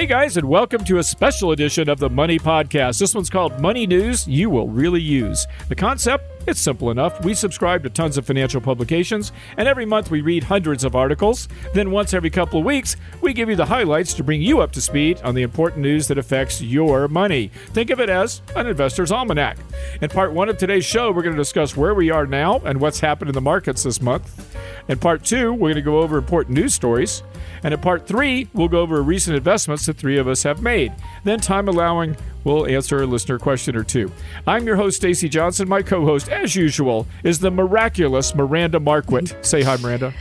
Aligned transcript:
Hey 0.00 0.06
guys, 0.06 0.38
and 0.38 0.48
welcome 0.48 0.82
to 0.86 0.96
a 0.96 1.02
special 1.02 1.52
edition 1.52 1.90
of 1.90 1.98
the 1.98 2.08
Money 2.08 2.38
Podcast. 2.38 2.98
This 2.98 3.14
one's 3.14 3.28
called 3.28 3.60
Money 3.60 3.86
News 3.86 4.26
You 4.26 4.48
Will 4.48 4.66
Really 4.66 5.02
Use. 5.02 5.46
The 5.68 5.74
concept? 5.74 6.39
It's 6.46 6.60
simple 6.60 6.90
enough. 6.90 7.22
We 7.22 7.34
subscribe 7.34 7.82
to 7.82 7.90
tons 7.90 8.16
of 8.16 8.26
financial 8.26 8.60
publications, 8.60 9.30
and 9.58 9.68
every 9.68 9.84
month 9.84 10.10
we 10.10 10.22
read 10.22 10.44
hundreds 10.44 10.84
of 10.84 10.96
articles. 10.96 11.48
Then, 11.74 11.90
once 11.90 12.14
every 12.14 12.30
couple 12.30 12.60
of 12.60 12.64
weeks, 12.64 12.96
we 13.20 13.34
give 13.34 13.50
you 13.50 13.56
the 13.56 13.66
highlights 13.66 14.14
to 14.14 14.24
bring 14.24 14.40
you 14.40 14.60
up 14.60 14.72
to 14.72 14.80
speed 14.80 15.20
on 15.22 15.34
the 15.34 15.42
important 15.42 15.82
news 15.82 16.08
that 16.08 16.18
affects 16.18 16.62
your 16.62 17.08
money. 17.08 17.48
Think 17.68 17.90
of 17.90 18.00
it 18.00 18.08
as 18.08 18.40
an 18.56 18.66
investor's 18.66 19.12
almanac. 19.12 19.58
In 20.00 20.08
part 20.08 20.32
one 20.32 20.48
of 20.48 20.56
today's 20.56 20.84
show, 20.84 21.12
we're 21.12 21.22
going 21.22 21.36
to 21.36 21.40
discuss 21.40 21.76
where 21.76 21.94
we 21.94 22.10
are 22.10 22.26
now 22.26 22.60
and 22.64 22.80
what's 22.80 23.00
happened 23.00 23.28
in 23.28 23.34
the 23.34 23.40
markets 23.40 23.82
this 23.82 24.00
month. 24.00 24.56
In 24.88 24.98
part 24.98 25.24
two, 25.24 25.52
we're 25.52 25.68
going 25.68 25.74
to 25.76 25.82
go 25.82 26.00
over 26.00 26.16
important 26.16 26.56
news 26.56 26.74
stories. 26.74 27.22
And 27.62 27.74
in 27.74 27.80
part 27.80 28.06
three, 28.06 28.48
we'll 28.54 28.68
go 28.68 28.80
over 28.80 29.02
recent 29.02 29.36
investments 29.36 29.86
that 29.86 29.98
three 29.98 30.18
of 30.18 30.26
us 30.26 30.42
have 30.44 30.62
made. 30.62 30.92
Then, 31.24 31.38
time 31.38 31.68
allowing, 31.68 32.16
we'll 32.44 32.66
answer 32.66 33.02
a 33.02 33.06
listener 33.06 33.38
question 33.38 33.76
or 33.76 33.84
two. 33.84 34.10
I'm 34.46 34.66
your 34.66 34.76
host, 34.76 34.96
Stacy 34.96 35.28
Johnson. 35.28 35.68
My 35.68 35.82
co 35.82 36.04
host, 36.04 36.28
as 36.28 36.54
usual, 36.54 37.06
is 37.24 37.38
the 37.38 37.50
miraculous 37.50 38.34
Miranda 38.34 38.78
Marquit. 38.78 39.44
Say 39.44 39.62
hi, 39.62 39.76
Miranda. 39.76 40.14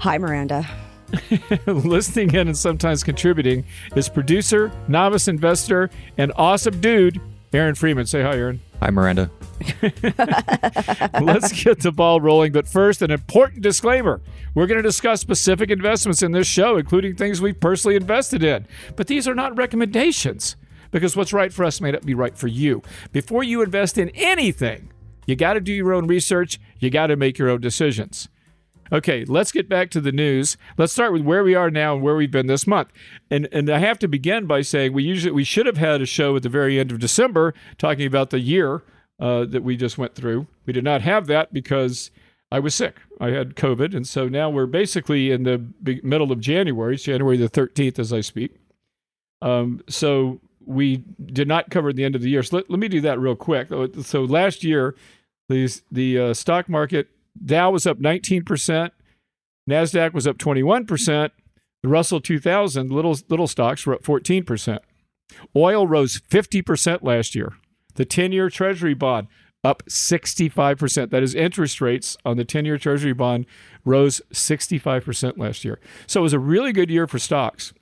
Hi, 0.00 0.18
Miranda. 0.18 0.66
Listening 1.66 2.34
in 2.34 2.48
and 2.48 2.56
sometimes 2.56 3.02
contributing 3.02 3.64
is 3.94 4.08
producer, 4.08 4.72
novice 4.88 5.28
investor, 5.28 5.90
and 6.18 6.32
awesome 6.36 6.80
dude, 6.80 7.20
Aaron 7.52 7.74
Freeman. 7.74 8.06
Say 8.06 8.22
hi, 8.22 8.36
Aaron. 8.36 8.60
Hi, 8.80 8.90
Miranda. 8.90 9.30
Let's 11.22 11.52
get 11.62 11.80
the 11.80 11.92
ball 11.94 12.20
rolling. 12.20 12.52
But 12.52 12.66
first, 12.66 13.00
an 13.00 13.10
important 13.10 13.62
disclaimer. 13.62 14.20
We're 14.54 14.66
going 14.66 14.78
to 14.78 14.82
discuss 14.82 15.20
specific 15.20 15.70
investments 15.70 16.22
in 16.22 16.32
this 16.32 16.46
show, 16.46 16.76
including 16.76 17.16
things 17.16 17.40
we've 17.40 17.58
personally 17.58 17.96
invested 17.96 18.42
in. 18.42 18.66
But 18.96 19.06
these 19.06 19.26
are 19.26 19.34
not 19.34 19.56
recommendations 19.56 20.56
because 20.94 21.16
what's 21.16 21.32
right 21.32 21.52
for 21.52 21.64
us 21.64 21.80
may 21.80 21.90
not 21.90 22.06
be 22.06 22.14
right 22.14 22.38
for 22.38 22.46
you. 22.46 22.80
Before 23.10 23.42
you 23.42 23.62
invest 23.62 23.98
in 23.98 24.10
anything, 24.10 24.92
you 25.26 25.34
got 25.34 25.54
to 25.54 25.60
do 25.60 25.72
your 25.72 25.92
own 25.92 26.06
research, 26.06 26.60
you 26.78 26.88
got 26.88 27.08
to 27.08 27.16
make 27.16 27.36
your 27.36 27.50
own 27.50 27.60
decisions. 27.60 28.28
Okay, 28.92 29.24
let's 29.24 29.50
get 29.50 29.68
back 29.68 29.90
to 29.90 30.00
the 30.00 30.12
news. 30.12 30.56
Let's 30.78 30.92
start 30.92 31.12
with 31.12 31.22
where 31.22 31.42
we 31.42 31.56
are 31.56 31.68
now 31.68 31.94
and 31.94 32.02
where 32.02 32.14
we've 32.14 32.30
been 32.30 32.46
this 32.46 32.64
month. 32.64 32.90
And 33.28 33.48
and 33.50 33.68
I 33.68 33.78
have 33.78 33.98
to 34.00 34.08
begin 34.08 34.46
by 34.46 34.62
saying 34.62 34.92
we 34.92 35.02
usually 35.02 35.32
we 35.32 35.42
should 35.42 35.66
have 35.66 35.78
had 35.78 36.00
a 36.00 36.06
show 36.06 36.36
at 36.36 36.44
the 36.44 36.48
very 36.48 36.78
end 36.78 36.92
of 36.92 37.00
December 37.00 37.54
talking 37.76 38.06
about 38.06 38.30
the 38.30 38.38
year 38.38 38.84
uh, 39.18 39.46
that 39.46 39.64
we 39.64 39.76
just 39.76 39.98
went 39.98 40.14
through. 40.14 40.46
We 40.64 40.72
did 40.72 40.84
not 40.84 41.02
have 41.02 41.26
that 41.26 41.52
because 41.52 42.12
I 42.52 42.60
was 42.60 42.72
sick. 42.72 42.98
I 43.20 43.30
had 43.30 43.56
COVID, 43.56 43.96
and 43.96 44.06
so 44.06 44.28
now 44.28 44.48
we're 44.48 44.66
basically 44.66 45.32
in 45.32 45.42
the 45.42 45.66
middle 46.04 46.30
of 46.30 46.38
January. 46.38 46.94
It's 46.94 47.02
January 47.02 47.36
the 47.36 47.48
thirteenth, 47.48 47.98
as 47.98 48.12
I 48.12 48.20
speak. 48.20 48.54
Um, 49.42 49.82
so 49.88 50.40
we 50.66 50.98
did 51.24 51.48
not 51.48 51.70
cover 51.70 51.92
the 51.92 52.04
end 52.04 52.14
of 52.14 52.22
the 52.22 52.30
year. 52.30 52.42
So 52.42 52.56
let, 52.56 52.70
let 52.70 52.78
me 52.78 52.88
do 52.88 53.00
that 53.02 53.18
real 53.18 53.36
quick. 53.36 53.68
So 54.02 54.24
last 54.24 54.64
year, 54.64 54.94
the 55.48 55.80
the 55.90 56.18
uh, 56.18 56.34
stock 56.34 56.68
market 56.68 57.08
Dow 57.44 57.70
was 57.70 57.86
up 57.86 57.98
19%, 57.98 58.90
Nasdaq 59.68 60.12
was 60.12 60.26
up 60.26 60.38
21%, 60.38 61.30
the 61.82 61.88
Russell 61.88 62.20
2000 62.20 62.90
little 62.90 63.16
little 63.28 63.46
stocks 63.46 63.84
were 63.84 63.94
up 63.94 64.02
14%. 64.02 64.78
Oil 65.56 65.86
rose 65.86 66.20
50% 66.30 67.02
last 67.02 67.34
year. 67.34 67.52
The 67.94 68.06
10-year 68.06 68.50
treasury 68.50 68.94
bond 68.94 69.28
up 69.62 69.82
65%. 69.86 71.10
That 71.10 71.22
is 71.22 71.34
interest 71.34 71.80
rates 71.80 72.16
on 72.24 72.36
the 72.36 72.44
10-year 72.44 72.78
treasury 72.78 73.12
bond 73.12 73.46
rose 73.84 74.20
65% 74.32 75.38
last 75.38 75.64
year. 75.64 75.80
So 76.06 76.20
it 76.20 76.22
was 76.22 76.32
a 76.32 76.38
really 76.38 76.72
good 76.72 76.90
year 76.90 77.06
for 77.06 77.18
stocks. 77.18 77.72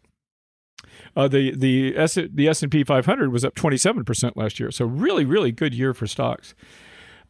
Uh, 1.14 1.28
the 1.28 1.54
the 1.54 1.96
S 1.96 2.14
the 2.14 2.48
S 2.48 2.62
and 2.62 2.72
P 2.72 2.84
500 2.84 3.30
was 3.32 3.44
up 3.44 3.54
27% 3.54 4.32
last 4.36 4.58
year. 4.58 4.70
So 4.70 4.84
really 4.84 5.24
really 5.24 5.52
good 5.52 5.74
year 5.74 5.92
for 5.94 6.06
stocks. 6.06 6.54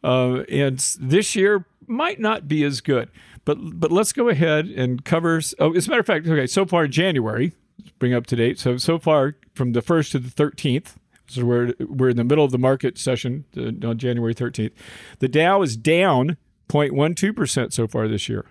Uh, 0.03 0.43
and 0.49 0.79
this 0.99 1.35
year 1.35 1.65
might 1.87 2.19
not 2.19 2.47
be 2.47 2.63
as 2.63 2.81
good. 2.81 3.09
But 3.45 3.57
but 3.79 3.91
let's 3.91 4.13
go 4.13 4.29
ahead 4.29 4.67
and 4.67 5.03
cover. 5.03 5.41
Oh, 5.59 5.73
as 5.73 5.87
a 5.87 5.89
matter 5.89 5.99
of 5.99 6.05
fact, 6.05 6.27
okay. 6.27 6.47
So 6.47 6.65
far 6.65 6.87
January, 6.87 7.53
bring 7.99 8.13
up 8.13 8.25
to 8.27 8.35
date. 8.35 8.59
So 8.59 8.77
so 8.77 8.97
far 8.97 9.35
from 9.53 9.73
the 9.73 9.81
first 9.81 10.11
to 10.13 10.19
the 10.19 10.29
thirteenth. 10.29 10.97
So 11.27 11.45
we're 11.45 11.73
we're 11.79 12.09
in 12.09 12.17
the 12.17 12.23
middle 12.23 12.45
of 12.45 12.51
the 12.51 12.57
market 12.57 12.97
session 12.97 13.45
uh, 13.57 13.87
on 13.87 13.97
January 13.97 14.33
thirteenth. 14.33 14.73
The 15.19 15.27
Dow 15.27 15.61
is 15.61 15.75
down 15.75 16.37
0.12 16.69 17.35
percent 17.35 17.73
so 17.73 17.87
far 17.87 18.07
this 18.07 18.29
year. 18.29 18.45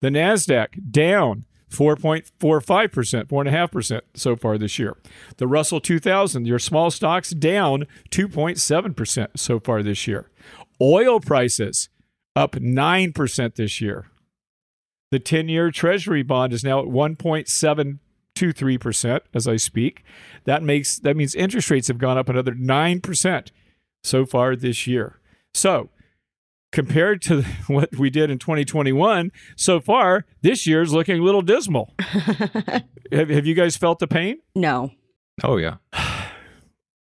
The 0.00 0.08
Nasdaq 0.08 0.90
down 0.90 1.44
4.45 1.70 2.92
percent, 2.92 3.28
four 3.28 3.42
and 3.42 3.48
a 3.48 3.52
half 3.52 3.72
percent 3.72 4.04
so 4.14 4.36
far 4.36 4.56
this 4.56 4.78
year. 4.78 4.96
The 5.36 5.46
Russell 5.46 5.80
2000, 5.80 6.46
your 6.46 6.58
small 6.58 6.90
stocks, 6.90 7.30
down 7.30 7.86
2.7 8.10 8.96
percent 8.96 9.30
so 9.36 9.58
far 9.58 9.82
this 9.82 10.06
year. 10.06 10.30
Oil 10.80 11.20
prices 11.20 11.88
up 12.36 12.52
9% 12.52 13.54
this 13.54 13.80
year. 13.80 14.06
The 15.10 15.18
10 15.18 15.48
year 15.48 15.70
Treasury 15.70 16.22
bond 16.22 16.52
is 16.52 16.62
now 16.62 16.80
at 16.80 16.86
1.723% 16.86 19.20
as 19.32 19.48
I 19.48 19.56
speak. 19.56 20.04
That, 20.44 20.62
makes, 20.62 20.98
that 20.98 21.16
means 21.16 21.34
interest 21.34 21.70
rates 21.70 21.88
have 21.88 21.96
gone 21.98 22.18
up 22.18 22.28
another 22.28 22.52
9% 22.52 23.48
so 24.04 24.26
far 24.26 24.54
this 24.54 24.86
year. 24.86 25.18
So, 25.54 25.88
compared 26.76 27.22
to 27.22 27.40
what 27.68 27.96
we 27.96 28.10
did 28.10 28.30
in 28.30 28.38
2021, 28.38 29.32
so 29.56 29.80
far, 29.80 30.26
this 30.42 30.66
year 30.66 30.82
is 30.82 30.92
looking 30.92 31.18
a 31.18 31.22
little 31.22 31.40
dismal. 31.40 31.94
have, 31.98 33.30
have 33.30 33.46
you 33.46 33.54
guys 33.54 33.78
felt 33.78 33.98
the 33.98 34.06
pain? 34.06 34.36
No. 34.54 34.90
Oh, 35.42 35.56
yeah. 35.56 35.76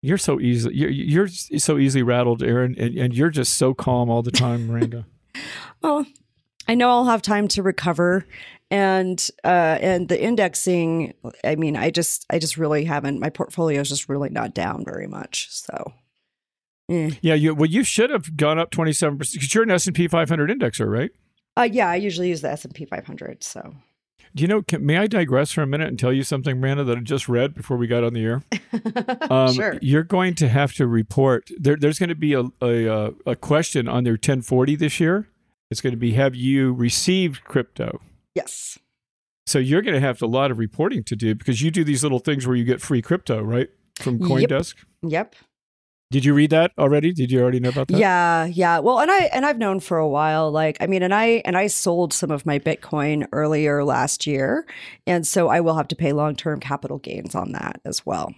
You're 0.03 0.19
so 0.19 0.39
easy. 0.39 0.71
You're, 0.73 0.91
you're 0.91 1.27
so 1.27 1.79
easily 1.79 2.05
rattled, 2.05 2.41
Aaron, 2.41 2.77
and, 2.79 2.97
and 2.97 3.13
you're 3.13 3.31
just 3.31 3.57
so 3.57 3.75
calm 3.75 4.09
all 4.09 4.23
the 4.23 4.31
time, 4.31 4.69
Miranda. 4.69 5.05
well, 5.83 6.07
I 6.69 6.77
know 6.77 6.91
I'll 6.91 7.07
have 7.07 7.23
time 7.23 7.49
to 7.49 7.63
recover, 7.63 8.25
and 8.71 9.29
uh, 9.43 9.79
and 9.81 10.09
the 10.09 10.23
indexing. 10.23 11.15
I 11.43 11.57
mean, 11.57 11.77
I 11.77 11.91
just 11.91 12.25
I 12.31 12.39
just 12.39 12.57
really 12.57 12.85
haven't. 12.85 13.19
My 13.19 13.31
portfolio 13.31 13.81
is 13.81 13.89
just 13.89 14.09
really 14.09 14.29
not 14.29 14.55
down 14.55 14.85
very 14.85 15.09
much. 15.09 15.49
So. 15.51 15.93
Eh. 16.89 17.11
Yeah, 17.21 17.35
you 17.35 17.55
well, 17.55 17.69
you 17.69 17.83
should 17.83 18.11
have 18.11 18.37
gone 18.37 18.59
up 18.59 18.71
twenty 18.71 18.93
seven 18.93 19.19
percent 19.19 19.41
because 19.41 19.55
you're 19.55 19.65
an 19.65 19.71
S 19.71 19.87
and 19.87 19.97
P 19.97 20.09
500 20.09 20.51
indexer, 20.51 20.91
right? 20.91 21.11
Uh, 21.57 21.69
yeah, 21.71 21.89
I 21.89 21.97
usually 21.97 22.29
use 22.29 22.43
the 22.43 22.51
S 22.51 22.65
and 22.65 22.75
P 22.75 22.85
500. 22.85 23.43
So 23.43 23.75
do 24.37 24.43
you 24.43 24.49
know? 24.49 24.61
Can, 24.61 24.85
may 24.85 24.99
I 24.99 25.07
digress 25.07 25.51
for 25.53 25.63
a 25.63 25.67
minute 25.67 25.89
and 25.89 25.99
tell 25.99 26.13
you 26.13 26.23
something, 26.23 26.61
Miranda, 26.61 26.85
that 26.85 26.99
I 26.99 27.01
just 27.01 27.27
read 27.27 27.55
before 27.55 27.79
we 27.79 27.87
got 27.87 28.05
on 28.05 28.13
the 28.13 28.25
air? 28.25 28.43
Um, 29.29 29.55
sure. 29.55 29.79
You're 29.83 30.05
going 30.05 30.35
to 30.37 30.49
have 30.49 30.73
to 30.75 30.87
report. 30.87 31.51
There, 31.59 31.75
there's 31.75 31.99
going 31.99 32.11
to 32.11 32.15
be 32.15 32.33
a, 32.35 32.45
a 32.63 33.13
a 33.27 33.35
question 33.35 33.89
on 33.89 34.05
their 34.05 34.13
1040 34.13 34.77
this 34.77 35.01
year. 35.01 35.29
It's 35.71 35.81
going 35.81 35.93
to 35.93 35.97
be: 35.97 36.13
Have 36.13 36.37
you 36.37 36.73
received 36.73 37.43
crypto? 37.43 38.01
Yes. 38.35 38.79
So 39.47 39.59
you're 39.59 39.83
going 39.83 39.95
to 39.95 40.01
have 40.01 40.23
a 40.23 40.27
lot 40.27 40.53
of 40.53 40.59
reporting 40.59 41.03
to 41.05 41.17
do 41.17 41.35
because 41.35 41.61
you 41.61 41.73
do 41.73 41.83
these 41.83 42.05
little 42.05 42.21
things 42.21 42.47
where 42.47 42.55
you 42.55 42.65
get 42.65 42.81
free 42.81 43.03
crypto, 43.03 43.43
right, 43.43 43.69
from 43.97 44.21
CoinDesk. 44.21 44.75
Yep. 45.03 45.11
yep. 45.11 45.35
Did 46.11 46.25
you 46.25 46.35
read 46.35 46.51
that 46.51 46.71
already? 46.79 47.13
Did 47.13 47.33
you 47.33 47.41
already 47.41 47.59
know 47.59 47.71
about 47.71 47.89
that? 47.89 47.99
Yeah, 47.99 48.45
yeah. 48.45 48.79
Well, 48.79 49.01
and 49.01 49.11
I 49.11 49.25
and 49.33 49.45
I've 49.45 49.59
known 49.59 49.81
for 49.81 49.99
a 49.99 50.09
while. 50.09 50.53
Like, 50.53 50.77
I 50.81 50.87
mean, 50.87 51.03
and 51.03 51.13
I 51.13 51.43
and 51.45 51.57
I 51.57 51.67
sold 51.67 52.13
some 52.13 52.31
of 52.31 52.47
my 52.47 52.61
Bitcoin 52.61 53.27
earlier 53.33 53.83
last 53.83 54.25
year, 54.25 54.67
and 55.07 55.27
so 55.27 55.49
I 55.49 55.61
will 55.61 55.77
have 55.77 55.89
to 55.89 55.97
pay 55.97 56.13
long 56.13 56.37
term 56.37 56.61
capital 56.61 56.99
gains 56.99 57.35
on 57.35 57.51
that 57.53 57.81
as 57.85 58.07
well. 58.07 58.33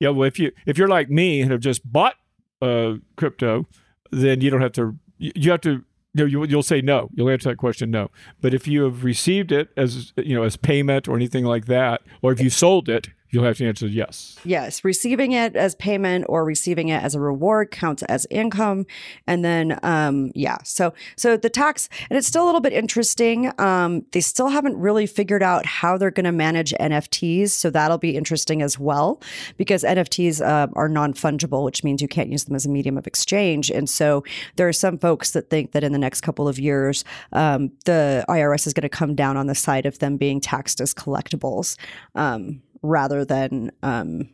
Yeah, 0.00 0.08
well, 0.08 0.26
if 0.26 0.38
you 0.38 0.52
if 0.64 0.78
you're 0.78 0.88
like 0.88 1.10
me 1.10 1.42
and 1.42 1.50
have 1.50 1.60
just 1.60 1.90
bought 1.90 2.14
uh, 2.62 2.94
crypto, 3.16 3.66
then 4.10 4.40
you 4.40 4.48
don't 4.48 4.62
have 4.62 4.72
to. 4.72 4.96
You 5.18 5.50
have 5.50 5.60
to. 5.62 5.84
You 6.16 6.22
know, 6.22 6.26
you, 6.26 6.44
you'll 6.44 6.62
say 6.62 6.80
no. 6.80 7.10
You'll 7.12 7.28
answer 7.28 7.48
that 7.48 7.56
question 7.56 7.90
no. 7.90 8.08
But 8.40 8.54
if 8.54 8.68
you 8.68 8.84
have 8.84 9.02
received 9.02 9.50
it 9.50 9.70
as 9.76 10.12
you 10.16 10.34
know 10.34 10.44
as 10.44 10.56
payment 10.56 11.08
or 11.08 11.16
anything 11.16 11.44
like 11.44 11.66
that, 11.66 12.02
or 12.22 12.32
if 12.32 12.40
you 12.40 12.50
sold 12.50 12.88
it, 12.88 13.08
You'll 13.34 13.44
have 13.44 13.56
to 13.58 13.66
answer 13.66 13.88
yes. 13.88 14.38
Yes. 14.44 14.84
Receiving 14.84 15.32
it 15.32 15.56
as 15.56 15.74
payment 15.74 16.26
or 16.28 16.44
receiving 16.44 16.88
it 16.88 17.02
as 17.02 17.16
a 17.16 17.20
reward 17.20 17.72
counts 17.72 18.04
as 18.04 18.28
income. 18.30 18.86
And 19.26 19.44
then, 19.44 19.76
um, 19.82 20.30
yeah. 20.36 20.58
So, 20.62 20.94
so 21.16 21.36
the 21.36 21.50
tax, 21.50 21.88
and 22.08 22.16
it's 22.16 22.28
still 22.28 22.44
a 22.44 22.46
little 22.46 22.60
bit 22.60 22.72
interesting. 22.72 23.50
Um, 23.60 24.06
they 24.12 24.20
still 24.20 24.48
haven't 24.48 24.76
really 24.76 25.06
figured 25.06 25.42
out 25.42 25.66
how 25.66 25.98
they're 25.98 26.12
going 26.12 26.24
to 26.24 26.32
manage 26.32 26.72
NFTs. 26.80 27.50
So 27.50 27.70
that'll 27.70 27.98
be 27.98 28.16
interesting 28.16 28.62
as 28.62 28.78
well 28.78 29.20
because 29.56 29.82
NFTs 29.82 30.40
uh, 30.40 30.68
are 30.74 30.88
non 30.88 31.12
fungible, 31.12 31.64
which 31.64 31.82
means 31.82 32.00
you 32.00 32.08
can't 32.08 32.30
use 32.30 32.44
them 32.44 32.54
as 32.54 32.66
a 32.66 32.70
medium 32.70 32.96
of 32.96 33.06
exchange. 33.06 33.68
And 33.68 33.90
so 33.90 34.22
there 34.54 34.68
are 34.68 34.72
some 34.72 34.96
folks 34.96 35.32
that 35.32 35.50
think 35.50 35.72
that 35.72 35.82
in 35.82 35.90
the 35.90 35.98
next 35.98 36.20
couple 36.20 36.46
of 36.46 36.60
years, 36.60 37.04
um, 37.32 37.72
the 37.84 38.24
IRS 38.28 38.66
is 38.68 38.74
going 38.74 38.82
to 38.82 38.88
come 38.88 39.16
down 39.16 39.36
on 39.36 39.48
the 39.48 39.56
side 39.56 39.86
of 39.86 39.98
them 39.98 40.16
being 40.16 40.40
taxed 40.40 40.80
as 40.80 40.94
collectibles. 40.94 41.76
Um, 42.14 42.62
rather 42.84 43.24
than 43.24 43.72
um, 43.82 44.28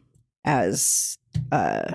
as 0.45 1.17
uh, 1.53 1.95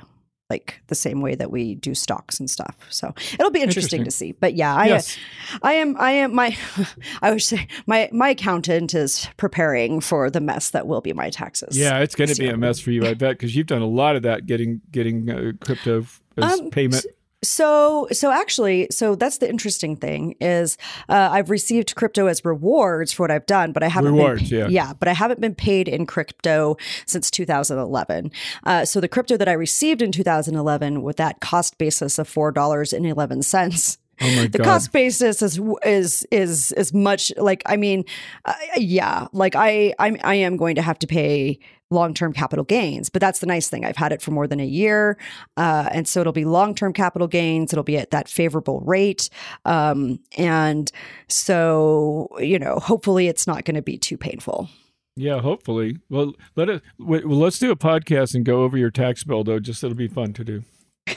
like 0.50 0.80
the 0.88 0.96
same 0.96 1.22
way 1.22 1.36
that 1.36 1.50
we 1.52 1.75
do 1.75 1.94
stocks 1.96 2.40
and 2.40 2.50
stuff. 2.50 2.75
So 2.90 3.13
it'll 3.34 3.50
be 3.52 3.62
interesting, 3.62 4.02
Interesting. 4.02 4.04
to 4.06 4.12
see. 4.12 4.31
But 4.31 4.54
yeah, 4.56 4.75
I 4.75 4.86
Yes. 4.86 5.18
I 5.63 5.74
am 5.74 5.96
I 6.00 6.12
am 6.12 6.34
my 6.36 6.56
I 7.22 7.31
would 7.31 7.42
say 7.42 7.68
my 7.88 8.10
my 8.12 8.30
accountant 8.30 8.94
is 8.94 9.28
preparing 9.38 10.02
for 10.02 10.30
the 10.30 10.42
mess 10.42 10.69
that 10.69 10.88
will 10.88 11.02
be 11.02 11.13
my 11.13 11.30
taxes. 11.30 11.78
Yeah, 11.78 12.00
it's 12.00 12.16
going 12.16 12.30
to 12.30 12.36
be 12.40 12.48
a 12.48 12.58
mess 12.58 12.80
for 12.80 12.92
you, 12.92 13.06
I 13.06 13.16
bet, 13.16 13.31
because 13.31 13.56
you've 13.56 13.68
done 13.68 13.81
a 13.81 13.88
lot 13.88 14.16
of 14.16 14.22
that 14.24 14.46
getting 14.46 14.81
getting 14.92 15.30
uh, 15.30 15.51
crypto 15.60 16.06
as 16.38 16.60
Um, 16.60 16.69
payment. 16.69 17.06
So, 17.47 18.07
so 18.12 18.31
actually, 18.31 18.88
so 18.92 19.15
that's 19.15 19.38
the 19.38 19.50
interesting 19.50 19.95
thing 19.95 20.36
is 20.42 20.77
uh, 21.09 21.30
I've 21.31 21.50
received 21.50 21.95
crypto 21.95 22.27
as 22.27 22.44
rewards 22.44 23.13
for 23.13 23.24
what 23.24 23.31
I've 23.31 23.45
done, 23.45 23.71
but 23.71 23.83
I 23.83 23.88
haven't 23.88 24.15
Rewards, 24.15 24.50
been, 24.50 24.71
yeah. 24.71 24.94
but 24.94 25.07
I 25.07 25.13
haven't 25.13 25.39
been 25.42 25.56
paid 25.56 25.88
in 25.88 26.06
crypto 26.06 26.77
since 27.06 27.31
2011. 27.31 28.31
Uh, 28.63 28.86
so 28.86 29.00
the 29.00 29.07
crypto 29.07 29.38
that 29.38 29.47
I 29.47 29.53
received 29.53 30.01
in 30.01 30.12
2011 30.12 31.01
with 31.03 31.18
that 31.18 31.39
cost 31.39 31.77
basis 31.77 32.19
of 32.19 32.27
four 32.27 32.51
dollars 32.51 32.94
and 32.94 33.06
eleven 33.06 33.42
cents. 33.42 33.98
Oh 34.21 34.36
my 34.36 34.48
The 34.48 34.59
god! 34.59 34.63
cost 34.65 34.91
basis 34.94 35.41
is 35.41 35.59
is 35.83 36.25
is 36.31 36.71
is 36.71 36.94
much 36.94 37.33
like 37.38 37.62
I 37.65 37.75
mean, 37.75 38.06
uh, 38.45 38.53
yeah, 38.77 39.27
like 39.33 39.56
I 39.56 39.94
I'm, 40.00 40.18
I 40.24 40.36
am 40.36 40.56
going 40.56 40.75
to 40.75 40.81
have 40.81 40.98
to 41.00 41.07
pay 41.07 41.59
long 41.92 42.14
term 42.14 42.34
capital 42.34 42.66
gains, 42.66 43.10
but 43.10 43.20
that's 43.20 43.40
the 43.40 43.46
nice 43.46 43.70
thing. 43.70 43.86
I've 43.86 43.98
had 43.98 44.12
it 44.12 44.22
for 44.22 44.32
more 44.32 44.48
than 44.48 44.60
a 44.60 44.66
year, 44.66 45.18
uh, 45.58 45.90
and 45.92 46.08
so 46.08 46.22
it'll 46.22 46.34
be 46.34 46.46
long 46.46 46.76
term 46.76 46.94
capital 46.94 47.28
gains. 47.28 47.74
It'll 47.74 47.84
be 47.84 47.98
at 47.98 48.12
that 48.12 48.28
favorable 48.28 48.82
rate, 48.82 49.30
um, 49.66 50.20
and 50.38 50.92
so 51.28 52.30
you 52.40 52.60
know, 52.60 52.80
hopefully, 52.80 53.28
it's 53.28 53.48
not 53.48 53.66
going 53.66 53.76
to 53.76 53.82
be 53.82 53.98
too 53.98 54.18
painful. 54.18 54.70
yeah, 55.16 55.40
hopefully. 55.40 56.00
Well, 56.10 56.34
let 56.56 56.70
it. 56.70 56.82
Well, 57.00 57.22
let's 57.26 57.60
do 57.60 57.72
a 57.72 57.76
podcast 57.76 58.36
and 58.36 58.44
go 58.46 58.64
over 58.64 58.78
your 58.78 58.92
tax 58.92 59.24
bill, 59.24 59.44
though. 59.44 59.60
Just 59.60 59.84
it'll 59.84 59.96
be 59.96 60.08
fun 60.08 60.34
to 60.34 60.44
do. 60.44 60.64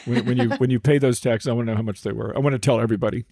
When, 0.04 0.24
when 0.26 0.36
you 0.36 0.50
when 0.58 0.70
you 0.70 0.80
pay 0.80 0.98
those 0.98 1.20
taxes, 1.20 1.48
I 1.48 1.52
want 1.52 1.66
to 1.66 1.72
know 1.72 1.76
how 1.76 1.82
much 1.82 2.02
they 2.02 2.12
were. 2.12 2.36
I 2.36 2.40
want 2.40 2.52
to 2.52 2.58
tell 2.58 2.80
everybody. 2.80 3.24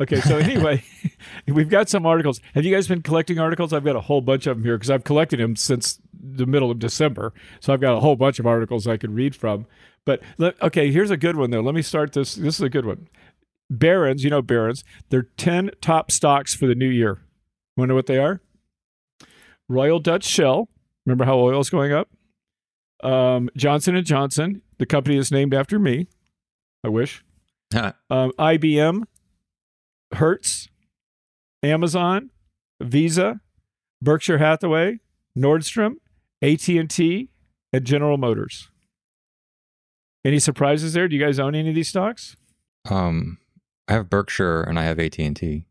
Okay, 0.00 0.20
so 0.20 0.38
anyway, 0.38 0.82
we've 1.46 1.68
got 1.68 1.88
some 1.88 2.06
articles. 2.06 2.40
Have 2.54 2.64
you 2.64 2.74
guys 2.74 2.88
been 2.88 3.02
collecting 3.02 3.38
articles? 3.38 3.72
I've 3.72 3.84
got 3.84 3.96
a 3.96 4.00
whole 4.00 4.20
bunch 4.20 4.46
of 4.46 4.56
them 4.56 4.64
here 4.64 4.76
because 4.76 4.90
I've 4.90 5.04
collected 5.04 5.40
them 5.40 5.56
since 5.56 6.00
the 6.12 6.46
middle 6.46 6.70
of 6.70 6.78
December. 6.78 7.32
So 7.60 7.72
I've 7.72 7.80
got 7.80 7.96
a 7.96 8.00
whole 8.00 8.16
bunch 8.16 8.38
of 8.38 8.46
articles 8.46 8.86
I 8.86 8.96
could 8.96 9.14
read 9.14 9.36
from. 9.36 9.66
But 10.04 10.22
okay, 10.38 10.90
here's 10.90 11.10
a 11.10 11.16
good 11.16 11.36
one 11.36 11.50
though. 11.50 11.60
Let 11.60 11.74
me 11.74 11.82
start 11.82 12.12
this. 12.12 12.34
This 12.34 12.56
is 12.56 12.60
a 12.60 12.68
good 12.68 12.84
one. 12.84 13.08
Barron's, 13.70 14.22
you 14.22 14.30
know 14.30 14.42
Barron's, 14.42 14.84
They're 15.08 15.28
ten 15.36 15.70
top 15.80 16.10
stocks 16.10 16.54
for 16.54 16.66
the 16.66 16.74
new 16.74 16.88
year. 16.88 17.22
Know 17.76 17.94
what 17.94 18.06
they 18.06 18.18
are? 18.18 18.40
Royal 19.68 19.98
Dutch 19.98 20.24
Shell. 20.24 20.68
Remember 21.06 21.24
how 21.24 21.38
oil's 21.38 21.70
going 21.70 21.92
up? 21.92 22.08
Um, 23.02 23.50
Johnson 23.56 23.96
and 23.96 24.06
Johnson, 24.06 24.62
the 24.78 24.86
company 24.86 25.16
is 25.16 25.32
named 25.32 25.54
after 25.54 25.78
me. 25.78 26.08
I 26.82 26.88
wish. 26.88 27.24
Um, 28.10 28.32
IBM, 28.38 29.04
Hertz, 30.14 30.68
Amazon, 31.62 32.30
Visa, 32.80 33.40
Berkshire 34.02 34.38
Hathaway, 34.38 35.00
Nordstrom, 35.36 35.94
AT&T, 36.42 37.28
and 37.72 37.84
General 37.84 38.18
Motors. 38.18 38.70
Any 40.24 40.38
surprises 40.38 40.92
there? 40.94 41.08
Do 41.08 41.16
you 41.16 41.22
guys 41.22 41.38
own 41.38 41.54
any 41.54 41.68
of 41.68 41.74
these 41.74 41.88
stocks? 41.88 42.36
Um, 42.88 43.38
I 43.88 43.92
have 43.94 44.08
Berkshire 44.08 44.62
and 44.62 44.78
I 44.78 44.84
have 44.84 44.98
AT 44.98 45.18
and 45.18 45.36
T. 45.36 45.66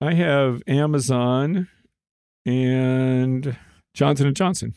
I 0.00 0.14
have 0.14 0.62
Amazon 0.66 1.68
and 2.44 3.56
Johnson 3.94 4.26
and 4.26 4.36
Johnson. 4.36 4.74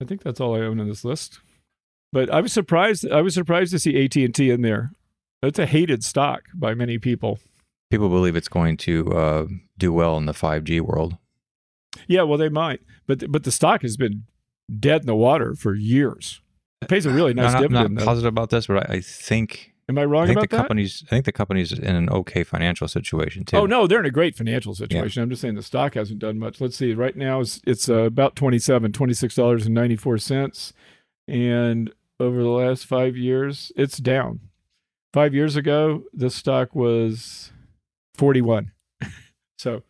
I 0.00 0.04
think 0.04 0.22
that's 0.22 0.40
all 0.40 0.54
I 0.54 0.60
own 0.60 0.78
on 0.78 0.88
this 0.88 1.04
list. 1.04 1.40
But 2.12 2.30
I 2.30 2.40
was 2.40 2.52
surprised. 2.52 3.10
I 3.10 3.20
was 3.20 3.34
surprised 3.34 3.72
to 3.72 3.78
see 3.78 4.04
AT 4.04 4.14
and 4.16 4.34
T 4.34 4.50
in 4.50 4.62
there. 4.62 4.92
That's 5.42 5.58
a 5.58 5.66
hated 5.66 6.04
stock 6.04 6.42
by 6.54 6.74
many 6.74 6.98
people. 6.98 7.40
People 7.90 8.08
believe 8.08 8.36
it's 8.36 8.48
going 8.48 8.76
to 8.78 9.12
uh, 9.12 9.46
do 9.78 9.92
well 9.92 10.16
in 10.18 10.26
the 10.26 10.32
5G 10.32 10.80
world. 10.80 11.16
Yeah, 12.06 12.22
well, 12.22 12.38
they 12.38 12.48
might, 12.50 12.80
but 13.06 13.30
but 13.30 13.44
the 13.44 13.50
stock 13.50 13.82
has 13.82 13.96
been 13.96 14.24
dead 14.78 15.00
in 15.02 15.06
the 15.06 15.16
water 15.16 15.54
for 15.54 15.74
years. 15.74 16.40
It 16.82 16.88
pays 16.88 17.06
a 17.06 17.10
really 17.10 17.34
nice 17.34 17.54
I'm 17.54 17.62
dividend. 17.62 17.86
I'm 17.86 17.94
not 17.94 18.00
though. 18.00 18.06
positive 18.06 18.28
about 18.28 18.50
this, 18.50 18.66
but 18.66 18.88
I, 18.90 18.94
I 18.96 19.00
think 19.00 19.74
Am 19.88 19.96
I 19.98 20.02
I 20.02 20.04
wrong 20.04 20.26
think 20.26 20.38
the 20.38 20.44
about 20.44 20.50
that? 20.50 20.56
company's 20.58 21.02
I 21.06 21.10
think 21.10 21.24
the 21.24 21.32
company's 21.32 21.72
in 21.72 21.96
an 21.96 22.10
okay 22.10 22.44
financial 22.44 22.86
situation 22.88 23.44
too. 23.44 23.56
Oh 23.56 23.66
no, 23.66 23.86
they're 23.86 24.00
in 24.00 24.06
a 24.06 24.10
great 24.10 24.36
financial 24.36 24.74
situation. 24.74 25.22
I'm 25.22 25.30
just 25.30 25.40
saying 25.40 25.54
the 25.54 25.62
stock 25.62 25.94
hasn't 25.94 26.18
done 26.20 26.38
much. 26.38 26.60
Let's 26.60 26.76
see. 26.76 26.92
Right 26.92 27.16
now 27.16 27.40
it's 27.40 27.60
it's 27.66 27.88
uh, 27.88 28.02
about 28.02 28.36
27, 28.36 28.92
26 28.92 29.34
dollars 29.34 29.64
and 29.66 29.74
94 29.74 30.18
cents 30.18 30.72
and 31.26 31.92
over 32.20 32.42
the 32.42 32.48
last 32.48 32.84
5 32.84 33.16
years 33.16 33.72
it's 33.76 33.96
down. 33.98 34.40
5 35.14 35.34
years 35.34 35.56
ago 35.56 36.04
the 36.12 36.28
stock 36.30 36.74
was 36.74 37.50
41. 38.18 38.72
so 39.58 39.82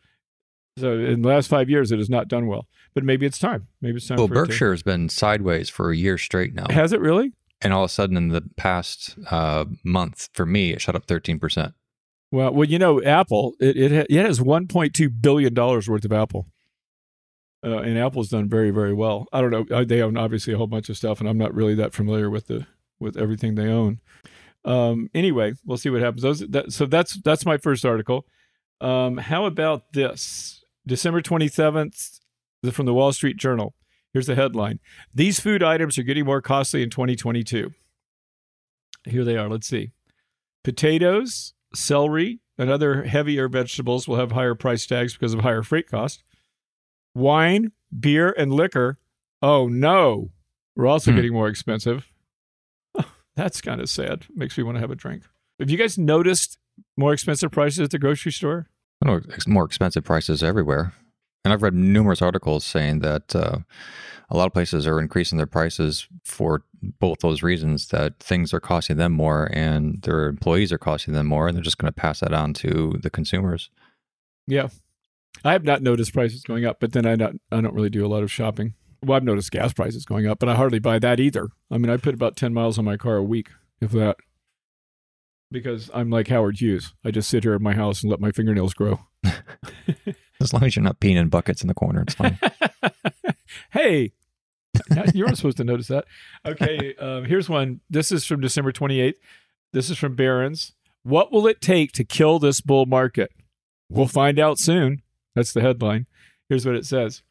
so 0.78 0.92
in 0.92 1.22
the 1.22 1.28
last 1.28 1.48
5 1.48 1.69
years 1.69 1.90
it 1.90 1.98
has 1.98 2.08
not 2.08 2.28
done 2.28 2.46
well. 2.46 2.66
But 2.94 3.04
maybe 3.04 3.26
it's 3.26 3.38
time. 3.38 3.69
Maybe 3.80 3.96
it's 3.96 4.06
time 4.08 4.16
Well, 4.19 4.28
for 4.28 4.34
Berkshire 4.34 4.70
has 4.72 4.82
been 4.82 5.08
sideways 5.08 5.69
for 5.69 5.90
a 5.90 5.96
year 5.96 6.19
straight 6.19 6.54
now, 6.54 6.66
Has 6.70 6.92
it 6.92 7.00
really? 7.00 7.32
and 7.60 7.72
all 7.72 7.84
of 7.84 7.90
a 7.90 7.92
sudden 7.92 8.16
in 8.16 8.28
the 8.28 8.42
past 8.56 9.16
uh, 9.30 9.64
month, 9.84 10.28
for 10.32 10.46
me, 10.46 10.72
it 10.72 10.80
shot 10.80 10.94
up 10.94 11.06
thirteen 11.06 11.38
percent. 11.40 11.75
Well, 12.30 12.52
well, 12.52 12.69
you 12.69 12.78
know, 12.78 13.02
Apple 13.02 13.54
it 13.58 13.76
it, 13.76 14.06
it 14.10 14.25
has 14.26 14.38
1.2 14.38 15.20
billion 15.20 15.54
dollars 15.54 15.88
worth 15.88 16.04
of 16.04 16.12
Apple, 16.12 16.46
uh, 17.64 17.78
and 17.78 17.98
Apple's 17.98 18.28
done 18.28 18.48
very 18.48 18.70
very 18.70 18.92
well. 18.94 19.26
I 19.32 19.40
don't 19.40 19.50
know; 19.50 19.66
uh, 19.76 19.84
they 19.84 20.02
own 20.02 20.16
obviously 20.16 20.52
a 20.54 20.56
whole 20.56 20.66
bunch 20.69 20.88
of 20.88 20.96
stuff, 20.96 21.19
and 21.20 21.28
I'm 21.28 21.38
not 21.38 21.52
really 21.54 21.75
that 21.75 21.92
familiar 21.92 22.30
with 22.30 22.46
the 22.46 22.66
with 23.00 23.16
everything 23.16 23.54
they 23.56 23.69
own. 23.69 23.98
Um, 24.64 25.08
anyway, 25.14 25.52
we'll 25.64 25.78
see 25.78 25.90
what 25.90 26.00
happens. 26.02 26.22
Those 26.22 26.40
that, 26.40 26.72
so 26.72 26.84
that's 26.87 27.14
that's 27.22 27.46
my 27.46 27.56
first 27.58 27.84
article. 27.84 28.26
Um, 28.81 29.16
how 29.19 29.44
about 29.46 29.93
this? 29.93 30.62
December 30.87 31.20
27th 31.20 32.20
from 32.72 32.87
the 32.87 32.94
Wall 32.94 33.12
Street 33.12 33.37
Journal. 33.37 33.75
Here's 34.12 34.26
the 34.26 34.34
headline: 34.34 34.81
These 35.14 35.40
food 35.40 35.62
items 35.62 35.99
are 35.99 36.02
getting 36.02 36.25
more 36.25 36.40
costly 36.43 36.82
in 36.82 36.90
2022. 36.90 37.72
Here 39.05 39.25
they 39.25 39.37
are. 39.37 39.49
Let's 39.49 39.66
see. 39.69 39.93
Potatoes, 40.64 41.54
celery, 41.75 42.40
and 42.58 42.69
other 42.70 43.04
heavier 43.04 43.49
vegetables 43.49 44.06
will 44.08 44.16
have 44.16 44.32
higher 44.32 44.54
price 44.54 44.87
tags 44.87 45.12
because 45.14 45.34
of 45.34 45.40
higher 45.40 45.62
freight 45.62 45.88
costs. 45.88 46.22
Wine, 47.14 47.72
beer, 47.99 48.34
and 48.37 48.52
liquor, 48.52 48.99
oh 49.40 49.66
no, 49.69 50.31
we're 50.76 50.87
also 50.87 51.11
Hmm. 51.11 51.16
getting 51.16 51.32
more 51.32 51.49
expensive. 51.49 52.06
That's 53.38 53.61
kind 53.61 53.81
of 53.81 53.88
sad. 53.88 54.26
Makes 54.35 54.58
me 54.58 54.64
want 54.64 54.79
to 54.79 54.81
have 54.81 54.90
a 54.90 54.96
drink. 54.96 55.23
Have 55.61 55.70
you 55.70 55.79
guys 55.79 55.96
noticed 55.96 56.58
more 56.96 57.12
expensive 57.12 57.52
prices 57.52 57.79
at 57.79 57.93
the 57.93 57.99
grocery 57.99 58.32
store? 58.32 58.67
I 59.00 59.08
know 59.08 59.20
ex- 59.32 59.46
more 59.46 59.64
expensive 59.64 60.02
prices 60.02 60.43
everywhere. 60.43 60.93
And 61.44 61.52
I've 61.52 61.62
read 61.62 61.75
numerous 61.75 62.20
articles 62.20 62.64
saying 62.64 62.99
that 62.99 63.37
uh, 63.37 63.58
a 64.29 64.37
lot 64.37 64.46
of 64.46 64.52
places 64.52 64.88
are 64.88 64.99
increasing 64.99 65.38
their 65.38 65.47
prices 65.47 66.09
for 66.25 66.64
both 66.99 67.21
those 67.21 67.45
reasons 67.45 67.88
that 67.88 68.18
things 68.18 68.52
are 68.52 68.59
costing 68.59 68.97
them 68.97 69.12
more 69.12 69.49
and 69.52 70.02
their 70.02 70.26
employees 70.26 70.73
are 70.73 70.78
costing 70.78 71.14
them 71.14 71.26
more, 71.26 71.47
and 71.47 71.57
they're 71.57 71.62
just 71.62 71.78
going 71.78 71.92
to 71.92 72.00
pass 72.00 72.18
that 72.18 72.35
on 72.35 72.54
to 72.54 72.99
the 73.00 73.09
consumers. 73.09 73.71
Yeah. 74.49 74.66
I 75.45 75.52
have 75.52 75.62
not 75.62 75.80
noticed 75.80 76.12
prices 76.12 76.42
going 76.42 76.64
up, 76.64 76.80
but 76.80 76.90
then 76.90 77.07
I 77.07 77.14
not 77.14 77.35
I 77.52 77.61
don't 77.61 77.75
really 77.75 77.88
do 77.88 78.04
a 78.04 78.09
lot 78.09 78.25
of 78.25 78.33
shopping. 78.33 78.75
Well, 79.02 79.17
I've 79.17 79.25
noticed 79.25 79.50
gas 79.50 79.73
prices 79.73 80.05
going 80.05 80.26
up, 80.26 80.38
but 80.38 80.49
I 80.49 80.55
hardly 80.55 80.78
buy 80.78 80.99
that 80.99 81.21
either. 81.21 81.49
I 81.71 81.78
mean, 81.78 81.90
I 81.90 81.97
put 81.97 82.14
about 82.14 82.37
10 82.37 82.52
miles 82.52 82.78
on 82.78 82.85
my 82.85 82.97
car 82.97 83.17
a 83.17 83.23
week, 83.23 83.50
if 83.81 83.93
that. 83.93 84.17
Because 85.50 85.90
I'm 85.95 86.11
like 86.11 86.28
Howard 86.28 86.61
Hughes. 86.61 86.95
I 87.05 87.11
just 87.11 87.31
sit 87.31 87.45
here 87.45 87.55
at 87.55 87.61
my 87.61 87.75
house 87.75 88.02
and 88.02 88.11
let 88.11 88.21
my 88.21 88.33
fingernails 88.33 88.75
grow. 88.75 89.00
As 90.40 90.52
long 90.52 90.64
as 90.64 90.76
you're 90.76 90.83
not 90.83 91.00
peeing 91.00 91.17
in 91.17 91.28
buckets 91.28 91.62
in 91.62 91.69
the 91.69 91.75
corner, 91.75 92.02
it's 92.02 92.14
fine. 92.14 92.38
hey, 93.71 94.12
you 95.14 95.25
weren't 95.25 95.37
supposed 95.37 95.57
to 95.57 95.64
notice 95.64 95.88
that. 95.88 96.05
Okay, 96.47 96.95
um, 96.97 97.25
here's 97.25 97.49
one. 97.49 97.81
This 97.88 98.12
is 98.12 98.25
from 98.25 98.40
December 98.40 98.73
28th. 98.73 99.14
This 99.73 99.90
is 99.90 99.99
from 99.99 100.14
Barron's. 100.14 100.73
What 101.02 101.33
will 101.33 101.47
it 101.47 101.61
take 101.61 101.93
to 101.93 102.05
kill 102.05 102.38
this 102.38 102.61
bull 102.61 102.87
market? 102.87 103.33
We'll 103.88 104.07
find 104.07 104.38
out 104.38 104.59
soon. 104.59 105.02
That's 105.35 105.52
the 105.52 105.61
headline. 105.61 106.07
Here's 106.49 106.67
what 106.67 106.75
it 106.75 106.87
says. 106.87 107.23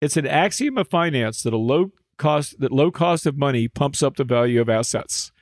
It's 0.00 0.16
an 0.16 0.26
axiom 0.26 0.78
of 0.78 0.88
finance 0.88 1.42
that 1.42 1.52
a 1.52 1.58
low 1.58 1.92
cost 2.16 2.60
that 2.60 2.72
low 2.72 2.90
cost 2.90 3.26
of 3.26 3.36
money 3.36 3.68
pumps 3.68 4.02
up 4.02 4.16
the 4.16 4.24
value 4.24 4.60
of 4.60 4.68
assets. 4.68 5.32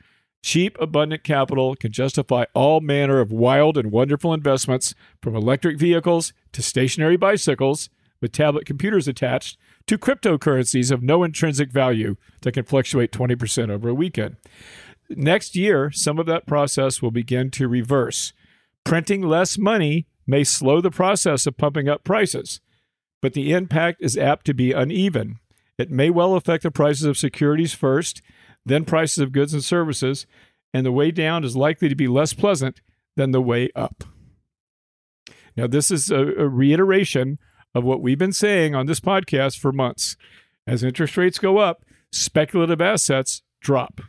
Cheap, 0.43 0.77
abundant 0.81 1.23
capital 1.23 1.77
can 1.77 1.93
justify 1.93 2.45
all 2.53 2.81
manner 2.81 3.21
of 3.21 3.31
wild 3.31 3.79
and 3.79 3.93
wonderful 3.93 4.35
investments, 4.35 4.95
from 5.23 5.37
electric 5.37 5.79
vehicles 5.79 6.33
to 6.53 6.63
stationary 6.63 7.17
bicycles 7.17 7.89
with 8.21 8.33
tablet 8.33 8.67
computers 8.67 9.07
attached 9.07 9.57
to 9.87 9.99
cryptocurrencies 9.99 10.91
of 10.91 11.03
no 11.03 11.23
intrinsic 11.23 11.71
value 11.71 12.17
that 12.43 12.53
can 12.53 12.65
fluctuate 12.65 13.13
20% 13.13 13.71
over 13.71 13.89
a 13.89 13.95
weekend. 13.95 14.37
Next 15.09 15.55
year, 15.55 15.91
some 15.93 16.19
of 16.19 16.27
that 16.27 16.47
process 16.47 17.03
will 17.03 17.11
begin 17.11 17.51
to 17.53 17.69
reverse. 17.69 18.33
Printing 18.85 19.23
less 19.23 19.59
money 19.59 20.07
may 20.27 20.45
slow 20.45 20.81
the 20.81 20.91
process 20.91 21.47
of 21.47 21.57
pumping 21.57 21.89
up 21.89 22.05
prices, 22.05 22.61
but 23.23 23.33
the 23.33 23.53
impact 23.53 24.03
is 24.03 24.19
apt 24.19 24.45
to 24.47 24.53
be 24.53 24.73
uneven. 24.73 25.39
It 25.79 25.91
may 25.91 26.11
well 26.11 26.35
affect 26.35 26.65
the 26.65 26.71
prices 26.71 27.05
of 27.05 27.17
securities 27.17 27.73
first, 27.73 28.21
then 28.67 28.85
prices 28.85 29.19
of 29.19 29.33
goods 29.33 29.55
and 29.55 29.65
services, 29.65 30.27
and 30.75 30.85
the 30.85 30.93
way 30.93 31.11
down 31.11 31.45
is 31.45 31.57
likely 31.57 31.89
to 31.89 31.95
be 31.95 32.09
less 32.09 32.35
pleasant 32.35 32.83
than 33.17 33.31
the 33.31 33.41
way 33.41 33.71
up. 33.75 34.05
Now, 35.57 35.67
this 35.67 35.91
is 35.91 36.11
a, 36.11 36.21
a 36.21 36.49
reiteration 36.49 37.39
of 37.75 37.85
what 37.85 38.03
we've 38.03 38.19
been 38.19 38.33
saying 38.33 38.75
on 38.75 38.87
this 38.87 39.01
podcast 39.01 39.59
for 39.59 39.73
months. 39.73 40.17
As 40.67 40.83
interest 40.83 41.17
rates 41.17 41.39
go 41.39 41.59
up, 41.59 41.85
speculative 42.11 42.81
assets 42.81 43.43
drop. 43.61 44.01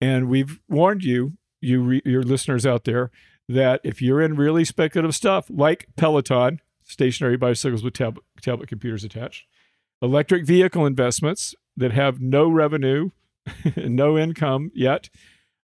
And 0.00 0.28
we've 0.28 0.60
warned 0.68 1.04
you, 1.04 1.34
you 1.60 1.82
re- 1.82 2.02
your 2.04 2.22
listeners 2.22 2.66
out 2.66 2.84
there, 2.84 3.10
that 3.48 3.80
if 3.84 4.02
you're 4.02 4.20
in 4.20 4.36
really 4.36 4.64
speculative 4.64 5.14
stuff 5.14 5.46
like 5.48 5.86
Peloton, 5.96 6.60
stationary 6.86 7.36
bicycles 7.36 7.82
with 7.82 7.94
tab- 7.94 8.20
tablet 8.40 8.68
computers 8.68 9.04
attached, 9.04 9.46
electric 10.00 10.46
vehicle 10.46 10.86
investments 10.86 11.54
that 11.76 11.92
have 11.92 12.20
no 12.20 12.48
revenue, 12.48 13.10
no 13.76 14.16
income 14.16 14.70
yet, 14.74 15.10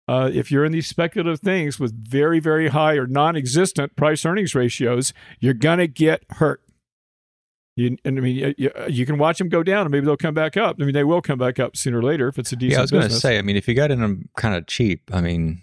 uh, 0.09 0.27
if 0.33 0.51
you're 0.51 0.65
in 0.65 0.71
these 0.71 0.88
speculative 0.88 1.39
things 1.39 1.79
with 1.79 1.93
very, 1.93 2.39
very 2.39 2.69
high 2.69 2.95
or 2.95 3.05
non 3.05 3.35
existent 3.35 3.95
price 3.95 4.25
earnings 4.25 4.55
ratios, 4.55 5.13
you're 5.39 5.53
going 5.53 5.77
to 5.77 5.88
get 5.88 6.23
hurt. 6.31 6.63
You, 7.75 7.95
and 8.03 8.17
I 8.17 8.21
mean, 8.21 8.55
you, 8.57 8.71
you, 8.89 9.05
can 9.05 9.19
watch 9.19 9.38
them 9.38 9.49
go 9.49 9.61
down, 9.61 9.81
and 9.81 9.91
maybe 9.91 10.07
they'll 10.07 10.17
come 10.17 10.33
back 10.33 10.57
up. 10.57 10.77
I 10.81 10.83
mean, 10.83 10.95
they 10.95 11.03
will 11.03 11.21
come 11.21 11.38
back 11.38 11.59
up 11.59 11.77
sooner 11.77 11.99
or 11.99 12.01
later 12.01 12.27
if 12.27 12.39
it's 12.39 12.51
a 12.51 12.55
decent. 12.55 12.71
Yeah, 12.71 12.79
I 12.79 12.81
was 12.81 12.91
going 12.91 13.07
to 13.07 13.13
say. 13.13 13.38
I 13.38 13.43
mean, 13.43 13.55
if 13.55 13.67
you 13.67 13.75
got 13.75 13.91
in 13.91 14.01
them 14.01 14.29
kind 14.35 14.55
of 14.55 14.65
cheap, 14.65 15.11
I 15.13 15.21
mean, 15.21 15.61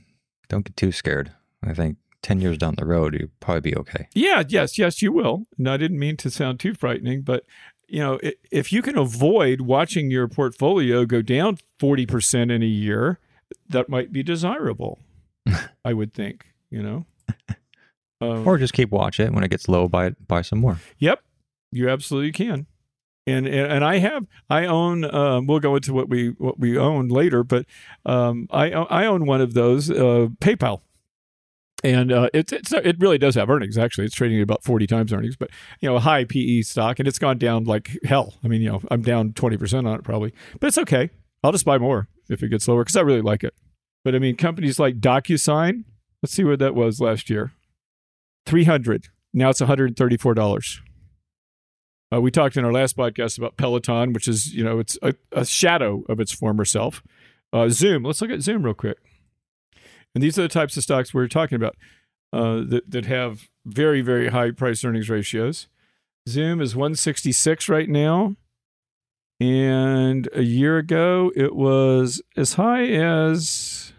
don't 0.48 0.64
get 0.64 0.76
too 0.76 0.92
scared. 0.92 1.32
I 1.64 1.74
think 1.74 1.96
ten 2.26 2.40
years 2.40 2.58
down 2.58 2.74
the 2.76 2.84
road, 2.84 3.14
you'll 3.14 3.30
probably 3.38 3.70
be 3.70 3.76
okay. 3.76 4.08
Yeah. 4.12 4.42
Yes. 4.48 4.78
Yes, 4.78 5.00
you 5.00 5.12
will. 5.12 5.46
No, 5.56 5.74
I 5.74 5.76
didn't 5.76 6.00
mean 6.00 6.16
to 6.18 6.30
sound 6.30 6.58
too 6.58 6.74
frightening, 6.74 7.22
but 7.22 7.44
you 7.88 8.00
know, 8.00 8.18
if 8.50 8.72
you 8.72 8.82
can 8.82 8.98
avoid 8.98 9.60
watching 9.60 10.10
your 10.10 10.26
portfolio 10.26 11.04
go 11.04 11.22
down 11.22 11.58
forty 11.78 12.04
percent 12.04 12.50
in 12.50 12.62
a 12.64 12.66
year, 12.66 13.20
that 13.68 13.88
might 13.88 14.12
be 14.12 14.24
desirable. 14.24 14.98
I 15.84 15.92
would 15.92 16.12
think. 16.12 16.46
You 16.70 16.82
know. 16.82 17.06
Um, 18.18 18.48
or 18.48 18.56
just 18.56 18.72
keep 18.72 18.92
watch 18.92 19.20
it 19.20 19.30
when 19.30 19.44
it 19.44 19.50
gets 19.50 19.68
low. 19.68 19.88
Buy 19.88 20.08
buy 20.26 20.40
some 20.40 20.58
more. 20.58 20.80
Yep, 21.00 21.22
you 21.70 21.90
absolutely 21.90 22.32
can. 22.32 22.64
And, 23.26 23.46
and, 23.46 23.70
and 23.70 23.84
I 23.84 23.98
have 23.98 24.26
I 24.48 24.64
own 24.64 25.04
um, 25.04 25.46
we'll 25.46 25.60
go 25.60 25.76
into 25.76 25.92
what 25.92 26.08
we 26.08 26.28
what 26.28 26.58
we 26.58 26.78
own 26.78 27.08
later, 27.08 27.44
but 27.44 27.66
um, 28.06 28.48
I 28.50 28.70
I 28.72 29.04
own 29.04 29.26
one 29.26 29.42
of 29.42 29.52
those 29.52 29.90
uh, 29.90 30.28
PayPal, 30.40 30.80
and 31.92 32.12
uh, 32.12 32.28
it 32.34 32.52
it's, 32.52 32.72
it 32.72 32.96
really 32.98 33.18
does 33.18 33.34
have 33.36 33.48
earnings. 33.48 33.78
Actually, 33.78 34.06
it's 34.06 34.14
trading 34.14 34.38
at 34.38 34.42
about 34.42 34.64
forty 34.64 34.86
times 34.86 35.12
earnings, 35.12 35.36
but 35.36 35.50
you 35.80 35.88
know 35.88 35.96
a 35.96 36.00
high 36.00 36.24
PE 36.24 36.62
stock, 36.62 36.98
and 36.98 37.06
it's 37.06 37.18
gone 37.18 37.38
down 37.38 37.64
like 37.64 37.98
hell. 38.04 38.34
I 38.44 38.48
mean, 38.48 38.60
you 38.60 38.70
know, 38.70 38.82
I'm 38.90 39.02
down 39.02 39.32
twenty 39.32 39.56
percent 39.56 39.86
on 39.86 39.98
it 39.98 40.02
probably, 40.02 40.32
but 40.58 40.66
it's 40.66 40.78
okay. 40.78 41.10
I'll 41.42 41.52
just 41.52 41.64
buy 41.64 41.78
more 41.78 42.08
if 42.28 42.42
it 42.42 42.48
gets 42.48 42.66
lower 42.66 42.82
because 42.82 42.96
I 42.96 43.02
really 43.02 43.20
like 43.20 43.44
it. 43.44 43.54
But 44.04 44.14
I 44.14 44.18
mean, 44.18 44.36
companies 44.36 44.78
like 44.78 45.00
DocuSign, 45.00 45.84
let's 46.22 46.32
see 46.32 46.44
where 46.44 46.56
that 46.56 46.74
was 46.74 47.00
last 47.00 47.30
year, 47.30 47.52
three 48.44 48.64
hundred. 48.64 49.08
Now 49.32 49.50
it's 49.50 49.60
one 49.60 49.68
hundred 49.68 49.90
and 49.90 49.96
thirty 49.96 50.16
four 50.16 50.34
dollars. 50.34 50.80
Uh, 52.12 52.20
we 52.20 52.30
talked 52.30 52.56
in 52.56 52.64
our 52.64 52.72
last 52.72 52.96
podcast 52.96 53.36
about 53.36 53.56
Peloton, 53.56 54.12
which 54.12 54.28
is 54.28 54.54
you 54.54 54.64
know 54.64 54.78
it's 54.78 54.98
a, 55.02 55.14
a 55.32 55.44
shadow 55.44 56.04
of 56.08 56.20
its 56.20 56.32
former 56.32 56.64
self. 56.64 57.02
Uh, 57.52 57.68
Zoom. 57.68 58.02
Let's 58.02 58.20
look 58.20 58.30
at 58.30 58.42
Zoom 58.42 58.64
real 58.64 58.74
quick. 58.74 58.98
And 60.16 60.22
these 60.22 60.38
are 60.38 60.42
the 60.42 60.48
types 60.48 60.74
of 60.78 60.82
stocks 60.82 61.12
we're 61.12 61.28
talking 61.28 61.56
about 61.56 61.76
uh, 62.32 62.62
that 62.68 62.90
that 62.90 63.04
have 63.04 63.50
very 63.66 64.00
very 64.00 64.28
high 64.28 64.50
price 64.50 64.82
earnings 64.82 65.10
ratios. 65.10 65.68
Zoom 66.26 66.62
is 66.62 66.74
166 66.74 67.68
right 67.68 67.86
now, 67.86 68.34
and 69.38 70.26
a 70.32 70.40
year 70.40 70.78
ago 70.78 71.30
it 71.36 71.54
was 71.54 72.22
as 72.34 72.54
high 72.54 72.86
as. 72.86 73.92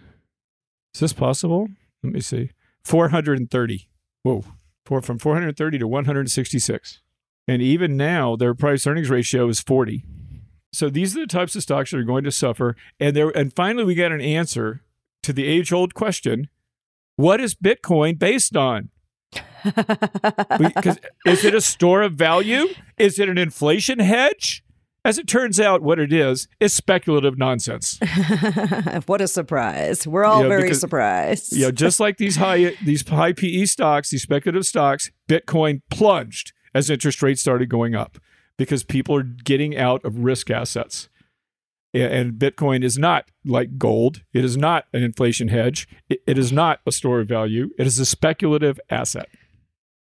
Is 0.95 1.01
this 1.01 1.13
possible? 1.13 1.67
Let 2.01 2.13
me 2.13 2.19
see. 2.19 2.49
430. 2.83 3.87
Whoa, 4.23 4.43
Four, 4.87 5.03
from 5.03 5.19
430 5.19 5.77
to 5.77 5.87
166. 5.87 7.01
And 7.47 7.61
even 7.61 7.95
now, 7.95 8.35
their 8.35 8.55
price 8.55 8.87
earnings 8.87 9.11
ratio 9.11 9.47
is 9.49 9.59
40. 9.59 10.03
So 10.73 10.89
these 10.89 11.15
are 11.15 11.19
the 11.19 11.27
types 11.27 11.55
of 11.55 11.61
stocks 11.61 11.91
that 11.91 11.97
are 11.97 12.03
going 12.03 12.23
to 12.23 12.31
suffer. 12.31 12.75
And 12.99 13.15
there, 13.15 13.29
and 13.29 13.55
finally, 13.55 13.83
we 13.83 13.93
got 13.93 14.11
an 14.11 14.21
answer 14.21 14.81
to 15.27 15.33
the 15.33 15.45
age 15.45 15.73
old 15.73 15.93
question 15.93 16.47
what 17.17 17.41
is 17.41 17.53
Bitcoin 17.53 18.17
based 18.17 18.55
on? 18.55 18.91
because 19.63 20.99
is 21.25 21.43
it 21.43 21.53
a 21.53 21.59
store 21.59 22.01
of 22.03 22.13
value? 22.13 22.67
Is 22.97 23.19
it 23.19 23.27
an 23.27 23.37
inflation 23.37 23.99
hedge? 23.99 24.63
As 25.03 25.17
it 25.17 25.27
turns 25.27 25.59
out, 25.59 25.81
what 25.81 25.99
it 25.99 26.13
is 26.13 26.47
is 26.61 26.73
speculative 26.73 27.37
nonsense. 27.37 27.99
what 29.05 29.19
a 29.19 29.27
surprise! 29.27 30.07
We're 30.07 30.23
all 30.23 30.43
very 30.43 30.63
because, 30.63 30.79
surprised. 30.79 31.53
yeah, 31.53 31.71
just 31.71 31.99
like 31.99 32.17
these 32.17 32.37
high 32.37 32.75
these 32.85 33.05
high 33.05 33.33
PE 33.33 33.65
stocks, 33.65 34.11
these 34.11 34.21
speculative 34.21 34.65
stocks, 34.65 35.11
Bitcoin 35.27 35.81
plunged 35.89 36.53
as 36.73 36.89
interest 36.89 37.21
rates 37.21 37.41
started 37.41 37.67
going 37.67 37.95
up 37.95 38.17
because 38.55 38.85
people 38.85 39.15
are 39.15 39.23
getting 39.23 39.77
out 39.77 40.05
of 40.05 40.19
risk 40.19 40.49
assets. 40.49 41.09
And 42.05 42.33
Bitcoin 42.33 42.83
is 42.83 42.97
not 42.97 43.29
like 43.45 43.77
gold. 43.77 44.23
It 44.33 44.45
is 44.45 44.57
not 44.57 44.85
an 44.93 45.03
inflation 45.03 45.47
hedge. 45.47 45.87
It, 46.09 46.21
it 46.27 46.37
is 46.37 46.51
not 46.51 46.79
a 46.85 46.91
store 46.91 47.19
of 47.19 47.27
value. 47.27 47.69
It 47.77 47.87
is 47.87 47.99
a 47.99 48.05
speculative 48.05 48.79
asset. 48.89 49.29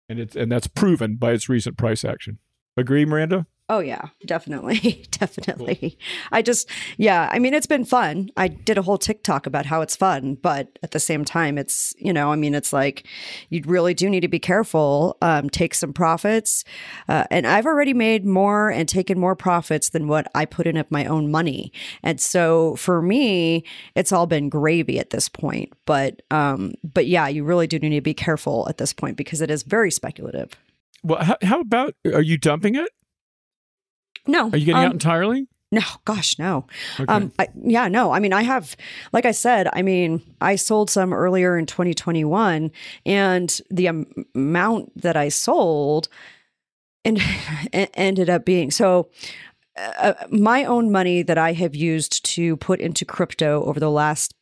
And, 0.08 0.18
it's, 0.18 0.36
and 0.36 0.50
that's 0.50 0.66
proven 0.66 1.16
by 1.16 1.32
its 1.32 1.48
recent 1.48 1.76
price 1.76 2.04
action. 2.04 2.38
Agree, 2.76 3.04
Miranda? 3.04 3.46
Oh 3.70 3.78
yeah, 3.78 4.08
definitely. 4.26 5.06
definitely. 5.10 5.76
Cool. 5.80 6.28
I 6.32 6.42
just 6.42 6.68
yeah, 6.98 7.30
I 7.32 7.38
mean 7.38 7.54
it's 7.54 7.66
been 7.66 7.86
fun. 7.86 8.28
I 8.36 8.48
did 8.48 8.76
a 8.76 8.82
whole 8.82 8.98
TikTok 8.98 9.46
about 9.46 9.64
how 9.64 9.80
it's 9.80 9.96
fun, 9.96 10.34
but 10.34 10.78
at 10.82 10.90
the 10.90 11.00
same 11.00 11.24
time 11.24 11.56
it's, 11.56 11.94
you 11.98 12.12
know, 12.12 12.30
I 12.30 12.36
mean 12.36 12.54
it's 12.54 12.74
like 12.74 13.06
you 13.48 13.62
really 13.64 13.94
do 13.94 14.10
need 14.10 14.20
to 14.20 14.28
be 14.28 14.38
careful, 14.38 15.16
um, 15.22 15.48
take 15.48 15.74
some 15.74 15.94
profits. 15.94 16.62
Uh, 17.08 17.24
and 17.30 17.46
I've 17.46 17.64
already 17.64 17.94
made 17.94 18.26
more 18.26 18.68
and 18.68 18.86
taken 18.86 19.18
more 19.18 19.34
profits 19.34 19.88
than 19.88 20.08
what 20.08 20.26
I 20.34 20.44
put 20.44 20.66
in 20.66 20.76
of 20.76 20.90
my 20.90 21.06
own 21.06 21.30
money. 21.30 21.72
And 22.02 22.20
so 22.20 22.76
for 22.76 23.00
me, 23.00 23.64
it's 23.94 24.12
all 24.12 24.26
been 24.26 24.50
gravy 24.50 24.98
at 24.98 25.08
this 25.08 25.30
point. 25.30 25.72
But 25.86 26.20
um 26.30 26.74
but 26.82 27.06
yeah, 27.06 27.28
you 27.28 27.44
really 27.44 27.66
do 27.66 27.78
need 27.78 27.94
to 27.94 28.02
be 28.02 28.14
careful 28.14 28.66
at 28.68 28.76
this 28.76 28.92
point 28.92 29.16
because 29.16 29.40
it 29.40 29.50
is 29.50 29.62
very 29.62 29.90
speculative. 29.90 30.50
Well, 31.02 31.22
how, 31.22 31.36
how 31.42 31.60
about 31.60 31.94
are 32.04 32.22
you 32.22 32.36
dumping 32.36 32.74
it? 32.74 32.90
No. 34.26 34.50
Are 34.50 34.56
you 34.56 34.66
getting 34.66 34.80
um, 34.80 34.86
out 34.86 34.92
entirely? 34.92 35.48
No, 35.74 35.82
gosh, 36.04 36.38
no. 36.38 36.66
Okay. 37.00 37.12
Um, 37.12 37.32
I, 37.38 37.48
yeah, 37.60 37.88
no. 37.88 38.12
I 38.12 38.20
mean, 38.20 38.32
I 38.32 38.42
have, 38.42 38.76
like 39.12 39.26
I 39.26 39.32
said, 39.32 39.68
I 39.72 39.82
mean, 39.82 40.22
I 40.40 40.54
sold 40.54 40.88
some 40.88 41.12
earlier 41.12 41.58
in 41.58 41.66
2021, 41.66 42.70
and 43.04 43.60
the 43.70 43.88
um, 43.88 44.06
amount 44.36 44.92
that 45.02 45.16
I 45.16 45.30
sold 45.30 46.08
and 47.04 47.20
ended 47.72 48.30
up 48.30 48.44
being 48.44 48.70
so. 48.70 49.10
Uh, 49.76 50.14
my 50.30 50.64
own 50.64 50.92
money 50.92 51.22
that 51.22 51.36
I 51.36 51.52
have 51.52 51.74
used 51.74 52.24
to 52.26 52.56
put 52.58 52.80
into 52.80 53.04
crypto 53.04 53.64
over 53.64 53.80
the 53.80 53.90
last 53.90 54.32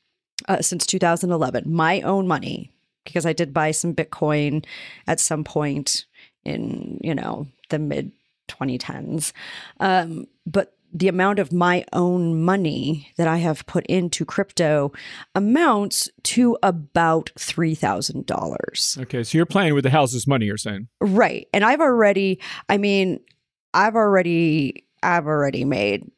uh, 0.46 0.60
since 0.60 0.86
2011, 0.86 1.72
my 1.72 2.02
own 2.02 2.28
money, 2.28 2.70
because 3.04 3.24
I 3.24 3.32
did 3.32 3.54
buy 3.54 3.70
some 3.70 3.94
Bitcoin 3.94 4.62
at 5.06 5.20
some 5.20 5.42
point 5.42 6.04
in 6.44 6.98
you 7.02 7.14
know 7.14 7.46
the 7.70 7.78
mid 7.78 8.12
2010s. 8.48 9.32
Um, 9.80 10.26
but 10.46 10.74
the 10.92 11.08
amount 11.08 11.38
of 11.38 11.52
my 11.52 11.84
own 11.92 12.42
money 12.42 13.10
that 13.16 13.26
I 13.26 13.38
have 13.38 13.64
put 13.66 13.86
into 13.86 14.24
crypto 14.24 14.92
amounts 15.34 16.08
to 16.24 16.58
about 16.62 17.30
$3,000. 17.38 18.98
Okay. 18.98 19.22
So 19.22 19.38
you're 19.38 19.46
playing 19.46 19.74
with 19.74 19.84
the 19.84 19.90
house's 19.90 20.26
money, 20.26 20.46
you're 20.46 20.58
saying? 20.58 20.88
Right. 21.00 21.48
And 21.54 21.64
I've 21.64 21.80
already, 21.80 22.40
I 22.68 22.76
mean, 22.76 23.20
I've 23.72 23.96
already, 23.96 24.86
I've 25.02 25.26
already 25.26 25.64
made 25.64 26.10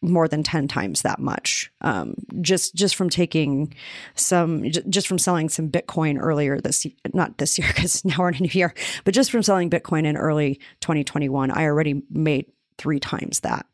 more 0.00 0.28
than 0.28 0.42
10 0.42 0.68
times 0.68 1.02
that 1.02 1.18
much. 1.18 1.72
Um, 1.80 2.14
just 2.40 2.74
just 2.74 2.96
from 2.96 3.10
taking 3.10 3.74
some 4.14 4.70
just 4.70 5.08
from 5.08 5.18
selling 5.18 5.48
some 5.48 5.68
bitcoin 5.68 6.18
earlier 6.20 6.60
this 6.60 6.86
not 7.12 7.38
this 7.38 7.58
year 7.58 7.68
because 7.74 8.04
now 8.04 8.16
we're 8.18 8.30
in 8.30 8.36
a 8.36 8.40
new 8.42 8.50
year 8.52 8.74
but 9.04 9.14
just 9.14 9.30
from 9.30 9.42
selling 9.42 9.70
bitcoin 9.70 10.04
in 10.04 10.16
early 10.16 10.60
2021 10.80 11.50
i 11.50 11.64
already 11.64 12.02
made 12.10 12.46
three 12.78 13.00
times 13.00 13.40
that. 13.40 13.66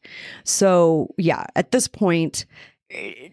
So 0.44 1.14
yeah 1.18 1.46
at 1.54 1.70
this 1.70 1.86
point 1.86 2.46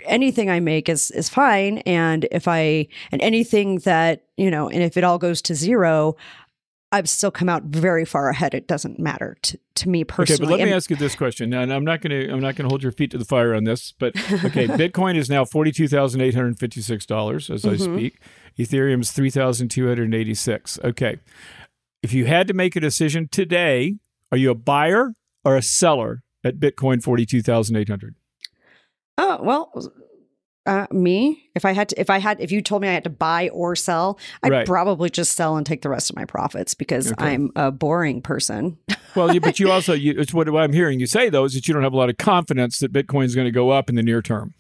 anything 0.06 0.50
i 0.50 0.60
make 0.60 0.90
is 0.90 1.12
is 1.12 1.30
fine. 1.30 1.80
And 1.80 2.28
if 2.32 2.48
i 2.48 2.88
and 3.12 3.22
anything 3.22 3.80
that 3.80 4.26
you 4.38 4.52
know 4.52 4.70
and 4.70 4.84
if 4.84 4.98
it 4.98 5.04
all 5.04 5.18
goes 5.18 5.42
to 5.44 5.56
zero 5.56 6.16
I've 6.94 7.08
still 7.08 7.32
come 7.32 7.48
out 7.48 7.64
very 7.64 8.04
far 8.04 8.30
ahead. 8.30 8.54
It 8.54 8.68
doesn't 8.68 9.00
matter 9.00 9.38
to, 9.44 9.60
to 9.76 9.90
me 9.90 10.04
personally. 10.04 10.36
Okay, 10.36 10.44
but 10.44 10.52
let 10.52 10.60
and, 10.60 10.70
me 10.70 10.76
ask 10.76 10.90
you 10.90 10.98
this 10.98 11.16
question. 11.16 11.54
And 11.54 11.72
I'm 11.72 11.86
not 11.86 12.02
going 12.02 12.12
to 12.12 12.32
I'm 12.32 12.42
not 12.42 12.56
going 12.56 12.66
to 12.66 12.70
hold 12.70 12.84
your 12.84 12.92
feet 12.92 13.12
to 13.12 13.18
the 13.18 13.26
fire 13.26 13.54
on 13.56 13.64
this, 13.64 13.94
but 13.94 14.16
okay, 14.44 14.68
Bitcoin 14.68 15.16
is 15.16 15.30
now 15.30 15.46
forty 15.46 15.72
two 15.72 15.88
thousand 15.88 16.22
eight 16.22 16.36
hundred 16.36 16.60
fifty 16.60 16.82
six 16.82 17.06
dollars 17.06 17.50
as 17.50 17.64
mm-hmm. 17.64 17.94
I 17.94 17.98
speak. 17.98 18.22
Ethereum 18.60 19.02
is 19.02 19.12
three 19.12 19.30
thousand 19.30 19.70
two 19.70 19.88
hundred 19.88 20.14
eighty 20.14 20.34
six. 20.34 20.80
Okay, 20.84 21.20
if 22.04 22.14
you 22.14 22.26
had 22.26 22.48
to 22.48 22.54
make 22.54 22.76
a 22.76 22.82
decision 22.82 23.30
today, 23.32 23.96
are 24.32 24.38
you 24.38 24.52
a 24.52 24.56
buyer 24.56 25.14
or 25.46 25.56
a 25.56 25.62
seller 25.62 26.24
at 26.44 26.60
Bitcoin 26.60 27.02
forty 27.02 27.26
two 27.26 27.42
thousand 27.42 27.78
eight 27.78 27.88
hundred? 27.88 28.16
Oh 29.18 29.40
well, 29.42 29.72
uh, 30.66 30.88
me 30.92 31.50
if 31.56 31.66
I 31.66 31.72
had 31.74 31.90
to, 31.90 32.00
if 32.00 32.10
I 32.10 32.20
had, 32.20 32.40
if 32.40 32.52
you 32.52 32.62
told 32.62 32.82
me 32.82 32.88
I 32.88 32.94
had 32.94 33.04
to 33.06 33.10
buy 33.10 33.50
or 33.50 33.76
sell, 33.76 34.20
I'd 34.44 34.52
Right. 34.52 34.66
probably 34.68 35.10
just 35.10 35.34
sell 35.36 35.58
and 35.58 35.66
take 35.66 35.82
the 35.82 35.90
rest 35.90 36.10
of 36.10 36.16
my 36.16 36.26
profits 36.26 36.74
because 36.74 37.12
Okay. 37.12 37.26
I'm 37.34 37.52
a 37.56 37.72
boring 37.72 38.22
person. 38.22 38.78
Well, 39.14 39.34
you, 39.34 39.42
but 39.42 39.60
you 39.60 39.70
also, 39.70 39.92
you, 39.94 40.14
it's 40.18 40.34
what, 40.34 40.50
what 40.50 40.64
I'm 40.64 40.72
hearing 40.72 41.02
you 41.02 41.06
say 41.06 41.28
though 41.30 41.44
is 41.44 41.54
that 41.54 41.68
you 41.68 41.74
don't 41.74 41.84
have 41.84 41.92
a 41.92 41.98
lot 41.98 42.10
of 42.10 42.16
confidence 42.18 42.80
that 42.80 42.94
Bitcoin 42.94 43.26
is 43.26 43.36
going 43.36 43.44
to 43.44 43.52
go 43.52 43.70
up 43.70 43.90
in 43.90 43.96
the 43.96 44.04
near 44.04 44.22
term. 44.22 44.54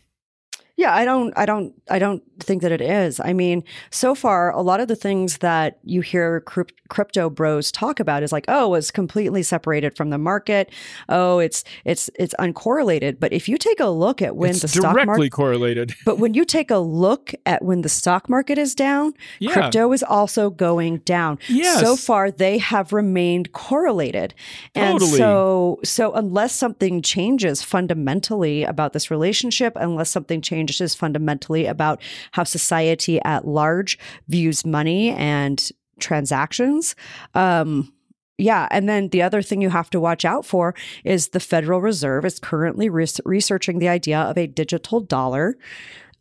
Yeah, 0.81 0.95
I 0.95 1.05
don't 1.05 1.31
I 1.37 1.45
don't 1.45 1.73
I 1.91 1.99
don't 1.99 2.23
think 2.39 2.63
that 2.63 2.71
it 2.71 2.81
is. 2.81 3.19
I 3.19 3.33
mean, 3.33 3.63
so 3.91 4.15
far 4.15 4.49
a 4.51 4.61
lot 4.61 4.79
of 4.79 4.87
the 4.87 4.95
things 4.95 5.37
that 5.39 5.77
you 5.83 6.01
hear 6.01 6.41
crypto 6.89 7.29
bros 7.29 7.71
talk 7.71 7.99
about 7.99 8.23
is 8.23 8.31
like, 8.31 8.45
"Oh, 8.47 8.73
it's 8.73 8.89
completely 8.89 9.43
separated 9.43 9.95
from 9.95 10.09
the 10.09 10.17
market. 10.17 10.71
Oh, 11.07 11.37
it's 11.37 11.63
it's 11.85 12.09
it's 12.17 12.33
uncorrelated." 12.39 13.19
But 13.19 13.31
if 13.31 13.47
you 13.47 13.57
take 13.59 13.79
a 13.79 13.89
look 13.89 14.23
at 14.23 14.35
when 14.35 14.49
it's 14.51 14.61
the 14.63 14.67
stock 14.69 14.93
directly 14.95 15.05
market 15.05 15.31
correlated. 15.31 15.93
But 16.05 16.17
when 16.17 16.33
you 16.33 16.45
take 16.45 16.71
a 16.71 16.79
look 16.79 17.31
at 17.45 17.63
when 17.63 17.81
the 17.83 17.89
stock 17.89 18.27
market 18.27 18.57
is 18.57 18.73
down, 18.73 19.13
Yeah. 19.39 19.53
crypto 19.53 19.91
is 19.93 20.01
also 20.01 20.49
going 20.49 20.97
down. 21.05 21.37
Yes. 21.47 21.79
So 21.79 21.95
far 21.95 22.31
they 22.31 22.57
have 22.57 22.91
remained 22.91 23.51
correlated. 23.51 24.33
And 24.73 24.93
Totally. 24.99 25.17
so 25.19 25.79
so 25.83 26.11
unless 26.13 26.53
something 26.55 27.03
changes 27.03 27.61
fundamentally 27.61 28.63
about 28.63 28.93
this 28.93 29.11
relationship, 29.11 29.73
unless 29.75 30.09
something 30.09 30.41
changes 30.41 30.70
fundamentally 30.95 31.65
about 31.65 32.01
how 32.31 32.43
society 32.43 33.19
at 33.23 33.47
large 33.47 33.97
views 34.27 34.65
money 34.65 35.09
and 35.11 35.69
transactions, 35.99 36.95
um 37.35 37.91
yeah, 38.37 38.67
and 38.71 38.89
then 38.89 39.09
the 39.09 39.21
other 39.21 39.43
thing 39.43 39.61
you 39.61 39.69
have 39.69 39.91
to 39.91 39.99
watch 39.99 40.25
out 40.25 40.45
for 40.47 40.73
is 41.03 41.27
the 41.29 41.39
Federal 41.39 41.79
Reserve 41.79 42.25
is 42.25 42.39
currently 42.39 42.89
res- 42.89 43.21
researching 43.23 43.77
the 43.77 43.87
idea 43.87 44.19
of 44.19 44.35
a 44.35 44.47
digital 44.47 44.99
dollar 44.99 45.55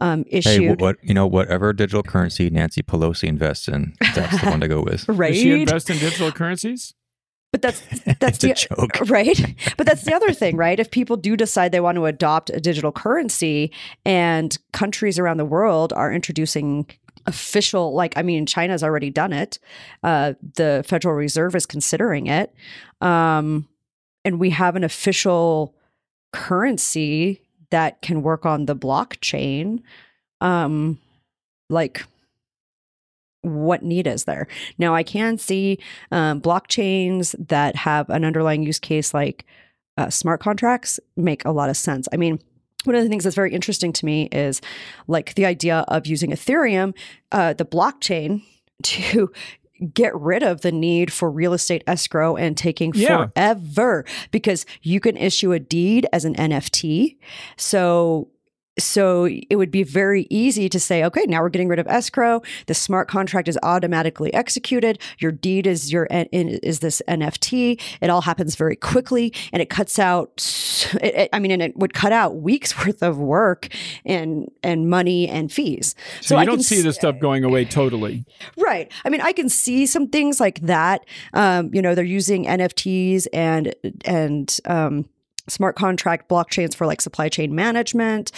um, 0.02 0.24
Hey, 0.28 0.38
issued. 0.38 0.78
wh- 0.78 0.82
what 0.82 0.96
you 1.02 1.14
know, 1.14 1.26
whatever 1.26 1.72
digital 1.72 2.02
currency 2.02 2.50
Nancy 2.50 2.82
Pelosi 2.82 3.24
invests 3.28 3.68
in, 3.68 3.94
that's 4.14 4.38
the 4.42 4.50
one 4.50 4.60
to 4.60 4.68
go 4.68 4.82
with. 4.82 5.08
Right, 5.08 5.32
Does 5.32 5.40
she 5.42 5.60
invest 5.62 5.88
in 5.88 5.96
digital 5.98 6.30
currencies? 6.30 6.92
But 7.52 7.62
that's 7.62 7.80
that's 8.20 8.38
the 8.38 8.54
joke. 8.54 9.00
right. 9.08 9.54
But 9.76 9.86
that's 9.86 10.04
the 10.04 10.14
other 10.14 10.32
thing, 10.32 10.56
right? 10.56 10.78
If 10.78 10.90
people 10.90 11.16
do 11.16 11.36
decide 11.36 11.72
they 11.72 11.80
want 11.80 11.96
to 11.96 12.06
adopt 12.06 12.50
a 12.50 12.60
digital 12.60 12.92
currency, 12.92 13.72
and 14.04 14.56
countries 14.72 15.18
around 15.18 15.38
the 15.38 15.44
world 15.44 15.92
are 15.92 16.12
introducing 16.12 16.86
official, 17.26 17.92
like 17.94 18.16
I 18.16 18.22
mean, 18.22 18.46
China's 18.46 18.82
already 18.82 19.10
done 19.10 19.32
it. 19.32 19.58
Uh, 20.02 20.34
the 20.56 20.84
Federal 20.86 21.14
Reserve 21.14 21.54
is 21.54 21.66
considering 21.66 22.26
it, 22.26 22.54
um, 23.00 23.68
and 24.24 24.38
we 24.38 24.50
have 24.50 24.76
an 24.76 24.84
official 24.84 25.74
currency 26.32 27.40
that 27.70 28.02
can 28.02 28.22
work 28.22 28.46
on 28.46 28.66
the 28.66 28.76
blockchain. 28.76 29.82
Um, 30.40 30.98
like 31.68 32.04
what 33.42 33.82
need 33.82 34.06
is 34.06 34.24
there? 34.24 34.46
Now, 34.78 34.94
I 34.94 35.02
can 35.02 35.38
see 35.38 35.78
um, 36.10 36.40
blockchains 36.40 37.34
that 37.48 37.76
have 37.76 38.08
an 38.10 38.24
underlying 38.24 38.62
use 38.62 38.78
case 38.78 39.14
like 39.14 39.46
uh, 39.96 40.10
smart 40.10 40.40
contracts 40.40 41.00
make 41.16 41.44
a 41.44 41.50
lot 41.50 41.70
of 41.70 41.76
sense. 41.76 42.08
I 42.12 42.16
mean, 42.16 42.38
one 42.84 42.96
of 42.96 43.02
the 43.02 43.08
things 43.08 43.24
that's 43.24 43.36
very 43.36 43.52
interesting 43.52 43.92
to 43.92 44.06
me 44.06 44.28
is 44.32 44.60
like 45.06 45.34
the 45.34 45.44
idea 45.46 45.84
of 45.88 46.06
using 46.06 46.30
Ethereum, 46.30 46.94
uh, 47.32 47.52
the 47.54 47.64
blockchain, 47.64 48.42
to 48.82 49.30
get 49.94 50.14
rid 50.18 50.42
of 50.42 50.60
the 50.60 50.72
need 50.72 51.10
for 51.12 51.30
real 51.30 51.54
estate 51.54 51.82
escrow 51.86 52.36
and 52.36 52.56
taking 52.56 52.92
Yeah. 52.94 53.28
forever 53.34 54.04
because 54.30 54.66
you 54.82 55.00
can 55.00 55.16
issue 55.16 55.52
a 55.52 55.58
deed 55.58 56.06
as 56.12 56.24
an 56.26 56.34
NFT. 56.34 57.16
So 57.56 58.28
so 58.82 59.26
it 59.26 59.56
would 59.56 59.70
be 59.70 59.82
very 59.82 60.26
easy 60.30 60.68
to 60.68 60.80
say, 60.80 61.04
okay, 61.04 61.24
now 61.26 61.40
we're 61.40 61.48
getting 61.48 61.68
rid 61.68 61.78
of 61.78 61.86
escrow. 61.86 62.42
The 62.66 62.74
smart 62.74 63.08
contract 63.08 63.48
is 63.48 63.58
automatically 63.62 64.32
executed. 64.34 64.98
Your 65.18 65.32
deed 65.32 65.66
is 65.66 65.92
your 65.92 66.06
is 66.10 66.80
this 66.80 67.02
NFT. 67.08 67.80
It 68.00 68.10
all 68.10 68.22
happens 68.22 68.54
very 68.56 68.76
quickly, 68.76 69.32
and 69.52 69.60
it 69.62 69.70
cuts 69.70 69.98
out. 69.98 70.30
It, 71.02 71.14
it- 71.14 71.30
I 71.32 71.38
mean, 71.38 71.50
and 71.52 71.62
it 71.62 71.76
would 71.76 71.94
cut 71.94 72.12
out 72.12 72.36
weeks 72.36 72.76
worth 72.86 73.02
of 73.02 73.18
work 73.18 73.68
and 74.04 74.50
and 74.62 74.88
money 74.90 75.28
and 75.28 75.50
fees. 75.52 75.94
So, 76.20 76.34
you 76.34 76.40
I 76.40 76.44
don't 76.44 76.62
see 76.62 76.80
this 76.80 76.96
stuff 76.96 77.18
going 77.20 77.44
away 77.44 77.64
totally. 77.64 78.24
Right. 78.56 78.90
I 79.04 79.08
mean, 79.10 79.20
I 79.20 79.32
can 79.32 79.48
see 79.48 79.86
some 79.86 80.08
things 80.08 80.40
like 80.40 80.60
that. 80.60 81.04
Um, 81.34 81.70
you 81.72 81.82
know, 81.82 81.94
they're 81.94 82.04
using 82.04 82.44
NFTs 82.46 83.26
and 83.32 83.74
and 84.04 84.58
um, 84.64 85.08
smart 85.48 85.76
contract 85.76 86.28
blockchains 86.28 86.74
for 86.74 86.86
like 86.86 87.00
supply 87.00 87.28
chain 87.28 87.54
management. 87.54 88.32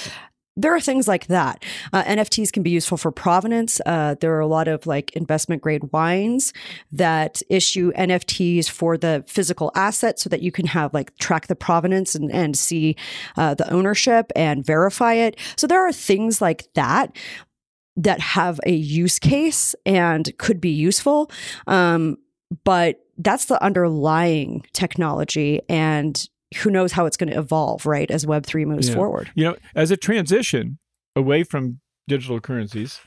There 0.54 0.74
are 0.74 0.80
things 0.80 1.08
like 1.08 1.28
that. 1.28 1.64
Uh, 1.94 2.04
NFTs 2.04 2.52
can 2.52 2.62
be 2.62 2.70
useful 2.70 2.98
for 2.98 3.10
provenance. 3.10 3.80
Uh, 3.86 4.16
there 4.20 4.34
are 4.34 4.40
a 4.40 4.46
lot 4.46 4.68
of 4.68 4.86
like 4.86 5.10
investment 5.12 5.62
grade 5.62 5.90
wines 5.92 6.52
that 6.90 7.42
issue 7.48 7.90
NFTs 7.92 8.68
for 8.68 8.98
the 8.98 9.24
physical 9.26 9.72
asset 9.74 10.18
so 10.18 10.28
that 10.28 10.42
you 10.42 10.52
can 10.52 10.66
have 10.66 10.92
like 10.92 11.16
track 11.16 11.46
the 11.46 11.56
provenance 11.56 12.14
and, 12.14 12.30
and 12.30 12.56
see 12.56 12.96
uh, 13.38 13.54
the 13.54 13.70
ownership 13.72 14.30
and 14.36 14.64
verify 14.64 15.14
it. 15.14 15.38
So 15.56 15.66
there 15.66 15.86
are 15.86 15.92
things 15.92 16.42
like 16.42 16.70
that 16.74 17.16
that 17.96 18.20
have 18.20 18.60
a 18.66 18.72
use 18.72 19.18
case 19.18 19.74
and 19.86 20.30
could 20.38 20.60
be 20.60 20.70
useful. 20.70 21.30
Um, 21.66 22.18
but 22.64 23.00
that's 23.16 23.46
the 23.46 23.62
underlying 23.62 24.64
technology 24.72 25.60
and 25.68 26.28
who 26.52 26.70
knows 26.70 26.92
how 26.92 27.06
it's 27.06 27.16
going 27.16 27.30
to 27.30 27.38
evolve, 27.38 27.86
right? 27.86 28.10
As 28.10 28.24
Web3 28.26 28.66
moves 28.66 28.88
Yeah. 28.88 28.94
forward. 28.94 29.30
You 29.34 29.44
know, 29.44 29.56
as 29.74 29.90
a 29.90 29.96
transition 29.96 30.78
away 31.16 31.42
from 31.44 31.80
digital 32.08 32.40
currencies, 32.40 33.00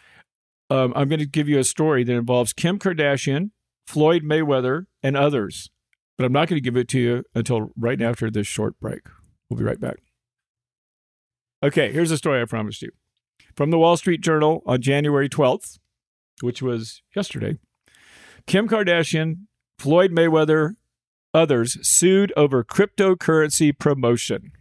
um, 0.70 0.94
I'm 0.96 1.08
going 1.10 1.20
to 1.20 1.26
give 1.26 1.48
you 1.50 1.60
a 1.60 1.64
story 1.64 2.04
that 2.04 2.14
involves 2.14 2.54
Kim 2.54 2.80
Kardashian, 2.80 3.52
Floyd 3.88 4.24
Mayweather, 4.24 4.86
and 5.04 5.16
others. 5.16 5.70
But 6.18 6.26
I'm 6.26 6.32
not 6.32 6.48
going 6.48 6.58
to 6.58 6.64
give 6.64 6.78
it 6.78 6.88
to 6.90 7.00
you 7.00 7.24
until 7.36 7.72
right 7.78 8.02
after 8.02 8.32
this 8.32 8.48
short 8.48 8.80
break. 8.80 9.02
We'll 9.50 9.58
be 9.60 9.66
right 9.66 9.80
back. 9.80 9.98
Okay, 11.64 11.92
here's 11.92 12.10
the 12.10 12.18
story 12.18 12.42
I 12.42 12.46
promised 12.46 12.82
you. 12.82 12.92
From 13.56 13.72
the 13.72 13.78
Wall 13.78 13.98
Street 13.98 14.22
Journal 14.22 14.62
on 14.66 14.82
January 14.82 15.30
12th, 15.30 15.80
which 16.42 16.62
was 16.62 17.02
yesterday, 17.16 17.58
Kim 18.48 18.68
Kardashian, 18.68 19.46
Floyd 19.80 20.12
Mayweather, 20.12 20.76
others 21.36 21.78
sued 21.88 22.34
over 22.36 22.64
cryptocurrency 22.64 23.78
promotion. 23.78 24.52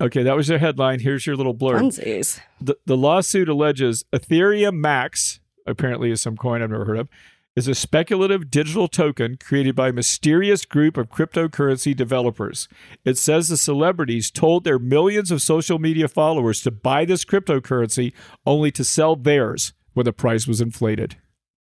Okay, 0.00 0.22
that 0.22 0.36
was 0.36 0.48
your 0.48 0.58
headline. 0.58 1.00
Here's 1.00 1.26
your 1.26 1.36
little 1.36 1.54
blurb. 1.54 1.80
Funsies. 1.80 2.40
The, 2.60 2.76
the 2.84 2.96
lawsuit 2.96 3.48
alleges 3.48 4.04
Ethereum 4.12 4.74
Max, 4.74 5.40
apparently 5.66 6.10
is 6.10 6.20
some 6.20 6.36
coin 6.36 6.60
I've 6.60 6.70
never 6.70 6.84
heard 6.84 6.98
of, 6.98 7.08
is 7.54 7.66
a 7.66 7.74
speculative 7.74 8.50
digital 8.50 8.86
token 8.86 9.38
created 9.38 9.74
by 9.74 9.88
a 9.88 9.92
mysterious 9.92 10.66
group 10.66 10.98
of 10.98 11.08
cryptocurrency 11.08 11.96
developers. 11.96 12.68
It 13.06 13.16
says 13.16 13.48
the 13.48 13.56
celebrities 13.56 14.30
told 14.30 14.64
their 14.64 14.78
millions 14.78 15.30
of 15.30 15.40
social 15.40 15.78
media 15.78 16.08
followers 16.08 16.60
to 16.62 16.70
buy 16.70 17.06
this 17.06 17.24
cryptocurrency 17.24 18.12
only 18.44 18.70
to 18.72 18.84
sell 18.84 19.16
theirs 19.16 19.72
when 19.94 20.04
the 20.04 20.12
price 20.12 20.46
was 20.46 20.60
inflated. 20.60 21.16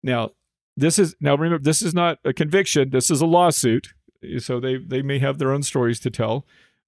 Now, 0.04 0.32
this 0.78 1.00
is 1.00 1.16
now 1.20 1.36
remember 1.36 1.62
this 1.62 1.82
is 1.82 1.94
not 1.94 2.20
a 2.24 2.32
conviction, 2.32 2.92
this 2.92 3.10
is 3.10 3.20
a 3.20 3.26
lawsuit. 3.26 3.94
So 4.40 4.60
they 4.60 4.78
they 4.78 5.02
may 5.02 5.20
have 5.20 5.40
their 5.40 5.52
own 5.52 5.64
stories 5.64 6.00
to 6.02 6.12
tell. 6.12 6.46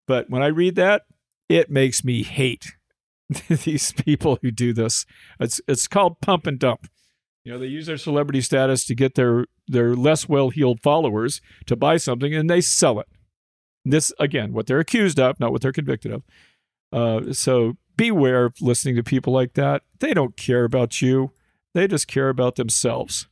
But 0.07 0.29
when 0.29 0.41
I 0.41 0.47
read 0.47 0.75
that, 0.75 1.03
it 1.49 1.69
makes 1.69 2.03
me 2.03 2.23
hate 2.23 2.75
these 3.49 3.91
people 3.91 4.37
who 4.41 4.51
do 4.51 4.73
this. 4.73 5.05
It's 5.39 5.59
it's 5.67 5.87
called 5.87 6.21
pump 6.21 6.47
and 6.47 6.59
dump. 6.59 6.87
You 7.43 7.53
know, 7.53 7.59
they 7.59 7.67
use 7.67 7.87
their 7.87 7.97
celebrity 7.97 8.41
status 8.41 8.85
to 8.85 8.95
get 8.95 9.15
their 9.15 9.45
their 9.67 9.95
less 9.95 10.29
well-heeled 10.29 10.81
followers 10.81 11.41
to 11.65 11.75
buy 11.75 11.97
something 11.97 12.33
and 12.33 12.49
they 12.49 12.61
sell 12.61 12.99
it. 12.99 13.07
This 13.83 14.13
again, 14.19 14.53
what 14.53 14.67
they're 14.67 14.79
accused 14.79 15.19
of, 15.19 15.39
not 15.39 15.51
what 15.51 15.61
they're 15.61 15.71
convicted 15.71 16.11
of. 16.11 16.23
Uh, 16.91 17.33
so 17.33 17.77
beware 17.97 18.45
of 18.45 18.61
listening 18.61 18.95
to 18.95 19.03
people 19.03 19.33
like 19.33 19.53
that. 19.53 19.83
They 19.99 20.13
don't 20.13 20.37
care 20.37 20.63
about 20.63 21.01
you. 21.01 21.31
They 21.73 21.87
just 21.87 22.07
care 22.07 22.29
about 22.29 22.55
themselves. 22.55 23.27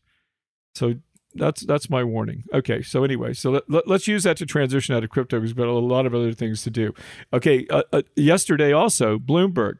So 0.77 0.93
that's 1.33 1.61
that's 1.61 1.89
my 1.89 2.03
warning. 2.03 2.43
Okay, 2.53 2.81
so 2.81 3.03
anyway, 3.03 3.33
so 3.33 3.61
let, 3.67 3.87
us 3.89 4.07
use 4.07 4.23
that 4.23 4.37
to 4.37 4.45
transition 4.45 4.95
out 4.95 5.03
of 5.03 5.09
crypto 5.09 5.39
because 5.39 5.51
we've 5.51 5.65
got 5.65 5.71
a 5.71 5.73
lot 5.73 6.05
of 6.05 6.13
other 6.13 6.33
things 6.33 6.61
to 6.63 6.69
do. 6.69 6.93
Okay, 7.33 7.65
uh, 7.69 7.83
uh, 7.91 8.03
yesterday 8.15 8.71
also, 8.71 9.17
Bloomberg, 9.17 9.75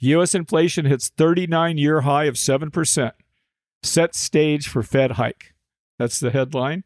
U.S. 0.00 0.34
inflation 0.34 0.86
hits 0.86 1.10
39-year 1.10 2.02
high 2.02 2.24
of 2.24 2.36
seven 2.36 2.70
percent, 2.70 3.14
set 3.82 4.14
stage 4.14 4.68
for 4.68 4.82
Fed 4.82 5.12
hike. 5.12 5.54
That's 5.98 6.18
the 6.18 6.30
headline. 6.30 6.84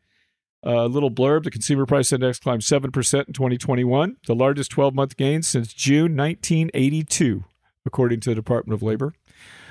A 0.63 0.87
little 0.89 1.11
blurb: 1.11 1.45
The 1.45 1.51
consumer 1.51 1.87
price 1.87 2.13
index 2.13 2.39
climbed 2.39 2.65
seven 2.65 2.91
percent 2.91 3.29
in 3.29 3.35
2021, 3.35 4.17
the 4.27 4.35
largest 4.35 4.73
12-month 4.73 5.17
gain 5.17 5.43
since 5.43 5.73
June 5.73 6.17
1982, 6.17 7.45
according 7.87 8.21
to 8.21 8.31
the 8.31 8.35
Department 8.35 8.75
of 8.75 8.83
Labor. 8.83 9.15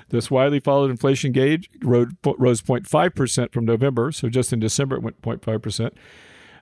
This 0.09 0.29
widely 0.29 0.59
followed 0.59 0.91
inflation 0.91 1.31
gauge 1.31 1.69
rose, 1.81 2.07
rose 2.37 2.61
0.5% 2.61 3.53
from 3.53 3.65
November. 3.65 4.11
So 4.11 4.29
just 4.29 4.53
in 4.53 4.59
December, 4.59 4.97
it 4.97 5.03
went 5.03 5.21
0.5%. 5.21 5.91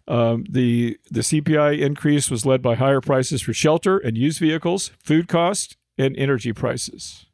Um, 0.08 0.46
the 0.50 0.98
the 1.10 1.22
CPI 1.22 1.80
increase 1.80 2.32
was 2.32 2.46
led 2.46 2.62
by 2.62 2.76
higher 2.76 3.02
prices 3.02 3.42
for 3.42 3.54
shelter 3.54 3.98
and 3.98 4.18
used 4.18 4.40
vehicles, 4.40 4.92
food 5.04 5.28
costs, 5.28 5.78
and 5.98 6.16
energy 6.18 6.54
prices. 6.54 7.28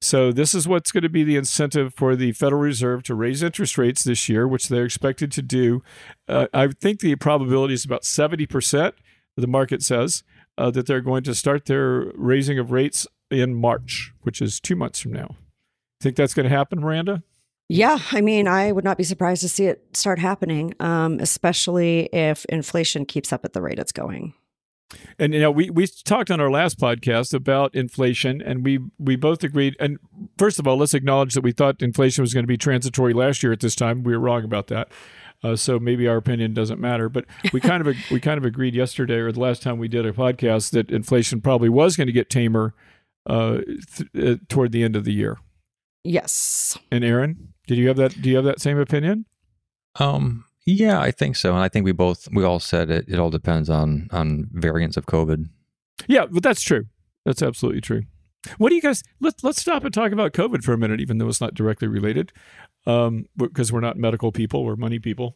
So 0.00 0.32
this 0.32 0.54
is 0.54 0.68
what's 0.68 0.92
going 0.92 1.02
to 1.02 1.08
be 1.08 1.24
the 1.24 1.36
incentive 1.36 1.94
for 1.94 2.14
the 2.14 2.32
Federal 2.32 2.60
Reserve 2.60 3.02
to 3.04 3.14
raise 3.14 3.42
interest 3.42 3.78
rates 3.78 4.04
this 4.04 4.28
year, 4.28 4.46
which 4.46 4.68
they're 4.68 4.84
expected 4.84 5.32
to 5.32 5.42
do. 5.42 5.82
Uh, 6.28 6.46
I 6.52 6.68
think 6.68 7.00
the 7.00 7.16
probability 7.16 7.74
is 7.74 7.84
about 7.84 8.04
seventy 8.04 8.46
percent. 8.46 8.94
The 9.36 9.46
market 9.46 9.82
says 9.82 10.22
uh, 10.56 10.70
that 10.72 10.86
they're 10.86 11.00
going 11.00 11.24
to 11.24 11.34
start 11.34 11.66
their 11.66 12.12
raising 12.14 12.58
of 12.58 12.70
rates 12.70 13.06
in 13.30 13.54
March, 13.54 14.12
which 14.22 14.40
is 14.40 14.60
two 14.60 14.76
months 14.76 15.00
from 15.00 15.12
now. 15.12 15.36
Think 16.00 16.16
that's 16.16 16.34
going 16.34 16.48
to 16.48 16.54
happen, 16.54 16.80
Miranda? 16.80 17.22
Yeah, 17.68 17.98
I 18.12 18.20
mean, 18.20 18.46
I 18.46 18.72
would 18.72 18.84
not 18.84 18.98
be 18.98 19.04
surprised 19.04 19.40
to 19.42 19.48
see 19.48 19.66
it 19.66 19.96
start 19.96 20.18
happening, 20.18 20.74
um, 20.80 21.18
especially 21.18 22.10
if 22.12 22.44
inflation 22.46 23.06
keeps 23.06 23.32
up 23.32 23.44
at 23.44 23.54
the 23.54 23.62
rate 23.62 23.78
it's 23.78 23.92
going. 23.92 24.34
And 25.18 25.32
you 25.32 25.40
know, 25.40 25.50
we 25.50 25.70
we 25.70 25.86
talked 25.86 26.30
on 26.30 26.40
our 26.40 26.50
last 26.50 26.78
podcast 26.78 27.32
about 27.32 27.74
inflation, 27.74 28.42
and 28.42 28.64
we 28.64 28.80
we 28.98 29.16
both 29.16 29.42
agreed. 29.42 29.76
And 29.80 29.98
first 30.38 30.58
of 30.58 30.66
all, 30.66 30.76
let's 30.76 30.94
acknowledge 30.94 31.34
that 31.34 31.40
we 31.40 31.52
thought 31.52 31.82
inflation 31.82 32.22
was 32.22 32.34
going 32.34 32.44
to 32.44 32.48
be 32.48 32.58
transitory 32.58 33.14
last 33.14 33.42
year 33.42 33.52
at 33.52 33.60
this 33.60 33.74
time. 33.74 34.02
We 34.02 34.12
were 34.12 34.22
wrong 34.22 34.44
about 34.44 34.66
that. 34.68 34.92
Uh, 35.42 35.56
so 35.56 35.78
maybe 35.78 36.08
our 36.08 36.16
opinion 36.16 36.54
doesn't 36.54 36.80
matter. 36.80 37.08
But 37.08 37.24
we 37.52 37.60
kind 37.60 37.86
of 37.86 37.96
we 38.10 38.20
kind 38.20 38.38
of 38.38 38.44
agreed 38.44 38.74
yesterday 38.74 39.16
or 39.16 39.32
the 39.32 39.40
last 39.40 39.62
time 39.62 39.78
we 39.78 39.88
did 39.88 40.06
a 40.06 40.12
podcast 40.12 40.70
that 40.70 40.90
inflation 40.90 41.40
probably 41.40 41.70
was 41.70 41.96
going 41.96 42.08
to 42.08 42.12
get 42.12 42.30
tamer 42.30 42.74
uh, 43.26 43.58
th- 43.96 44.10
uh, 44.16 44.36
toward 44.48 44.72
the 44.72 44.82
end 44.82 44.96
of 44.96 45.04
the 45.04 45.12
year. 45.12 45.38
Yes. 46.04 46.78
And 46.90 47.04
Aaron, 47.04 47.54
did 47.66 47.78
you 47.78 47.88
have 47.88 47.96
that? 47.96 48.20
Do 48.20 48.28
you 48.28 48.36
have 48.36 48.44
that 48.44 48.60
same 48.60 48.78
opinion? 48.78 49.24
Um, 49.98 50.44
yeah, 50.66 51.00
I 51.00 51.10
think 51.10 51.36
so. 51.36 51.50
And 51.52 51.60
I 51.60 51.68
think 51.68 51.84
we 51.84 51.92
both 51.92 52.28
we 52.32 52.44
all 52.44 52.60
said 52.60 52.90
it. 52.90 53.06
It 53.08 53.18
all 53.18 53.30
depends 53.30 53.70
on 53.70 54.08
on 54.10 54.48
variants 54.52 54.96
of 54.96 55.06
COVID. 55.06 55.48
Yeah, 56.06 56.26
but 56.26 56.42
that's 56.42 56.62
true. 56.62 56.84
That's 57.24 57.42
absolutely 57.42 57.80
true. 57.80 58.02
What 58.58 58.68
do 58.68 58.74
you 58.74 58.82
guys? 58.82 59.02
Let's 59.20 59.42
let's 59.42 59.60
stop 59.60 59.84
and 59.84 59.94
talk 59.94 60.12
about 60.12 60.32
COVID 60.32 60.62
for 60.62 60.72
a 60.72 60.78
minute, 60.78 61.00
even 61.00 61.18
though 61.18 61.28
it's 61.28 61.40
not 61.40 61.54
directly 61.54 61.88
related, 61.88 62.32
um, 62.86 63.26
because 63.36 63.72
we're 63.72 63.80
not 63.80 63.96
medical 63.96 64.32
people, 64.32 64.64
we're 64.64 64.76
money 64.76 64.98
people. 64.98 65.34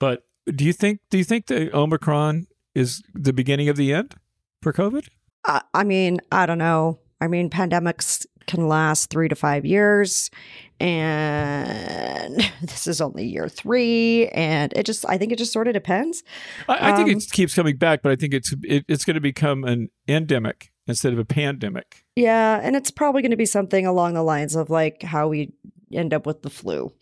But 0.00 0.24
do 0.46 0.64
you 0.64 0.72
think 0.72 1.00
do 1.10 1.18
you 1.18 1.24
think 1.24 1.46
the 1.46 1.74
Omicron 1.76 2.46
is 2.74 3.02
the 3.14 3.32
beginning 3.32 3.68
of 3.68 3.76
the 3.76 3.92
end 3.92 4.14
for 4.62 4.72
COVID? 4.72 5.08
Uh, 5.44 5.60
I 5.74 5.84
mean, 5.84 6.20
I 6.30 6.46
don't 6.46 6.58
know. 6.58 6.98
I 7.22 7.28
mean, 7.28 7.50
pandemics 7.50 8.26
can 8.46 8.66
last 8.66 9.10
three 9.10 9.28
to 9.28 9.36
five 9.36 9.64
years, 9.64 10.28
and 10.80 12.36
this 12.62 12.88
is 12.88 13.00
only 13.00 13.24
year 13.24 13.48
three. 13.48 14.26
And 14.28 14.72
it 14.74 14.84
just, 14.84 15.04
I 15.08 15.18
think 15.18 15.30
it 15.30 15.38
just 15.38 15.52
sort 15.52 15.68
of 15.68 15.74
depends. 15.74 16.24
I, 16.68 16.92
I 16.92 16.96
think 16.96 17.08
Um, 17.10 17.16
it 17.16 17.30
keeps 17.30 17.54
coming 17.54 17.76
back, 17.76 18.02
but 18.02 18.10
I 18.10 18.16
think 18.16 18.34
it's 18.34 18.52
it, 18.64 18.84
it's 18.88 19.04
going 19.04 19.14
to 19.14 19.20
become 19.20 19.62
an 19.62 19.88
endemic 20.08 20.72
instead 20.88 21.12
of 21.12 21.18
a 21.20 21.24
pandemic. 21.24 22.04
Yeah, 22.16 22.60
and 22.60 22.74
it's 22.74 22.90
probably 22.90 23.22
going 23.22 23.30
to 23.30 23.36
be 23.36 23.46
something 23.46 23.86
along 23.86 24.14
the 24.14 24.24
lines 24.24 24.56
of 24.56 24.68
like 24.68 25.04
how 25.04 25.28
we 25.28 25.52
end 25.92 26.12
up 26.12 26.26
with 26.26 26.42
the 26.42 26.50
flu 26.50 26.92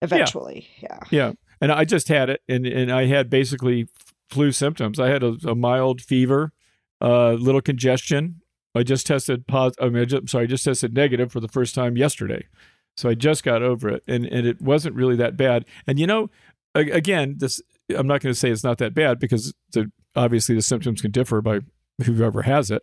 eventually. 0.00 0.66
Yeah. 0.80 0.98
Yeah, 1.10 1.32
and 1.60 1.70
I 1.70 1.84
just 1.84 2.08
had 2.08 2.30
it, 2.30 2.40
and 2.48 2.66
and 2.66 2.90
I 2.90 3.04
had 3.04 3.28
basically 3.28 3.88
flu 4.30 4.50
symptoms. 4.50 4.98
I 4.98 5.08
had 5.08 5.22
a, 5.22 5.36
a 5.46 5.54
mild 5.54 6.00
fever, 6.00 6.52
a 7.02 7.04
uh, 7.04 7.32
little 7.32 7.60
congestion. 7.60 8.41
I 8.74 8.82
just 8.82 9.06
tested 9.06 9.46
positive. 9.46 9.84
I 9.84 9.88
mean, 9.90 10.02
I 10.02 10.04
just, 10.06 10.28
sorry, 10.30 10.44
I 10.44 10.46
just 10.46 10.64
tested 10.64 10.94
negative 10.94 11.30
for 11.30 11.40
the 11.40 11.48
first 11.48 11.74
time 11.74 11.96
yesterday, 11.96 12.46
so 12.96 13.08
I 13.08 13.14
just 13.14 13.44
got 13.44 13.62
over 13.62 13.88
it, 13.88 14.02
and 14.06 14.24
and 14.26 14.46
it 14.46 14.60
wasn't 14.60 14.96
really 14.96 15.16
that 15.16 15.36
bad. 15.36 15.64
And 15.86 15.98
you 15.98 16.06
know, 16.06 16.30
again, 16.74 17.36
this 17.38 17.60
I'm 17.96 18.06
not 18.06 18.20
going 18.20 18.32
to 18.32 18.38
say 18.38 18.50
it's 18.50 18.64
not 18.64 18.78
that 18.78 18.94
bad 18.94 19.18
because 19.18 19.52
the, 19.72 19.90
obviously 20.14 20.54
the 20.54 20.62
symptoms 20.62 21.02
can 21.02 21.10
differ 21.10 21.40
by 21.40 21.60
whoever 22.04 22.42
has 22.42 22.70
it. 22.70 22.82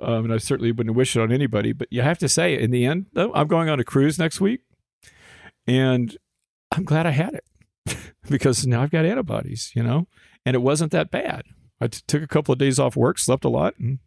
Um, 0.00 0.24
and 0.24 0.34
I 0.34 0.38
certainly 0.38 0.72
wouldn't 0.72 0.96
wish 0.96 1.14
it 1.16 1.20
on 1.20 1.30
anybody, 1.30 1.72
but 1.72 1.88
you 1.90 2.02
have 2.02 2.18
to 2.18 2.28
say, 2.28 2.58
in 2.58 2.70
the 2.70 2.86
end, 2.86 3.06
though, 3.12 3.32
I'm 3.34 3.46
going 3.46 3.68
on 3.68 3.78
a 3.78 3.84
cruise 3.84 4.18
next 4.18 4.40
week, 4.40 4.62
and 5.66 6.16
I'm 6.72 6.84
glad 6.84 7.06
I 7.06 7.10
had 7.10 7.34
it 7.34 7.96
because 8.28 8.66
now 8.66 8.82
I've 8.82 8.90
got 8.90 9.04
antibodies, 9.04 9.70
you 9.74 9.82
know, 9.82 10.08
and 10.46 10.54
it 10.54 10.62
wasn't 10.62 10.92
that 10.92 11.10
bad. 11.10 11.42
I 11.80 11.88
t- 11.88 12.00
took 12.06 12.22
a 12.22 12.26
couple 12.26 12.52
of 12.52 12.58
days 12.58 12.78
off 12.78 12.96
work, 12.96 13.18
slept 13.18 13.44
a 13.44 13.50
lot, 13.50 13.74
and 13.78 13.98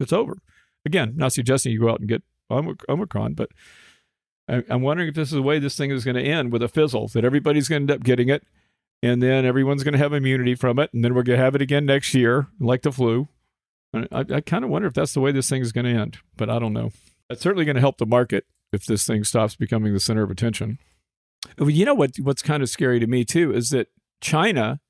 it's 0.00 0.12
over. 0.12 0.38
Again, 0.84 1.14
not 1.16 1.32
suggesting 1.32 1.72
you 1.72 1.80
go 1.80 1.90
out 1.90 2.00
and 2.00 2.08
get 2.08 2.22
Omicron, 2.50 3.34
but 3.34 3.50
I'm 4.48 4.82
wondering 4.82 5.08
if 5.08 5.14
this 5.14 5.28
is 5.28 5.34
the 5.34 5.42
way 5.42 5.58
this 5.58 5.76
thing 5.76 5.90
is 5.90 6.04
going 6.04 6.16
to 6.16 6.22
end 6.22 6.52
with 6.52 6.62
a 6.62 6.68
fizzle, 6.68 7.08
that 7.08 7.24
everybody's 7.24 7.68
going 7.68 7.86
to 7.86 7.92
end 7.92 8.00
up 8.00 8.04
getting 8.04 8.28
it, 8.28 8.44
and 9.02 9.22
then 9.22 9.44
everyone's 9.44 9.84
going 9.84 9.92
to 9.92 9.98
have 9.98 10.12
immunity 10.12 10.54
from 10.54 10.78
it, 10.78 10.92
and 10.94 11.04
then 11.04 11.14
we're 11.14 11.22
going 11.22 11.38
to 11.38 11.44
have 11.44 11.54
it 11.54 11.62
again 11.62 11.84
next 11.84 12.14
year, 12.14 12.46
like 12.58 12.82
the 12.82 12.92
flu. 12.92 13.28
I, 13.94 14.06
I 14.12 14.40
kind 14.40 14.64
of 14.64 14.70
wonder 14.70 14.88
if 14.88 14.94
that's 14.94 15.14
the 15.14 15.20
way 15.20 15.32
this 15.32 15.48
thing 15.48 15.62
is 15.62 15.72
going 15.72 15.84
to 15.86 15.92
end, 15.92 16.18
but 16.36 16.48
I 16.48 16.58
don't 16.58 16.72
know. 16.72 16.92
It's 17.30 17.42
certainly 17.42 17.64
going 17.64 17.76
to 17.76 17.80
help 17.80 17.98
the 17.98 18.06
market 18.06 18.46
if 18.72 18.86
this 18.86 19.06
thing 19.06 19.24
stops 19.24 19.56
becoming 19.56 19.92
the 19.92 20.00
center 20.00 20.22
of 20.22 20.30
attention. 20.30 20.78
You 21.58 21.84
know 21.84 21.94
what? 21.94 22.16
What's 22.18 22.42
kind 22.42 22.62
of 22.62 22.68
scary 22.68 23.00
to 23.00 23.06
me 23.06 23.24
too 23.24 23.52
is 23.52 23.70
that 23.70 23.88
China 24.20 24.80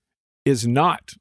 is 0.44 0.66
not 0.66 1.12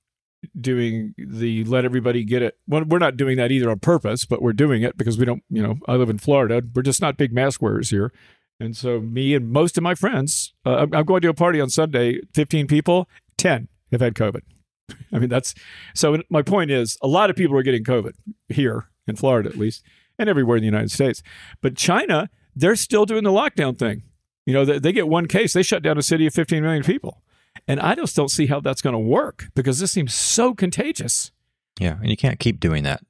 doing 0.60 1.14
the 1.18 1.64
let 1.66 1.86
everybody 1.86 2.24
get 2.24 2.42
it. 2.42 2.58
Well, 2.68 2.84
we're 2.86 3.00
not 3.00 3.18
doing 3.18 3.38
that 3.38 3.52
either 3.52 3.70
on 3.70 3.80
purpose, 3.80 4.26
but 4.26 4.42
we're 4.42 4.54
doing 4.54 4.84
it 4.84 4.98
because 4.98 5.18
we 5.18 5.26
don't. 5.26 5.44
You 5.50 5.64
know, 5.64 5.76
I 5.88 5.96
live 5.96 6.10
in 6.10 6.18
Florida. 6.18 6.62
We're 6.74 6.82
just 6.82 7.02
not 7.02 7.18
big 7.18 7.34
mask 7.34 7.62
wearers 7.62 7.90
here, 7.90 8.12
and 8.60 8.76
so 8.76 9.00
me 9.00 9.34
and 9.36 9.50
most 9.52 9.78
of 9.78 9.84
my 9.84 9.96
friends. 9.96 10.54
Uh, 10.66 10.88
I'm, 10.92 11.06
going 11.06 11.22
to 11.22 11.30
a 11.30 11.34
party 11.34 11.60
on 11.60 11.70
Sunday. 11.70 12.22
Fifteen 12.34 12.68
people, 12.68 13.10
ten 13.38 13.68
have 13.92 14.02
had 14.02 14.16
COVID. 14.16 14.42
I 15.14 15.20
mean, 15.20 15.30
that's 15.30 15.54
so. 15.94 16.22
My 16.30 16.42
point 16.42 16.72
is, 16.72 16.98
a 17.02 17.08
lot 17.08 17.30
of 17.30 17.36
people 17.36 17.58
are 17.58 17.64
getting 17.64 17.84
COVID 17.84 18.14
here 18.50 18.90
in 19.08 19.16
Florida, 19.16 19.50
at 19.50 19.58
least, 19.58 19.84
and 20.20 20.30
everywhere 20.30 20.58
in 20.58 20.62
the 20.62 20.68
United 20.68 20.92
States. 20.92 21.22
But 21.62 21.76
China, 21.76 22.30
they're 22.56 22.76
still 22.76 23.06
doing 23.06 23.24
the 23.24 23.32
lockdown 23.32 23.78
thing. 23.78 24.04
You 24.46 24.54
know, 24.54 24.64
they, 24.64 24.80
they 24.80 24.92
get 24.94 25.08
one 25.08 25.28
case, 25.28 25.54
they 25.54 25.62
shut 25.62 25.84
down 25.84 25.98
a 25.98 26.02
city 26.02 26.26
of 26.26 26.34
15 26.34 26.64
million 26.64 26.84
people. 26.84 27.22
And 27.68 27.80
I 27.80 27.96
just 27.96 28.16
don't 28.16 28.32
see 28.32 28.46
how 28.46 28.60
that's 28.60 28.82
going 28.82 28.94
to 28.94 29.00
work 29.00 29.50
because 29.54 29.80
this 29.80 29.92
seems 29.92 30.14
so 30.14 30.54
contagious. 30.54 31.32
Yeah, 31.80 31.98
and 32.00 32.10
you 32.10 32.18
can't 32.18 32.40
keep 32.40 32.60
doing 32.60 32.84
that. 32.84 33.02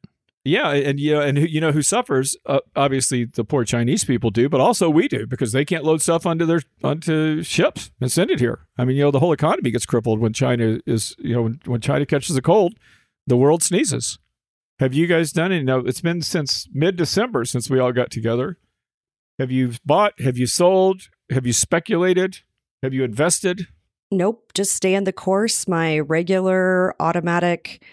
Yeah, 0.43 0.71
and 0.71 0.97
you 0.97 1.13
know, 1.13 1.21
and 1.21 1.37
who, 1.37 1.45
you 1.45 1.59
know 1.59 1.73
who 1.73 1.81
suffers? 1.81 2.37
Uh, 2.45 2.61
obviously, 2.73 3.25
the 3.25 3.43
poor 3.43 3.65
Chinese 3.65 4.05
people 4.05 4.29
do, 4.29 4.47
but 4.47 4.61
also 4.61 4.89
we 4.89 5.09
do 5.09 5.27
because 5.27 5.51
they 5.51 5.65
can't 5.65 5.83
load 5.83 6.01
stuff 6.01 6.25
onto 6.25 6.45
their 6.45 6.61
onto 6.81 7.43
ships 7.43 7.91
and 7.99 8.09
send 8.09 8.31
it 8.31 8.39
here. 8.39 8.65
I 8.77 8.85
mean, 8.85 8.95
you 8.95 9.03
know, 9.03 9.11
the 9.11 9.19
whole 9.19 9.33
economy 9.33 9.71
gets 9.71 9.85
crippled 9.85 10.19
when 10.19 10.31
China 10.31 10.79
is, 10.85 11.15
you 11.19 11.35
know, 11.35 11.41
when, 11.41 11.59
when 11.65 11.81
China 11.81 12.05
catches 12.05 12.37
a 12.37 12.41
cold, 12.41 12.75
the 13.25 13.35
world 13.35 13.61
sneezes. 13.61 14.19
Have 14.79 14.93
you 14.93 15.05
guys 15.05 15.33
done 15.33 15.51
it? 15.51 15.63
No, 15.63 15.79
it's 15.79 16.01
been 16.01 16.21
since 16.21 16.69
mid 16.73 16.95
December 16.95 17.43
since 17.43 17.69
we 17.69 17.79
all 17.79 17.91
got 17.91 18.09
together. 18.09 18.57
Have 19.39 19.51
you 19.51 19.73
bought? 19.85 20.13
Have 20.21 20.37
you 20.37 20.47
sold? 20.47 21.09
Have 21.29 21.45
you 21.45 21.53
speculated? 21.53 22.39
Have 22.81 22.93
you 22.93 23.03
invested? 23.03 23.67
Nope, 24.11 24.53
just 24.53 24.71
stay 24.73 24.93
in 24.93 25.03
the 25.03 25.13
course. 25.13 25.67
My 25.67 25.99
regular 25.99 26.95
automatic 26.99 27.83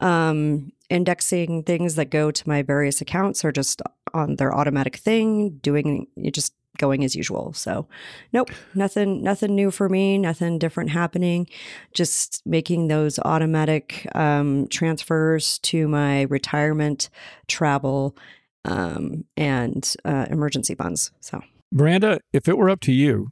um, 0.00 0.72
indexing 0.88 1.62
things 1.62 1.94
that 1.94 2.10
go 2.10 2.30
to 2.30 2.48
my 2.48 2.62
various 2.62 3.00
accounts 3.00 3.44
are 3.44 3.52
just 3.52 3.80
on 4.12 4.36
their 4.36 4.54
automatic 4.54 4.96
thing, 4.96 5.50
doing 5.62 6.06
just 6.32 6.54
going 6.78 7.04
as 7.04 7.14
usual. 7.14 7.52
So, 7.52 7.86
nope, 8.32 8.50
nothing, 8.74 9.22
nothing 9.22 9.54
new 9.54 9.70
for 9.70 9.88
me. 9.88 10.18
Nothing 10.18 10.58
different 10.58 10.90
happening. 10.90 11.46
Just 11.94 12.42
making 12.44 12.88
those 12.88 13.18
automatic 13.20 14.08
um, 14.14 14.66
transfers 14.68 15.58
to 15.60 15.86
my 15.86 16.22
retirement, 16.22 17.10
travel, 17.46 18.16
um, 18.64 19.24
and 19.36 19.94
uh, 20.04 20.26
emergency 20.30 20.74
funds. 20.74 21.12
So. 21.20 21.42
Miranda, 21.70 22.20
if 22.32 22.48
it 22.48 22.58
were 22.58 22.70
up 22.70 22.80
to 22.80 22.92
you, 22.92 23.30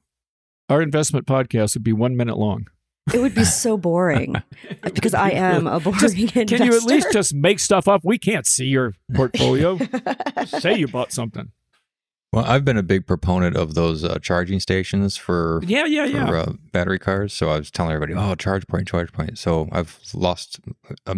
our 0.68 0.82
investment 0.82 1.26
podcast 1.26 1.74
would 1.74 1.84
be 1.84 1.92
one 1.92 2.16
minute 2.16 2.36
long. 2.38 2.66
It 3.14 3.20
would 3.20 3.34
be 3.34 3.44
so 3.44 3.78
boring 3.78 4.34
because 4.82 5.14
I 5.14 5.30
am 5.30 5.66
a 5.66 5.80
boring 5.80 5.98
Just- 5.98 6.14
investor. 6.16 6.44
Can 6.56 6.66
you 6.66 6.76
at 6.76 6.82
least 6.82 7.08
just 7.12 7.34
make 7.34 7.58
stuff 7.58 7.88
up? 7.88 8.02
We 8.04 8.18
can't 8.18 8.46
see 8.46 8.66
your 8.66 8.94
portfolio. 9.14 9.78
Say 10.46 10.76
you 10.76 10.88
bought 10.88 11.12
something. 11.12 11.50
Well, 12.34 12.44
I've 12.44 12.62
been 12.66 12.76
a 12.76 12.82
big 12.82 13.06
proponent 13.06 13.56
of 13.56 13.74
those 13.74 14.04
uh, 14.04 14.18
charging 14.20 14.60
stations 14.60 15.16
for 15.16 15.62
Yeah, 15.64 15.86
yeah, 15.86 16.04
for 16.04 16.12
yeah. 16.12 16.40
uh, 16.42 16.52
battery 16.72 16.98
cars. 16.98 17.32
So 17.32 17.48
I 17.48 17.58
was 17.58 17.70
telling 17.70 17.92
everybody, 17.94 18.12
"Oh, 18.12 18.34
ChargePoint, 18.36 18.86
charge 18.86 19.10
point." 19.12 19.38
So 19.38 19.66
I've 19.72 19.98
lost 20.12 20.60
a 21.06 21.16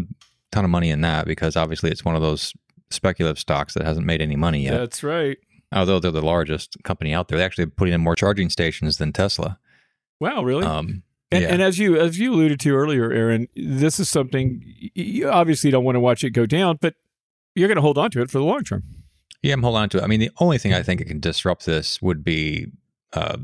ton 0.52 0.64
of 0.64 0.70
money 0.70 0.90
in 0.90 1.00
that 1.00 1.26
because 1.26 1.56
obviously 1.56 1.90
it's 1.90 2.04
one 2.04 2.14
of 2.14 2.22
those 2.22 2.52
speculative 2.92 3.40
stocks 3.40 3.74
that 3.74 3.84
hasn't 3.84 4.06
made 4.06 4.22
any 4.22 4.36
money 4.36 4.62
yet. 4.62 4.78
That's 4.78 5.02
right. 5.02 5.36
Although 5.72 6.00
they're 6.00 6.10
the 6.10 6.22
largest 6.22 6.76
company 6.82 7.14
out 7.14 7.28
there, 7.28 7.38
they're 7.38 7.46
actually 7.46 7.66
putting 7.66 7.94
in 7.94 8.00
more 8.00 8.16
charging 8.16 8.50
stations 8.50 8.98
than 8.98 9.12
Tesla. 9.12 9.58
Wow, 10.18 10.42
really? 10.42 10.64
Um, 10.64 11.02
and, 11.30 11.42
yeah. 11.42 11.48
and 11.48 11.62
as 11.62 11.78
you 11.78 11.96
as 11.96 12.18
you 12.18 12.34
alluded 12.34 12.58
to 12.60 12.74
earlier, 12.74 13.12
Aaron, 13.12 13.46
this 13.54 14.00
is 14.00 14.08
something 14.10 14.62
you 14.94 15.28
obviously 15.28 15.70
don't 15.70 15.84
want 15.84 15.94
to 15.94 16.00
watch 16.00 16.24
it 16.24 16.30
go 16.30 16.44
down, 16.44 16.78
but 16.80 16.94
you're 17.54 17.68
going 17.68 17.76
to 17.76 17.82
hold 17.82 17.98
on 17.98 18.10
to 18.10 18.20
it 18.20 18.30
for 18.30 18.38
the 18.38 18.44
long 18.44 18.64
term. 18.64 18.82
Yeah, 19.42 19.54
I'm 19.54 19.62
holding 19.62 19.82
on 19.82 19.88
to 19.90 19.98
it. 19.98 20.02
I 20.02 20.06
mean, 20.06 20.20
the 20.20 20.30
only 20.38 20.58
thing 20.58 20.74
I 20.74 20.82
think 20.82 21.00
it 21.00 21.06
can 21.06 21.20
disrupt 21.20 21.66
this 21.66 22.02
would 22.02 22.24
be 22.24 22.66
uh, 23.12 23.38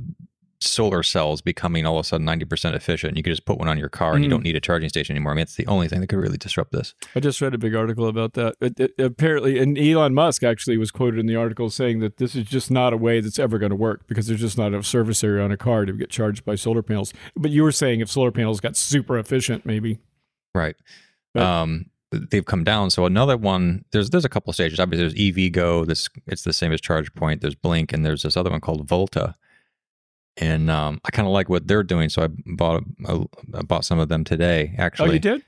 solar 0.61 1.03
cells 1.03 1.43
becoming 1.43 1.85
all 1.87 1.99
of 1.99 2.05
a 2.05 2.09
sudden 2.09 2.27
90% 2.27 2.75
efficient. 2.75 3.17
You 3.17 3.23
could 3.23 3.31
just 3.31 3.45
put 3.45 3.59
one 3.59 3.69
on 3.69 3.77
your 3.79 3.89
car 3.89 4.15
and 4.15 4.25
you 4.25 4.29
Mm. 4.29 4.31
don't 4.31 4.43
need 4.45 4.57
a 4.57 4.61
charging 4.61 4.89
station 4.89 5.15
anymore. 5.15 5.33
I 5.33 5.35
mean, 5.37 5.43
it's 5.43 5.57
the 5.57 5.67
only 5.67 5.87
thing 5.89 6.01
that 6.01 6.07
could 6.09 6.19
really 6.19 6.39
disrupt 6.39 6.73
this. 6.73 6.95
I 7.15 7.21
just 7.21 7.41
read 7.41 7.53
a 7.55 7.59
big 7.59 7.75
article 7.75 8.07
about 8.09 8.33
that. 8.35 8.55
It, 8.61 8.81
it- 8.81 8.95
apparently, 8.99 9.59
and 9.59 9.77
Elon 9.79 10.15
Musk 10.15 10.43
actually 10.43 10.79
was 10.79 10.91
quoted 10.91 11.21
in 11.21 11.27
the 11.27 11.37
article 11.37 11.69
saying 11.71 12.01
that 12.01 12.17
this 12.17 12.35
is 12.35 12.47
just 12.47 12.71
not 12.71 12.93
a 12.93 12.97
way 12.97 13.21
that's 13.21 13.39
ever 13.39 13.59
going 13.59 13.71
to 13.71 13.77
work 13.77 14.07
because 14.07 14.27
there's 14.27 14.41
just 14.41 14.57
not 14.59 14.69
enough 14.69 14.87
surface 14.87 15.23
area 15.23 15.45
on 15.45 15.53
a 15.53 15.57
car 15.57 15.85
to 15.85 15.93
get 15.93 16.11
charged 16.11 16.45
by 16.45 16.55
solar 16.55 16.83
panels. 16.83 17.13
But 17.37 17.51
you 17.51 17.63
were 17.63 17.73
saying 17.73 18.01
if 18.01 18.11
solar 18.11 18.31
panels 18.33 18.61
got 18.61 18.77
super 18.77 19.19
efficient, 19.19 19.67
maybe. 19.67 19.99
Right. 20.55 20.77
But- 21.35 21.43
um, 21.43 21.87
they've 22.31 22.47
come 22.47 22.65
down. 22.65 22.89
So 22.91 23.05
another 23.05 23.37
one, 23.37 23.85
there's 23.91 24.09
there's 24.11 24.25
a 24.25 24.29
couple 24.31 24.51
of 24.51 24.55
stages. 24.55 24.81
Obviously, 24.81 25.03
there's 25.09 25.51
EVgo. 25.51 25.87
This 25.87 26.09
it's 26.27 26.43
the 26.43 26.53
same 26.53 26.73
as 26.73 26.81
ChargePoint. 26.81 27.41
There's 27.43 27.55
Blink, 27.57 27.93
and 27.93 28.07
there's 28.07 28.23
this 28.23 28.37
other 28.37 28.49
one 28.51 28.61
called 28.61 28.89
Volta. 28.89 29.35
And 30.39 30.71
um, 30.71 31.01
I 31.05 31.11
kind 31.11 31.27
of 31.27 31.33
like 31.33 31.49
what 31.49 31.67
they're 31.67 31.83
doing, 31.83 32.09
so 32.11 32.23
I 32.23 32.29
bought 32.47 32.83
a, 33.07 33.25
I 33.55 33.63
bought 33.63 33.85
some 33.87 33.99
of 33.99 34.09
them 34.09 34.23
today. 34.25 34.75
Actually, 34.77 35.09
oh, 35.11 35.13
you 35.13 35.19
did? 35.19 35.43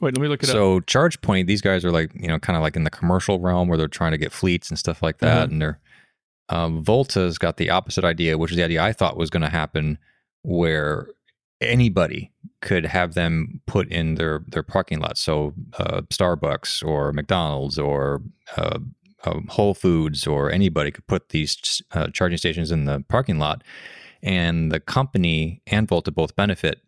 Wait, 0.00 0.14
let 0.14 0.20
me 0.20 0.28
look 0.28 0.42
it 0.42 0.48
up. 0.50 0.52
so 0.52 0.80
ChargePoint, 0.80 1.46
these 1.46 1.62
guys 1.62 1.84
are 1.84 1.90
like 1.90 2.10
you 2.14 2.28
know 2.28 2.38
kind 2.38 2.56
of 2.56 2.62
like 2.62 2.76
in 2.76 2.84
the 2.84 2.90
commercial 2.90 3.40
realm 3.40 3.68
where 3.68 3.78
they're 3.78 3.88
trying 3.88 4.12
to 4.12 4.18
get 4.18 4.30
fleets 4.32 4.68
and 4.68 4.78
stuff 4.78 5.02
like 5.02 5.18
that, 5.18 5.36
Uh-huh. 5.36 5.44
and 5.50 5.62
they're 5.62 5.80
um, 6.50 6.84
Volta's 6.84 7.36
got 7.38 7.56
the 7.58 7.70
opposite 7.70 8.04
idea, 8.04 8.36
which 8.38 8.50
is 8.50 8.56
the 8.56 8.64
idea 8.64 8.82
I 8.82 8.92
thought 8.92 9.16
was 9.16 9.28
going 9.30 9.42
to 9.42 9.48
happen, 9.50 9.98
where 10.42 11.08
anybody 11.60 12.30
could 12.62 12.86
have 12.86 13.14
them 13.14 13.60
put 13.66 13.88
in 13.90 14.14
their 14.16 14.42
their 14.46 14.62
parking 14.62 15.00
lot. 15.00 15.18
So 15.18 15.54
uh, 15.78 16.02
Starbucks 16.02 16.84
or 16.86 17.12
McDonald's 17.12 17.78
or 17.78 18.22
uh, 18.56 18.78
uh, 19.24 19.40
Whole 19.48 19.74
Foods 19.74 20.26
or 20.26 20.50
anybody 20.50 20.90
could 20.90 21.06
put 21.06 21.30
these 21.30 21.82
uh, 21.92 22.08
charging 22.12 22.38
stations 22.38 22.70
in 22.70 22.84
the 22.84 23.04
parking 23.08 23.38
lot, 23.38 23.62
and 24.22 24.70
the 24.72 24.80
company 24.80 25.62
and 25.66 25.86
Volta 25.88 26.10
both 26.10 26.34
benefit 26.36 26.82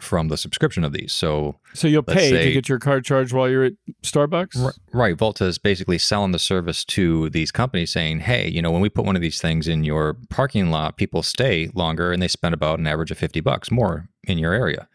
from 0.00 0.28
the 0.28 0.36
subscription 0.36 0.84
of 0.84 0.92
these. 0.92 1.12
So 1.14 1.56
So 1.72 1.88
you'll 1.88 2.02
pay 2.02 2.30
to 2.30 2.52
get 2.52 2.68
your 2.68 2.78
car 2.78 3.00
charged 3.00 3.32
while 3.32 3.48
you're 3.48 3.64
at 3.64 3.72
Starbucks? 4.02 4.62
R- 4.62 4.74
Right. 4.92 5.16
Volta 5.16 5.46
is 5.46 5.56
basically 5.56 5.96
selling 5.96 6.32
the 6.32 6.38
service 6.38 6.84
to 6.86 7.30
these 7.30 7.50
companies 7.50 7.90
saying, 7.90 8.20
hey, 8.20 8.48
you 8.48 8.60
know, 8.60 8.70
when 8.70 8.82
we 8.82 8.90
put 8.90 9.06
one 9.06 9.16
of 9.16 9.22
these 9.22 9.40
things 9.40 9.66
in 9.66 9.84
your 9.84 10.18
parking 10.28 10.70
lot, 10.70 10.98
people 10.98 11.22
stay 11.22 11.70
longer 11.74 12.12
and 12.12 12.20
they 12.22 12.28
spend 12.28 12.52
about 12.52 12.78
an 12.78 12.86
average 12.86 13.10
of 13.10 13.16
50 13.16 13.40
bucks 13.40 13.70
more 13.70 14.08
in 14.24 14.36
your 14.36 14.52
area. 14.52 14.88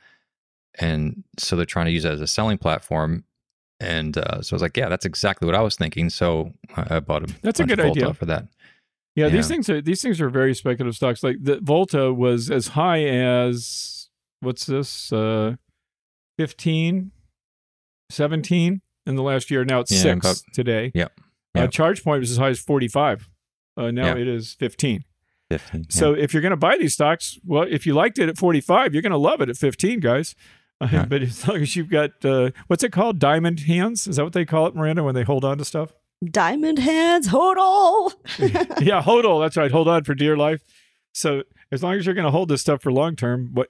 And 0.80 1.24
so 1.40 1.56
they're 1.56 1.66
trying 1.66 1.86
to 1.88 1.92
use 1.92 2.06
it 2.06 2.12
as 2.12 2.22
a 2.22 2.28
selling 2.28 2.58
platform. 2.60 3.24
And 3.80 4.16
uh, 4.18 4.42
so 4.44 4.54
I 4.54 4.56
was 4.56 4.62
like, 4.62 4.78
yeah, 4.78 4.90
that's 4.90 5.06
exactly 5.06 5.46
what 5.48 5.56
I 5.56 5.62
was 5.62 5.76
thinking. 5.76 6.10
So 6.12 6.54
I 6.78 6.98
I 6.98 7.00
bought 7.00 7.24
a 7.30 7.34
That's 7.42 7.60
a 7.60 7.66
good 7.66 7.80
Volta 7.80 8.00
idea. 8.02 8.14
for 8.14 8.26
that. 8.26 8.48
Yeah, 9.16 9.30
these 9.30 9.48
things 9.48 9.70
are 9.70 9.82
these 9.82 10.02
things 10.02 10.20
are 10.20 10.30
very 10.30 10.56
speculative 10.56 10.96
stocks. 10.96 11.22
Like 11.24 11.38
the 11.42 11.60
Volta 11.62 12.12
was 12.14 12.50
as 12.50 12.70
high 12.70 13.04
as 13.04 14.10
what's 14.40 14.66
this? 14.66 15.12
Uh 15.14 15.56
15, 16.40 17.12
17 18.10 18.82
in 19.06 19.16
the 19.16 19.22
last 19.22 19.52
year. 19.52 19.64
Now 19.64 19.82
it's 19.82 19.92
Yeah, 19.92 20.00
six 20.02 20.26
about- 20.26 20.54
today. 20.54 20.92
Yep. 20.96 21.12
Uh, 21.56 21.60
Yep. 21.62 21.72
ChargePoint 21.72 22.20
was 22.22 22.32
as 22.32 22.38
high 22.38 22.50
as 22.50 22.60
45. 22.60 23.30
Uh, 23.78 23.92
now 23.92 24.16
Yeah. 24.16 24.22
it 24.22 24.28
is 24.28 24.54
15. 24.56 25.04
15. 25.52 25.82
yeah. 25.82 25.86
So 25.90 26.14
if 26.14 26.34
you're 26.34 26.42
going 26.42 26.50
to 26.52 26.58
buy 26.58 26.78
these 26.78 26.94
stocks, 26.94 27.38
well, 27.46 27.68
if 27.70 27.86
you 27.86 27.94
liked 27.94 28.18
it 28.18 28.30
at 28.30 28.38
45, 28.38 28.94
you're 28.94 29.04
going 29.04 29.12
to 29.12 29.18
love 29.18 29.42
it 29.42 29.50
at 29.50 29.58
15, 29.58 30.00
guys. 30.00 30.36
Uh, 30.82 30.88
Right. 30.92 31.08
But 31.08 31.22
as 31.22 31.48
long 31.48 31.58
as 31.62 31.76
you've 31.78 31.88
got 31.90 32.26
uh, 32.26 32.50
what's 32.68 32.84
it 32.84 32.92
called, 32.92 33.18
diamond 33.20 33.62
hands? 33.62 34.06
Is 34.08 34.18
that 34.18 34.24
what 34.26 34.34
they 34.34 34.44
call 34.44 34.66
it, 34.68 34.76
Miranda, 34.76 35.02
when 35.04 35.16
they 35.16 35.24
hold 35.24 35.46
on 35.46 35.58
to 35.60 35.64
stuff? 35.64 35.94
Diamond 36.32 36.80
hands, 36.80 37.30
hodl. 37.30 38.14
yeah, 38.82 39.02
hodl. 39.02 39.44
That's 39.44 39.58
right. 39.58 39.72
Hold 39.72 39.88
on 39.88 40.04
for 40.04 40.16
dear 40.16 40.38
life. 40.38 40.62
So 41.14 41.44
as 41.72 41.84
long 41.84 41.94
as 41.96 42.06
you're 42.06 42.16
going 42.16 42.26
to 42.26 42.32
hold 42.32 42.50
this 42.50 42.62
stuff 42.62 42.82
for 42.82 42.92
long 42.92 43.16
term, 43.16 43.50
what 43.54 43.68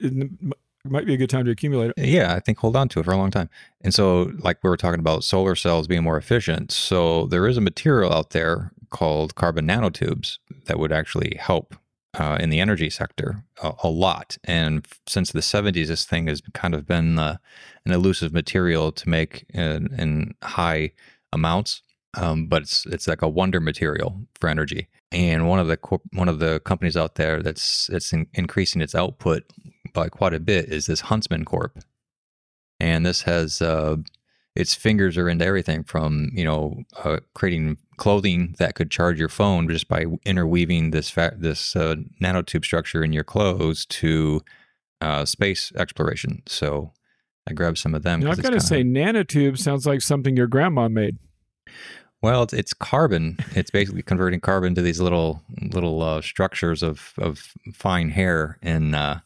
might 0.85 1.05
be 1.05 1.13
a 1.13 1.17
good 1.17 1.29
time 1.29 1.45
to 1.45 1.51
accumulate 1.51 1.93
it. 1.95 2.05
Yeah, 2.05 2.33
I 2.33 2.39
think 2.39 2.57
hold 2.57 2.75
on 2.75 2.89
to 2.89 2.99
it 2.99 3.05
for 3.05 3.11
a 3.11 3.17
long 3.17 3.31
time. 3.31 3.49
And 3.81 3.93
so, 3.93 4.31
like 4.39 4.57
we 4.63 4.69
were 4.69 4.77
talking 4.77 4.99
about 4.99 5.23
solar 5.23 5.55
cells 5.55 5.87
being 5.87 6.03
more 6.03 6.17
efficient. 6.17 6.71
So, 6.71 7.27
there 7.27 7.47
is 7.47 7.57
a 7.57 7.61
material 7.61 8.11
out 8.11 8.31
there 8.31 8.71
called 8.89 9.35
carbon 9.35 9.67
nanotubes 9.67 10.39
that 10.65 10.77
would 10.77 10.91
actually 10.91 11.37
help 11.39 11.75
uh, 12.15 12.37
in 12.39 12.49
the 12.49 12.59
energy 12.59 12.89
sector 12.89 13.43
a, 13.61 13.73
a 13.83 13.89
lot. 13.89 14.37
And 14.43 14.85
f- 14.85 14.99
since 15.07 15.31
the 15.31 15.39
70s, 15.39 15.87
this 15.87 16.05
thing 16.05 16.27
has 16.27 16.41
kind 16.53 16.75
of 16.75 16.85
been 16.85 17.17
uh, 17.17 17.37
an 17.85 17.91
elusive 17.91 18.33
material 18.33 18.91
to 18.91 19.09
make 19.09 19.45
in, 19.49 19.93
in 19.97 20.35
high 20.43 20.91
amounts. 21.31 21.81
Um, 22.15 22.47
but 22.47 22.61
it's 22.63 22.85
it's 22.85 23.07
like 23.07 23.21
a 23.21 23.27
wonder 23.29 23.59
material 23.59 24.21
for 24.39 24.47
energy. 24.49 24.87
And 25.11 25.47
one 25.47 25.59
of 25.59 25.67
the 25.67 25.77
corp- 25.77 26.01
one 26.13 26.29
of 26.29 26.39
the 26.39 26.59
companies 26.59 26.95
out 26.97 27.15
there 27.15 27.41
that's 27.41 27.89
it's 27.89 28.13
in, 28.13 28.27
increasing 28.33 28.81
its 28.81 28.93
output 28.95 29.43
by 29.93 30.09
quite 30.09 30.33
a 30.33 30.39
bit 30.39 30.69
is 30.69 30.85
this 30.85 31.01
Huntsman 31.01 31.45
Corp. 31.45 31.79
And 32.79 33.05
this 33.05 33.23
has 33.23 33.61
uh, 33.61 33.97
its 34.55 34.75
fingers 34.75 35.17
are 35.17 35.29
into 35.29 35.45
everything 35.45 35.83
from 35.83 36.29
you 36.33 36.43
know 36.43 36.83
uh, 37.03 37.19
creating 37.33 37.77
clothing 37.97 38.55
that 38.59 38.75
could 38.75 38.91
charge 38.91 39.19
your 39.19 39.29
phone 39.29 39.67
just 39.69 39.87
by 39.87 40.05
interweaving 40.25 40.91
this 40.91 41.09
fa- 41.09 41.35
this 41.37 41.75
uh, 41.75 41.95
nanotube 42.21 42.65
structure 42.65 43.03
in 43.03 43.13
your 43.13 43.23
clothes 43.23 43.85
to 43.85 44.41
uh, 45.01 45.25
space 45.25 45.71
exploration. 45.77 46.43
So 46.47 46.91
I 47.47 47.53
grabbed 47.53 47.77
some 47.77 47.93
of 47.95 48.03
them. 48.03 48.21
Now, 48.21 48.31
I've 48.31 48.37
got 48.37 48.51
to 48.51 48.59
kinda- 48.59 48.61
say, 48.65 48.83
nanotube 48.83 49.57
sounds 49.57 49.85
like 49.85 50.01
something 50.01 50.37
your 50.37 50.47
grandma 50.47 50.87
made. 50.87 51.17
Well, 52.23 52.43
it's, 52.43 52.53
it's 52.53 52.73
carbon. 52.73 53.37
It's 53.53 53.69
basically 53.69 54.01
converting 54.01 54.39
carbon 54.39 54.75
to 54.75 54.81
these 54.81 55.01
little 55.01 55.41
little 55.61 56.01
uh, 56.01 56.21
structures 56.21 56.81
of 56.81 57.13
of 57.17 57.53
fine 57.73 58.11
hair, 58.11 58.57
and 58.61 58.95
uh, 58.95 59.17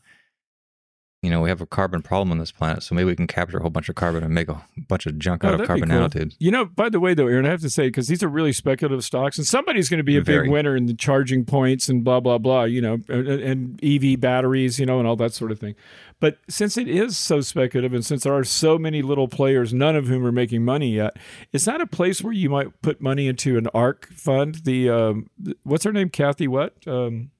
you 1.23 1.29
know 1.31 1.41
we 1.41 1.49
have 1.49 1.61
a 1.61 1.65
carbon 1.65 2.01
problem 2.01 2.31
on 2.31 2.37
this 2.37 2.51
planet. 2.51 2.83
So 2.83 2.93
maybe 2.93 3.05
we 3.05 3.15
can 3.15 3.25
capture 3.27 3.57
a 3.57 3.61
whole 3.61 3.71
bunch 3.71 3.89
of 3.89 3.95
carbon 3.95 4.23
and 4.23 4.33
make 4.33 4.49
a 4.49 4.61
bunch 4.87 5.05
of 5.07 5.17
junk 5.17 5.43
Oh, 5.43 5.47
out 5.47 5.53
of 5.55 5.59
that'd 5.59 5.67
carbon 5.67 5.89
cool. 5.89 5.99
nanotubes. 6.07 6.35
You 6.39 6.51
know, 6.51 6.65
by 6.65 6.89
the 6.89 6.99
way, 6.99 7.13
though, 7.15 7.27
Aaron, 7.27 7.45
I 7.45 7.49
have 7.49 7.61
to 7.61 7.69
say, 7.69 7.87
because 7.87 8.07
these 8.07 8.21
are 8.21 8.27
really 8.27 8.53
speculative 8.53 9.03
stocks, 9.03 9.37
and 9.37 9.45
somebody's 9.47 9.89
going 9.89 9.97
to 9.97 10.03
be 10.03 10.15
a 10.17 10.21
Very. 10.21 10.43
big 10.45 10.51
winner 10.51 10.75
in 10.75 10.85
the 10.85 10.93
charging 10.93 11.43
points 11.43 11.89
and 11.89 12.03
blah, 12.03 12.19
blah, 12.19 12.37
blah, 12.37 12.63
you 12.65 12.81
know, 12.81 12.99
and, 13.09 13.27
and 13.27 13.83
EV 13.83 14.19
batteries, 14.19 14.79
you 14.79 14.85
know, 14.85 14.99
and 14.99 15.07
all 15.07 15.15
that 15.15 15.33
sort 15.33 15.51
of 15.51 15.59
thing. 15.59 15.73
But 16.19 16.37
since 16.49 16.77
it 16.77 16.87
is 16.87 17.17
so 17.17 17.41
speculative 17.41 17.93
and 17.93 18.05
since 18.05 18.23
there 18.23 18.33
are 18.35 18.43
so 18.43 18.77
many 18.77 19.01
little 19.01 19.27
players, 19.27 19.73
none 19.73 19.95
of 19.95 20.07
whom 20.07 20.25
are 20.25 20.31
making 20.31 20.63
money 20.65 20.93
yet, 20.95 21.17
is 21.51 21.65
that 21.65 21.81
a 21.81 21.85
place 21.87 22.23
where 22.23 22.33
you 22.33 22.49
might 22.49 22.79
put 22.81 23.01
money 23.01 23.27
into 23.27 23.57
an 23.57 23.67
ARK 23.73 24.07
fund? 24.13 24.61
The, 24.65 24.89
um, 24.89 25.27
what's 25.63 25.83
her 25.83 25.91
name? 25.93 26.09
Cathie, 26.09 26.47
what? 26.47 26.73
Um, 26.87 27.31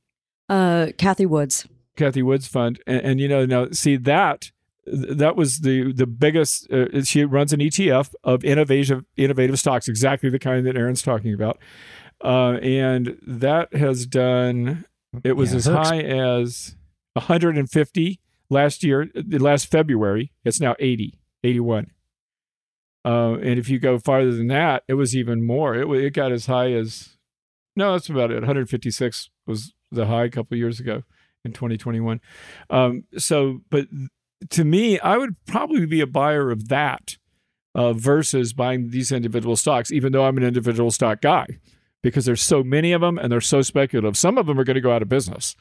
Uh, 0.50 0.88
Cathie 0.98 1.26
Woods. 1.26 1.68
Cathie 1.98 2.24
Woods 2.24 2.48
fund, 2.48 2.80
and, 2.88 3.02
and 3.02 3.20
you 3.20 3.28
know 3.28 3.46
now 3.46 3.68
see 3.72 3.98
that 3.98 4.52
that 4.86 5.36
was 5.36 5.60
the 5.60 5.92
the 5.92 6.08
biggest. 6.08 6.72
Uh, 6.72 7.04
she 7.04 7.26
runs 7.26 7.54
an 7.54 7.60
ETF 7.60 8.14
of 8.24 8.44
innovative 8.44 9.04
innovative 9.18 9.60
stocks, 9.60 9.88
exactly 9.88 10.30
the 10.30 10.40
kind 10.40 10.66
that 10.66 10.78
Aaron's 10.78 11.02
talking 11.02 11.34
about, 11.34 11.58
uh, 12.24 12.54
and 12.62 13.18
that 13.26 13.74
has 13.74 14.06
done. 14.06 14.86
It 15.24 15.34
was 15.34 15.52
Yeah, 15.52 15.58
as 15.58 15.66
high 15.66 16.00
as 16.00 16.76
150 17.14 18.20
last 18.50 18.84
year. 18.84 19.10
Last 19.16 19.72
February, 19.72 20.32
it's 20.44 20.60
now 20.60 20.76
80, 20.80 21.18
81. 21.44 21.92
Uh, 23.06 23.34
and 23.36 23.58
if 23.58 23.70
you 23.70 23.80
go 23.80 23.98
farther 23.98 24.34
than 24.34 24.48
that, 24.48 24.84
it 24.88 24.96
was 24.96 25.16
even 25.16 25.46
more. 25.46 25.76
It 25.76 25.88
it 25.90 26.14
got 26.14 26.32
as 26.32 26.46
high 26.46 26.72
as 26.72 27.18
no, 27.76 27.94
that's 27.94 28.10
about 28.10 28.32
it. 28.32 28.36
156 28.36 29.30
was 29.46 29.74
the 29.92 30.08
high 30.08 30.26
a 30.26 30.30
couple 30.30 30.56
of 30.56 30.60
years 30.60 30.80
ago 30.80 31.04
in 31.48 31.54
2021. 31.54 32.22
Um, 32.70 33.04
so, 33.18 33.62
but 33.70 33.88
to 34.50 34.64
me, 34.64 35.00
I 35.00 35.18
would 35.18 35.36
probably 35.46 35.86
be 35.86 36.02
a 36.02 36.08
buyer 36.08 36.52
of 36.52 36.68
that 36.70 37.18
uh, 37.74 37.94
versus 37.94 38.54
buying 38.54 38.90
these 38.90 39.12
individual 39.12 39.56
stocks, 39.56 39.92
even 39.92 40.12
though 40.12 40.26
I'm 40.26 40.38
an 40.38 40.44
individual 40.44 40.92
stock 40.92 41.22
guy, 41.22 41.46
because 42.04 42.26
there's 42.26 42.42
so 42.42 42.64
many 42.64 42.92
of 42.92 43.02
them 43.02 43.18
and 43.18 43.32
they're 43.32 43.42
so 43.42 43.62
speculative. 43.62 44.18
Some 44.18 44.38
of 44.38 44.46
them 44.46 44.60
are 44.60 44.64
going 44.64 44.76
to 44.76 44.82
go 44.82 44.92
out 44.92 45.02
of 45.02 45.10
business. 45.10 45.56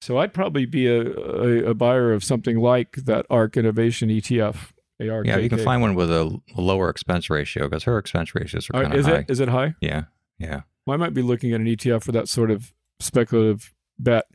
So 0.00 0.18
I'd 0.18 0.34
probably 0.34 0.66
be 0.66 0.86
a, 0.86 1.02
a, 1.02 1.70
a 1.70 1.74
buyer 1.74 2.12
of 2.12 2.22
something 2.22 2.58
like 2.58 2.96
that 2.96 3.26
ARK 3.30 3.56
Innovation 3.56 4.08
ETF. 4.08 4.72
ARK. 5.00 5.26
Yeah, 5.26 5.36
you 5.36 5.50
can 5.50 5.58
find 5.58 5.82
one 5.82 5.94
with 5.94 6.10
a 6.10 6.40
lower 6.56 6.88
expense 6.88 7.28
ratio 7.28 7.68
because 7.68 7.84
her 7.84 7.98
expense 7.98 8.34
ratios 8.34 8.68
are 8.70 8.82
kind 8.82 8.84
right, 8.84 8.92
of 8.94 9.00
is 9.00 9.06
high. 9.06 9.16
it 9.16 9.30
is 9.30 9.40
it 9.40 9.48
high? 9.48 9.74
Yeah, 9.80 10.04
yeah. 10.38 10.62
Well, 10.86 10.94
I 10.94 10.96
might 10.96 11.12
be 11.12 11.20
looking 11.20 11.52
at 11.52 11.60
an 11.60 11.66
ETF 11.66 12.02
for 12.02 12.12
that 12.12 12.28
sort 12.28 12.50
of 12.50 12.72
speculative 13.00 13.74
bet. 13.98 14.26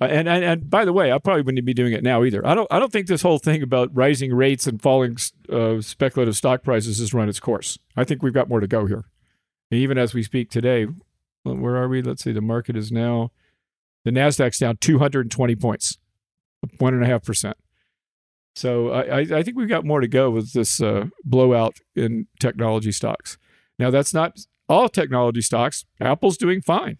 Uh, 0.00 0.04
and, 0.04 0.28
and 0.28 0.44
and 0.44 0.70
by 0.70 0.84
the 0.84 0.92
way, 0.92 1.12
I 1.12 1.18
probably 1.18 1.42
wouldn't 1.42 1.64
be 1.64 1.74
doing 1.74 1.92
it 1.92 2.02
now 2.02 2.24
either. 2.24 2.46
I 2.46 2.54
don't 2.54 2.68
I 2.70 2.78
don't 2.78 2.92
think 2.92 3.06
this 3.06 3.22
whole 3.22 3.38
thing 3.38 3.62
about 3.62 3.94
rising 3.94 4.34
rates 4.34 4.66
and 4.66 4.80
falling 4.80 5.16
uh, 5.50 5.80
speculative 5.80 6.36
stock 6.36 6.62
prices 6.62 6.98
has 6.98 7.14
run 7.14 7.28
its 7.28 7.40
course. 7.40 7.78
I 7.96 8.04
think 8.04 8.22
we've 8.22 8.34
got 8.34 8.48
more 8.48 8.60
to 8.60 8.66
go 8.66 8.86
here. 8.86 9.04
And 9.70 9.80
even 9.80 9.98
as 9.98 10.14
we 10.14 10.22
speak 10.22 10.50
today, 10.50 10.86
where 11.42 11.76
are 11.76 11.88
we? 11.88 12.02
Let's 12.02 12.24
see. 12.24 12.32
The 12.32 12.40
market 12.40 12.76
is 12.76 12.90
now 12.92 13.30
the 14.04 14.10
Nasdaq's 14.10 14.58
down 14.58 14.76
220 14.80 15.56
points, 15.56 15.98
one 16.78 16.94
and 16.94 17.02
a 17.02 17.06
half 17.06 17.24
percent. 17.24 17.56
So 18.54 18.90
I, 18.90 19.02
I 19.02 19.18
I 19.18 19.42
think 19.42 19.56
we've 19.56 19.68
got 19.68 19.84
more 19.84 20.00
to 20.00 20.08
go 20.08 20.30
with 20.30 20.52
this 20.52 20.80
uh, 20.80 21.06
blowout 21.24 21.78
in 21.94 22.26
technology 22.40 22.92
stocks. 22.92 23.38
Now 23.78 23.90
that's 23.90 24.14
not 24.14 24.38
all 24.68 24.88
technology 24.88 25.42
stocks. 25.42 25.84
Apple's 26.00 26.36
doing 26.36 26.60
fine. 26.60 26.96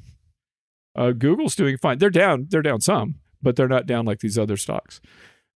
Uh, 0.97 1.13
Google's 1.13 1.55
doing 1.55 1.77
fine. 1.77 1.99
They're 1.99 2.11
down. 2.11 2.47
They're 2.51 2.63
down 2.63 2.81
some, 2.81 3.17
but 3.43 3.55
they're 3.55 3.69
not 3.69 3.87
down 3.87 4.07
like 4.07 4.21
these 4.21 4.39
other 4.39 4.57
stocks. 4.57 5.01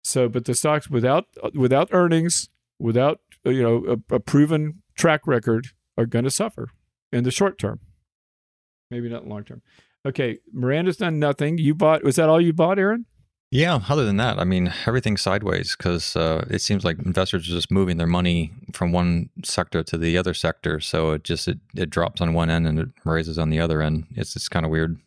So, 0.03 0.29
but 0.29 0.45
the 0.45 0.55
stocks 0.55 0.91
without 0.91 1.27
without 1.55 1.89
earnings, 1.93 2.49
without 2.79 3.21
uh, 3.47 3.51
you 3.51 3.63
know 3.63 3.99
a, 4.11 4.17
a 4.17 4.21
proven 4.21 4.83
track 4.97 5.27
record, 5.27 5.69
are 5.97 6.07
going 6.07 6.25
to 6.25 6.31
suffer 6.31 6.69
in 7.13 7.25
the 7.25 7.31
short 7.31 7.59
term. 7.59 7.81
Maybe 8.91 9.09
not 9.09 9.27
long 9.27 9.45
term. 9.45 9.63
Okay, 10.07 10.39
Miranda's 10.53 10.97
done 10.97 11.19
nothing. 11.19 11.59
You 11.59 11.75
bought. 11.75 12.03
Was 12.03 12.17
that 12.17 12.29
all 12.29 12.41
you 12.41 12.53
bought, 12.53 12.79
Aaron? 12.79 13.07
Yeah. 13.51 13.81
Other 13.89 14.05
than 14.05 14.19
that, 14.19 14.39
I 14.39 14.45
mean, 14.45 14.73
everything's 14.87 15.23
sideways 15.23 15.75
because 15.77 16.15
uh, 16.17 16.47
it 16.51 16.61
seems 16.61 16.85
like 16.85 16.99
investors 16.99 17.49
are 17.49 17.53
just 17.53 17.71
moving 17.71 17.97
their 17.97 18.07
money 18.07 18.53
from 18.75 18.93
one 18.93 19.31
sector 19.43 19.83
to 19.85 19.97
the 19.97 20.19
other 20.19 20.35
sector. 20.35 20.81
So 20.81 21.13
it 21.13 21.25
just 21.25 21.49
it, 21.49 21.59
it 21.75 21.91
drops 21.91 22.21
on 22.21 22.35
one 22.35 22.51
end 22.51 22.67
and 22.67 22.79
it 22.79 22.89
raises 23.05 23.39
on 23.39 23.51
the 23.51 23.61
other 23.61 23.81
end. 23.81 24.07
It's 24.17 24.35
just 24.35 24.51
kind 24.51 24.67
of 24.67 24.71
weird. 24.71 24.99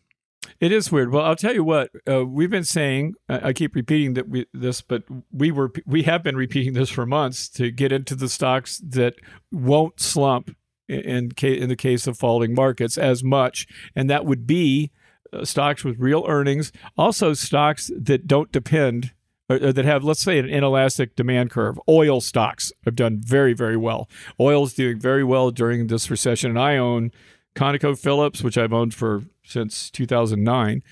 It 0.62 0.70
is 0.70 0.92
weird. 0.92 1.10
Well, 1.10 1.24
I'll 1.24 1.34
tell 1.34 1.54
you 1.54 1.64
what. 1.64 1.90
Uh, 2.08 2.24
we've 2.24 2.48
been 2.48 2.62
saying. 2.62 3.14
I 3.28 3.52
keep 3.52 3.74
repeating 3.74 4.14
that 4.14 4.28
we 4.28 4.46
this, 4.54 4.80
but 4.80 5.02
we 5.32 5.50
were 5.50 5.72
we 5.86 6.04
have 6.04 6.22
been 6.22 6.36
repeating 6.36 6.74
this 6.74 6.88
for 6.88 7.04
months 7.04 7.48
to 7.54 7.72
get 7.72 7.90
into 7.90 8.14
the 8.14 8.28
stocks 8.28 8.78
that 8.78 9.14
won't 9.50 9.98
slump 9.98 10.54
in 10.88 11.32
in 11.42 11.68
the 11.68 11.74
case 11.74 12.06
of 12.06 12.16
falling 12.16 12.54
markets 12.54 12.96
as 12.96 13.24
much, 13.24 13.66
and 13.96 14.08
that 14.08 14.24
would 14.24 14.46
be 14.46 14.92
uh, 15.32 15.44
stocks 15.44 15.82
with 15.82 15.98
real 15.98 16.24
earnings, 16.28 16.70
also 16.96 17.34
stocks 17.34 17.90
that 17.98 18.28
don't 18.28 18.52
depend 18.52 19.10
that 19.48 19.84
have, 19.84 20.04
let's 20.04 20.22
say, 20.22 20.38
an 20.38 20.48
inelastic 20.48 21.16
demand 21.16 21.50
curve. 21.50 21.76
Oil 21.88 22.20
stocks 22.20 22.70
have 22.84 22.94
done 22.94 23.20
very, 23.20 23.52
very 23.52 23.76
well. 23.76 24.08
Oil 24.38 24.62
is 24.62 24.74
doing 24.74 25.00
very 25.00 25.24
well 25.24 25.50
during 25.50 25.88
this 25.88 26.08
recession, 26.08 26.50
and 26.50 26.58
I 26.60 26.76
own 26.76 27.10
ConocoPhillips, 27.56 28.44
which 28.44 28.56
I've 28.56 28.72
owned 28.72 28.94
for 28.94 29.24
since 29.44 29.90
2009. 29.90 30.82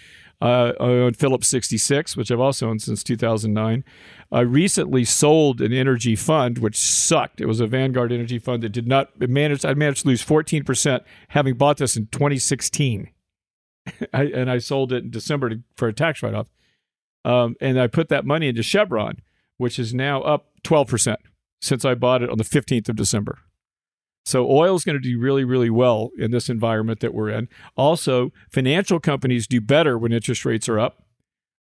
Uh, 0.43 0.73
I 0.81 0.85
own 0.85 1.13
Phillips 1.13 1.49
66, 1.49 2.17
which 2.17 2.31
I've 2.31 2.41
also 2.41 2.69
owned 2.69 2.81
since 2.81 3.05
2009. 3.05 3.85
I 4.33 4.41
recently 4.41 5.05
sold 5.05 5.61
an 5.61 5.73
energy 5.73 6.17
fund, 6.17 6.59
which 6.59 6.79
sucked. 6.79 7.43
It 7.43 7.47
was 7.47 7.61
a 7.61 7.67
Vanguard 7.67 8.11
energy 8.11 8.39
fund 8.39 8.63
that 8.63 8.71
did 8.71 8.87
not 8.87 9.11
manage. 9.21 9.65
I 9.67 9.75
managed 9.75 10.03
to 10.03 10.09
lose 10.09 10.25
14%, 10.25 11.01
having 11.29 11.55
bought 11.55 11.77
this 11.77 11.97
in 11.97 12.07
2016. 12.07 13.11
I, 14.15 14.23
and 14.25 14.51
I 14.51 14.59
sold 14.59 14.93
it 14.93 15.05
in 15.05 15.11
December 15.11 15.51
to, 15.51 15.61
for 15.77 15.89
a 15.89 15.93
tax 15.93 16.23
write 16.23 16.35
off. 16.35 16.47
Um, 17.23 17.57
and 17.61 17.79
I 17.79 17.87
put 17.87 18.09
that 18.09 18.25
money 18.25 18.49
into 18.49 18.63
Chevron, 18.63 19.21
which 19.59 19.79
is 19.79 19.93
now 19.93 20.23
up 20.23 20.47
12% 20.65 21.17
since 21.61 21.85
I 21.85 21.95
bought 21.95 22.23
it 22.23 22.31
on 22.31 22.39
the 22.39 22.45
15th 22.45 22.89
of 22.89 22.97
December. 22.97 23.39
So 24.25 24.51
oil 24.51 24.77
is 24.77 24.85
going 24.85 25.01
to 25.01 25.03
do 25.03 25.19
really, 25.19 25.45
really 25.45 25.71
well 25.71 26.11
in 26.19 26.31
this 26.31 26.49
environment 26.49 27.01
that 27.01 27.15
we're 27.15 27.31
in. 27.31 27.49
Also, 27.77 28.33
financial 28.51 29.01
companies 29.01 29.47
do 29.47 29.61
better 29.61 29.99
when 29.99 30.13
interest 30.13 30.45
rates 30.45 30.69
are 30.69 30.79
up. 30.79 31.05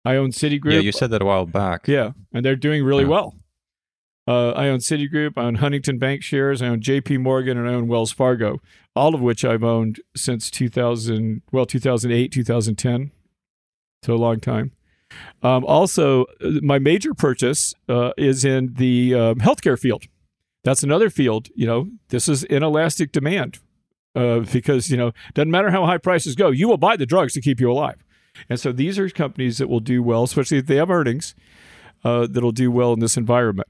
I 0.05 0.15
own 0.15 0.31
Citigroup. 0.31 0.73
Yeah, 0.73 0.79
you 0.79 0.91
said 0.91 1.09
that 1.11 1.21
a 1.21 1.25
while 1.25 1.45
back. 1.45 1.87
Yeah, 1.87 2.11
and 2.33 2.43
they're 2.45 2.55
doing 2.55 2.83
really 2.83 3.03
yeah. 3.03 3.09
well. 3.09 3.35
Uh, 4.27 4.51
I 4.51 4.67
own 4.67 4.77
Citigroup, 4.77 5.33
I 5.37 5.45
own 5.45 5.55
Huntington 5.55 5.97
Bank 5.97 6.21
shares, 6.21 6.61
I 6.61 6.67
own 6.67 6.81
JP 6.81 7.21
Morgan, 7.21 7.57
and 7.57 7.67
I 7.67 7.73
own 7.73 7.87
Wells 7.87 8.11
Fargo, 8.11 8.59
all 8.95 9.15
of 9.15 9.21
which 9.21 9.43
I've 9.43 9.63
owned 9.63 10.01
since 10.15 10.51
2000, 10.51 11.41
well, 11.51 11.65
2008, 11.65 12.31
2010. 12.31 13.11
So 14.03 14.13
a 14.13 14.15
long 14.15 14.39
time. 14.39 14.71
Um, 15.41 15.65
also, 15.65 16.25
uh, 16.43 16.59
my 16.61 16.77
major 16.77 17.15
purchase 17.15 17.73
uh, 17.89 18.11
is 18.17 18.45
in 18.45 18.75
the 18.75 19.15
um, 19.15 19.35
healthcare 19.39 19.79
field. 19.79 20.03
That's 20.63 20.83
another 20.83 21.09
field. 21.09 21.47
You 21.55 21.67
know, 21.67 21.89
this 22.09 22.27
is 22.27 22.43
inelastic 22.43 23.11
demand 23.11 23.59
uh, 24.15 24.39
because, 24.39 24.89
you 24.89 24.97
know, 24.97 25.11
doesn't 25.33 25.51
matter 25.51 25.71
how 25.71 25.85
high 25.85 25.97
prices 25.97 26.35
go, 26.35 26.49
you 26.49 26.67
will 26.67 26.77
buy 26.77 26.95
the 26.95 27.05
drugs 27.05 27.33
to 27.33 27.41
keep 27.41 27.59
you 27.59 27.71
alive. 27.71 28.03
And 28.49 28.59
so 28.59 28.71
these 28.71 28.99
are 28.99 29.09
companies 29.09 29.57
that 29.57 29.69
will 29.69 29.79
do 29.79 30.03
well, 30.03 30.23
especially 30.23 30.57
if 30.57 30.67
they 30.67 30.75
have 30.75 30.89
earnings, 30.89 31.35
uh, 32.03 32.27
that'll 32.29 32.51
do 32.51 32.71
well 32.71 32.93
in 32.93 32.99
this 32.99 33.17
environment. 33.17 33.67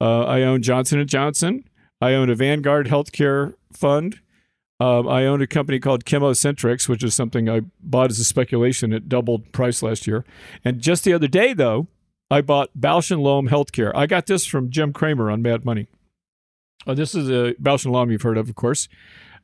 Uh, 0.00 0.24
I 0.24 0.42
own 0.42 0.62
Johnson 0.62 0.98
and 0.98 1.08
Johnson. 1.08 1.64
I 2.00 2.14
own 2.14 2.28
a 2.28 2.34
Vanguard 2.34 2.88
Healthcare 2.88 3.54
fund. 3.72 4.20
Um, 4.80 5.08
I 5.08 5.26
own 5.26 5.40
a 5.40 5.46
company 5.46 5.78
called 5.78 6.04
ChemoCentryx, 6.04 6.88
which 6.88 7.04
is 7.04 7.14
something 7.14 7.48
I 7.48 7.60
bought 7.80 8.10
as 8.10 8.18
a 8.18 8.24
speculation. 8.24 8.92
It 8.92 9.08
doubled 9.08 9.52
price 9.52 9.80
last 9.80 10.08
year. 10.08 10.24
And 10.64 10.80
just 10.80 11.04
the 11.04 11.12
other 11.12 11.28
day, 11.28 11.52
though, 11.52 11.86
I 12.28 12.40
bought 12.40 12.70
Bausch 12.76 13.12
and 13.12 13.22
Lomb 13.22 13.48
Healthcare. 13.48 13.92
I 13.94 14.06
got 14.06 14.26
this 14.26 14.44
from 14.44 14.70
Jim 14.70 14.92
Cramer 14.92 15.30
on 15.30 15.40
Mad 15.42 15.64
Money. 15.64 15.86
Uh, 16.86 16.94
this 16.94 17.14
is 17.14 17.28
a 17.28 17.54
Bausch 17.54 17.84
and 17.84 17.92
Lomb 17.92 18.10
you've 18.10 18.22
heard 18.22 18.38
of, 18.38 18.48
of 18.48 18.54
course. 18.54 18.88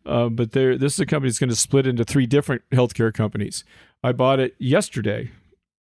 Uh, 0.07 0.29
but 0.29 0.53
this 0.53 0.95
is 0.95 1.01
a 1.01 1.07
company 1.07 1.29
that's 1.29 1.39
going 1.39 1.51
to 1.51 1.57
split 1.57 1.87
into 1.87 2.05
three 2.05 2.27
different 2.27 2.63
healthcare 2.71 3.13
companies. 3.13 3.65
I 4.03 4.13
bought 4.13 4.41
it 4.41 4.55
yesterday. 4.59 5.31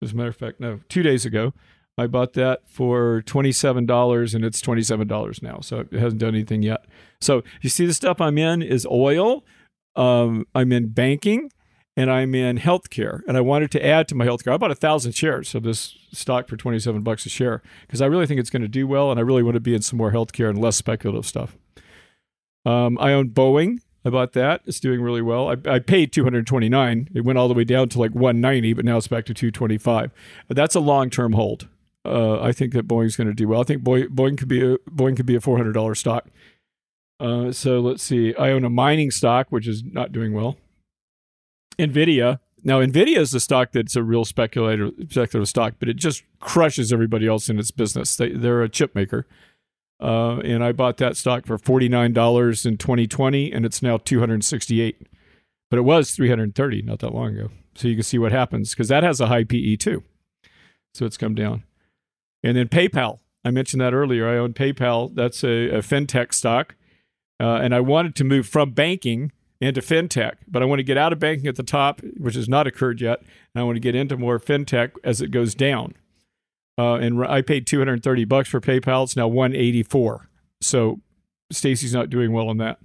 As 0.01 0.11
a 0.11 0.15
matter 0.15 0.29
of 0.29 0.35
fact, 0.35 0.59
no, 0.59 0.79
two 0.89 1.03
days 1.03 1.25
ago. 1.25 1.53
I 1.97 2.07
bought 2.07 2.33
that 2.33 2.61
for 2.67 3.21
$27 3.25 4.33
and 4.33 4.45
it's 4.45 4.61
$27 4.61 5.43
now. 5.43 5.59
So 5.61 5.79
it 5.79 5.93
hasn't 5.93 6.21
done 6.21 6.33
anything 6.33 6.63
yet. 6.63 6.85
So 7.19 7.43
you 7.61 7.69
see, 7.69 7.85
the 7.85 7.93
stuff 7.93 8.19
I'm 8.19 8.37
in 8.37 8.61
is 8.61 8.87
oil, 8.89 9.43
um, 9.95 10.47
I'm 10.55 10.71
in 10.71 10.87
banking, 10.87 11.51
and 11.97 12.09
I'm 12.09 12.33
in 12.35 12.57
healthcare. 12.57 13.21
And 13.27 13.37
I 13.37 13.41
wanted 13.41 13.71
to 13.71 13.85
add 13.85 14.07
to 14.09 14.15
my 14.15 14.25
healthcare. 14.25 14.53
I 14.53 14.57
bought 14.57 14.71
a 14.71 14.75
thousand 14.75 15.13
shares 15.13 15.53
of 15.55 15.63
this 15.63 15.97
stock 16.11 16.47
for 16.47 16.55
27 16.55 17.01
bucks 17.01 17.25
a 17.25 17.29
share 17.29 17.61
because 17.81 18.01
I 18.01 18.05
really 18.05 18.25
think 18.25 18.39
it's 18.39 18.49
going 18.49 18.61
to 18.61 18.67
do 18.67 18.87
well. 18.87 19.11
And 19.11 19.19
I 19.19 19.23
really 19.23 19.43
want 19.43 19.55
to 19.55 19.61
be 19.61 19.75
in 19.75 19.81
some 19.81 19.97
more 19.97 20.11
healthcare 20.11 20.49
and 20.49 20.59
less 20.59 20.77
speculative 20.77 21.25
stuff. 21.25 21.57
Um, 22.65 22.97
I 22.99 23.13
own 23.13 23.29
Boeing. 23.29 23.79
I 24.03 24.09
bought 24.09 24.33
that. 24.33 24.61
It's 24.65 24.79
doing 24.79 25.01
really 25.01 25.21
well. 25.21 25.49
I, 25.49 25.57
I, 25.69 25.79
paid 25.79 26.11
229. 26.11 27.09
It 27.13 27.21
went 27.21 27.37
all 27.37 27.47
the 27.47 27.53
way 27.53 27.63
down 27.63 27.89
to 27.89 27.99
like 27.99 28.15
190, 28.15 28.73
but 28.73 28.83
now 28.83 28.97
it's 28.97 29.07
back 29.07 29.25
to 29.25 29.33
225. 29.33 30.11
That's 30.49 30.73
a 30.73 30.79
long-term 30.79 31.33
hold. 31.33 31.67
Uh, 32.03 32.41
I 32.41 32.51
think 32.51 32.73
that 32.73 32.87
Boeing's 32.87 33.15
going 33.15 33.27
to 33.27 33.33
do 33.33 33.47
well. 33.47 33.61
I 33.61 33.63
think 33.63 33.83
Boeing, 33.83 34.07
Boeing 34.07 34.37
could 34.37 34.47
be 34.47 34.63
a 34.63 34.77
Boeing 34.89 35.15
could 35.15 35.27
be 35.27 35.35
a 35.35 35.39
$400 35.39 35.95
stock. 35.95 36.29
Uh, 37.19 37.51
so 37.51 37.79
let's 37.79 38.01
see. 38.01 38.33
I 38.35 38.49
own 38.49 38.65
a 38.65 38.69
mining 38.71 39.11
stock, 39.11 39.47
which 39.51 39.67
is 39.67 39.83
not 39.83 40.11
doing 40.11 40.33
well. 40.33 40.57
Nvidia. 41.81 42.39
Now, 42.63 42.79
Nvidia 42.79 43.17
is 43.17 43.33
a 43.33 43.39
stock 43.39 43.71
that's 43.71 43.95
a 43.95 44.03
real 44.03 44.23
speculator, 44.23 44.91
speculative 45.09 45.49
stock, 45.49 45.75
but 45.79 45.89
it 45.89 45.95
just 45.95 46.23
crushes 46.39 46.93
everybody 46.93 47.27
else 47.27 47.49
in 47.49 47.57
its 47.57 47.71
business. 47.71 48.15
They, 48.15 48.29
they're 48.29 48.61
a 48.61 48.69
chip 48.69 48.93
maker. 48.93 49.25
Uh, 49.99 50.37
and 50.39 50.63
I 50.63 50.71
bought 50.71 50.97
that 50.97 51.17
stock 51.17 51.45
for 51.45 51.57
$49 51.57 52.65
in 52.65 52.77
2020, 52.77 53.51
and 53.51 53.65
it's 53.65 53.81
now 53.81 53.97
268 53.97 55.07
But 55.69 55.77
it 55.77 55.83
was 55.83 56.11
330 56.11 56.81
not 56.83 56.99
that 56.99 57.13
long 57.13 57.37
ago. 57.37 57.51
So 57.75 57.87
you 57.87 57.95
can 57.95 58.03
see 58.03 58.17
what 58.17 58.31
happens 58.31 58.71
because 58.71 58.89
that 58.89 59.03
has 59.03 59.19
a 59.19 59.27
high 59.27 59.43
PE 59.43 59.75
too. 59.77 60.03
So 60.93 61.05
it's 61.05 61.17
come 61.17 61.35
down. 61.35 61.63
And 62.43 62.57
then 62.57 62.67
PayPal. 62.67 63.19
I 63.45 63.51
mentioned 63.51 63.81
that 63.81 63.93
earlier. 63.93 64.27
I 64.27 64.37
own 64.37 64.53
PayPal. 64.53 65.13
That's 65.13 65.43
a, 65.43 65.69
a 65.69 65.77
fintech 65.79 66.33
stock. 66.33 66.75
Uh, 67.39 67.55
and 67.55 67.73
I 67.73 67.79
wanted 67.79 68.15
to 68.17 68.23
move 68.23 68.47
from 68.47 68.71
banking 68.71 69.31
into 69.61 69.79
fintech, 69.79 70.33
but 70.47 70.63
I 70.63 70.65
want 70.65 70.79
to 70.79 70.83
get 70.83 70.97
out 70.97 71.13
of 71.13 71.19
banking 71.19 71.47
at 71.47 71.55
the 71.55 71.63
top, 71.63 72.01
which 72.17 72.35
has 72.35 72.49
not 72.49 72.65
occurred 72.65 72.99
yet. 72.99 73.19
And 73.53 73.61
I 73.61 73.63
want 73.63 73.75
to 73.75 73.81
get 73.81 73.95
into 73.95 74.17
more 74.17 74.39
fintech 74.39 74.93
as 75.03 75.21
it 75.21 75.29
goes 75.29 75.53
down. 75.53 75.93
Uh, 76.77 76.95
and 76.95 77.23
I 77.23 77.43
paid 77.43 77.67
230 77.67 78.25
bucks 78.25 78.49
for 78.49 78.59
PayPal. 78.59 79.03
It's 79.03 79.15
now 79.15 79.27
184. 79.27 80.27
So 80.61 80.99
Stacy's 81.51 81.93
not 81.93 82.09
doing 82.09 82.33
well 82.33 82.49
on 82.49 82.57
that. 82.57 82.79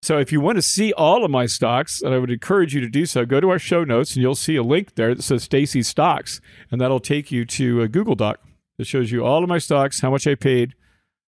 So 0.00 0.18
if 0.18 0.30
you 0.30 0.40
want 0.40 0.56
to 0.56 0.62
see 0.62 0.92
all 0.92 1.24
of 1.24 1.30
my 1.30 1.46
stocks, 1.46 2.00
and 2.00 2.14
I 2.14 2.18
would 2.18 2.30
encourage 2.30 2.72
you 2.72 2.80
to 2.80 2.88
do 2.88 3.04
so, 3.04 3.26
go 3.26 3.40
to 3.40 3.50
our 3.50 3.58
show 3.58 3.82
notes 3.82 4.14
and 4.14 4.22
you'll 4.22 4.36
see 4.36 4.54
a 4.54 4.62
link 4.62 4.94
there 4.94 5.12
that 5.12 5.24
says 5.24 5.42
Stacy's 5.42 5.88
stocks, 5.88 6.40
and 6.70 6.80
that'll 6.80 7.00
take 7.00 7.32
you 7.32 7.44
to 7.46 7.82
a 7.82 7.88
Google 7.88 8.14
Doc 8.14 8.38
that 8.78 8.86
shows 8.86 9.10
you 9.10 9.24
all 9.24 9.42
of 9.42 9.48
my 9.48 9.58
stocks, 9.58 10.00
how 10.00 10.10
much 10.10 10.26
I 10.28 10.36
paid. 10.36 10.74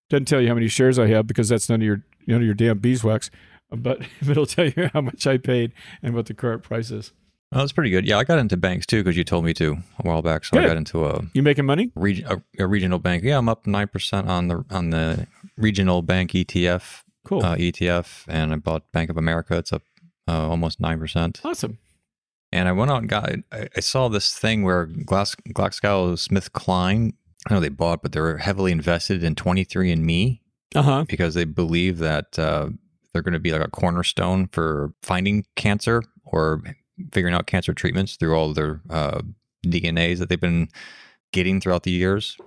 Doesn't 0.09 0.25
tell 0.25 0.39
you 0.39 0.47
how 0.47 0.53
many 0.53 0.69
shares 0.69 0.97
I 0.97 1.07
have 1.07 1.27
because 1.27 1.49
that's 1.49 1.69
none 1.69 1.81
of 1.81 1.85
your 1.85 2.03
none 2.27 2.41
of 2.41 2.45
your 2.45 2.53
damn 2.53 2.79
beeswax, 2.79 3.29
but 3.71 4.01
it'll 4.21 4.45
tell 4.45 4.65
you 4.65 4.89
how 4.93 5.01
much 5.01 5.25
I 5.27 5.37
paid 5.37 5.73
and 6.03 6.13
what 6.13 6.25
the 6.25 6.33
current 6.33 6.63
price 6.63 6.91
is. 6.91 7.11
Oh, 7.53 7.59
that's 7.59 7.73
pretty 7.73 7.89
good. 7.89 8.07
Yeah, 8.07 8.17
I 8.17 8.23
got 8.23 8.39
into 8.39 8.55
banks 8.55 8.85
too 8.85 9.03
because 9.03 9.17
you 9.17 9.25
told 9.25 9.43
me 9.43 9.53
to 9.55 9.77
a 9.99 10.03
while 10.03 10.21
back. 10.21 10.45
So 10.45 10.55
good. 10.55 10.63
I 10.63 10.67
got 10.67 10.77
into 10.77 11.05
a 11.05 11.21
you 11.33 11.43
making 11.43 11.65
money? 11.65 11.91
Reg, 11.95 12.23
a, 12.25 12.41
a, 12.57 12.65
regional 12.65 12.97
bank. 12.97 13.23
Yeah, 13.23 13.37
I'm 13.37 13.49
up 13.49 13.67
nine 13.67 13.89
percent 13.89 14.29
on 14.29 14.47
the 14.47 14.63
on 14.69 14.91
the 14.91 15.27
regional 15.57 16.01
bank 16.01 16.31
ETF. 16.31 17.01
Cool 17.25 17.43
uh, 17.43 17.55
ETF, 17.55 18.25
and 18.29 18.53
I 18.53 18.55
bought 18.55 18.89
Bank 18.93 19.09
of 19.09 19.17
America. 19.17 19.57
It's 19.57 19.73
up 19.73 19.83
uh, 20.29 20.47
almost 20.49 20.79
nine 20.79 20.97
percent. 20.97 21.41
Awesome. 21.43 21.77
And 22.53 22.67
I 22.69 22.71
went 22.71 22.89
out 22.89 23.01
and 23.01 23.09
got. 23.09 23.29
I, 23.51 23.67
I 23.75 23.79
saw 23.81 24.07
this 24.07 24.33
thing 24.33 24.63
where 24.63 24.85
Glass 24.85 25.35
GlaxoSmithKline. 25.49 27.13
I 27.49 27.53
know 27.53 27.59
they 27.59 27.69
bought, 27.69 28.01
but 28.01 28.13
they're 28.13 28.37
heavily 28.37 28.71
invested 28.71 29.23
in 29.23 29.35
23andMe 29.35 30.39
uh-huh. 30.75 31.05
because 31.07 31.33
they 31.33 31.43
believe 31.43 31.97
that 31.97 32.37
uh, 32.37 32.69
they're 33.13 33.21
going 33.21 33.33
to 33.33 33.39
be 33.39 33.51
like 33.51 33.61
a 33.61 33.69
cornerstone 33.69 34.47
for 34.47 34.93
finding 35.01 35.45
cancer 35.55 36.03
or 36.25 36.61
figuring 37.11 37.33
out 37.33 37.47
cancer 37.47 37.73
treatments 37.73 38.15
through 38.15 38.35
all 38.35 38.53
their 38.53 38.81
uh, 38.89 39.21
DNAs 39.65 40.19
that 40.19 40.29
they've 40.29 40.39
been 40.39 40.69
getting 41.31 41.59
throughout 41.59 41.83
the 41.83 41.91
years 41.91 42.37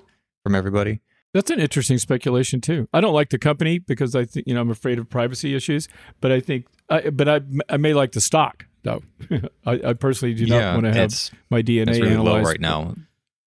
from 0.42 0.54
everybody. 0.54 1.00
That's 1.32 1.50
an 1.50 1.58
interesting 1.58 1.98
speculation 1.98 2.60
too. 2.60 2.88
I 2.92 3.00
don't 3.00 3.12
like 3.12 3.30
the 3.30 3.38
company 3.38 3.80
because 3.80 4.14
I 4.14 4.24
think 4.24 4.46
you 4.46 4.54
know 4.54 4.60
I'm 4.60 4.70
afraid 4.70 5.00
of 5.00 5.10
privacy 5.10 5.54
issues, 5.56 5.88
but 6.20 6.30
I 6.30 6.38
think, 6.38 6.66
I, 6.88 7.10
but 7.10 7.28
I 7.28 7.40
I 7.68 7.76
may 7.76 7.92
like 7.92 8.12
the 8.12 8.20
stock 8.20 8.66
though. 8.84 9.02
I, 9.66 9.80
I 9.84 9.92
personally 9.94 10.34
do 10.34 10.46
not 10.46 10.56
yeah, 10.56 10.74
want 10.74 10.84
to 10.84 10.92
have 10.92 11.30
my 11.50 11.60
DNA 11.60 11.88
it's 11.88 11.98
really 11.98 12.12
analyzed 12.12 12.44
low 12.44 12.50
right 12.50 12.60
now. 12.60 12.94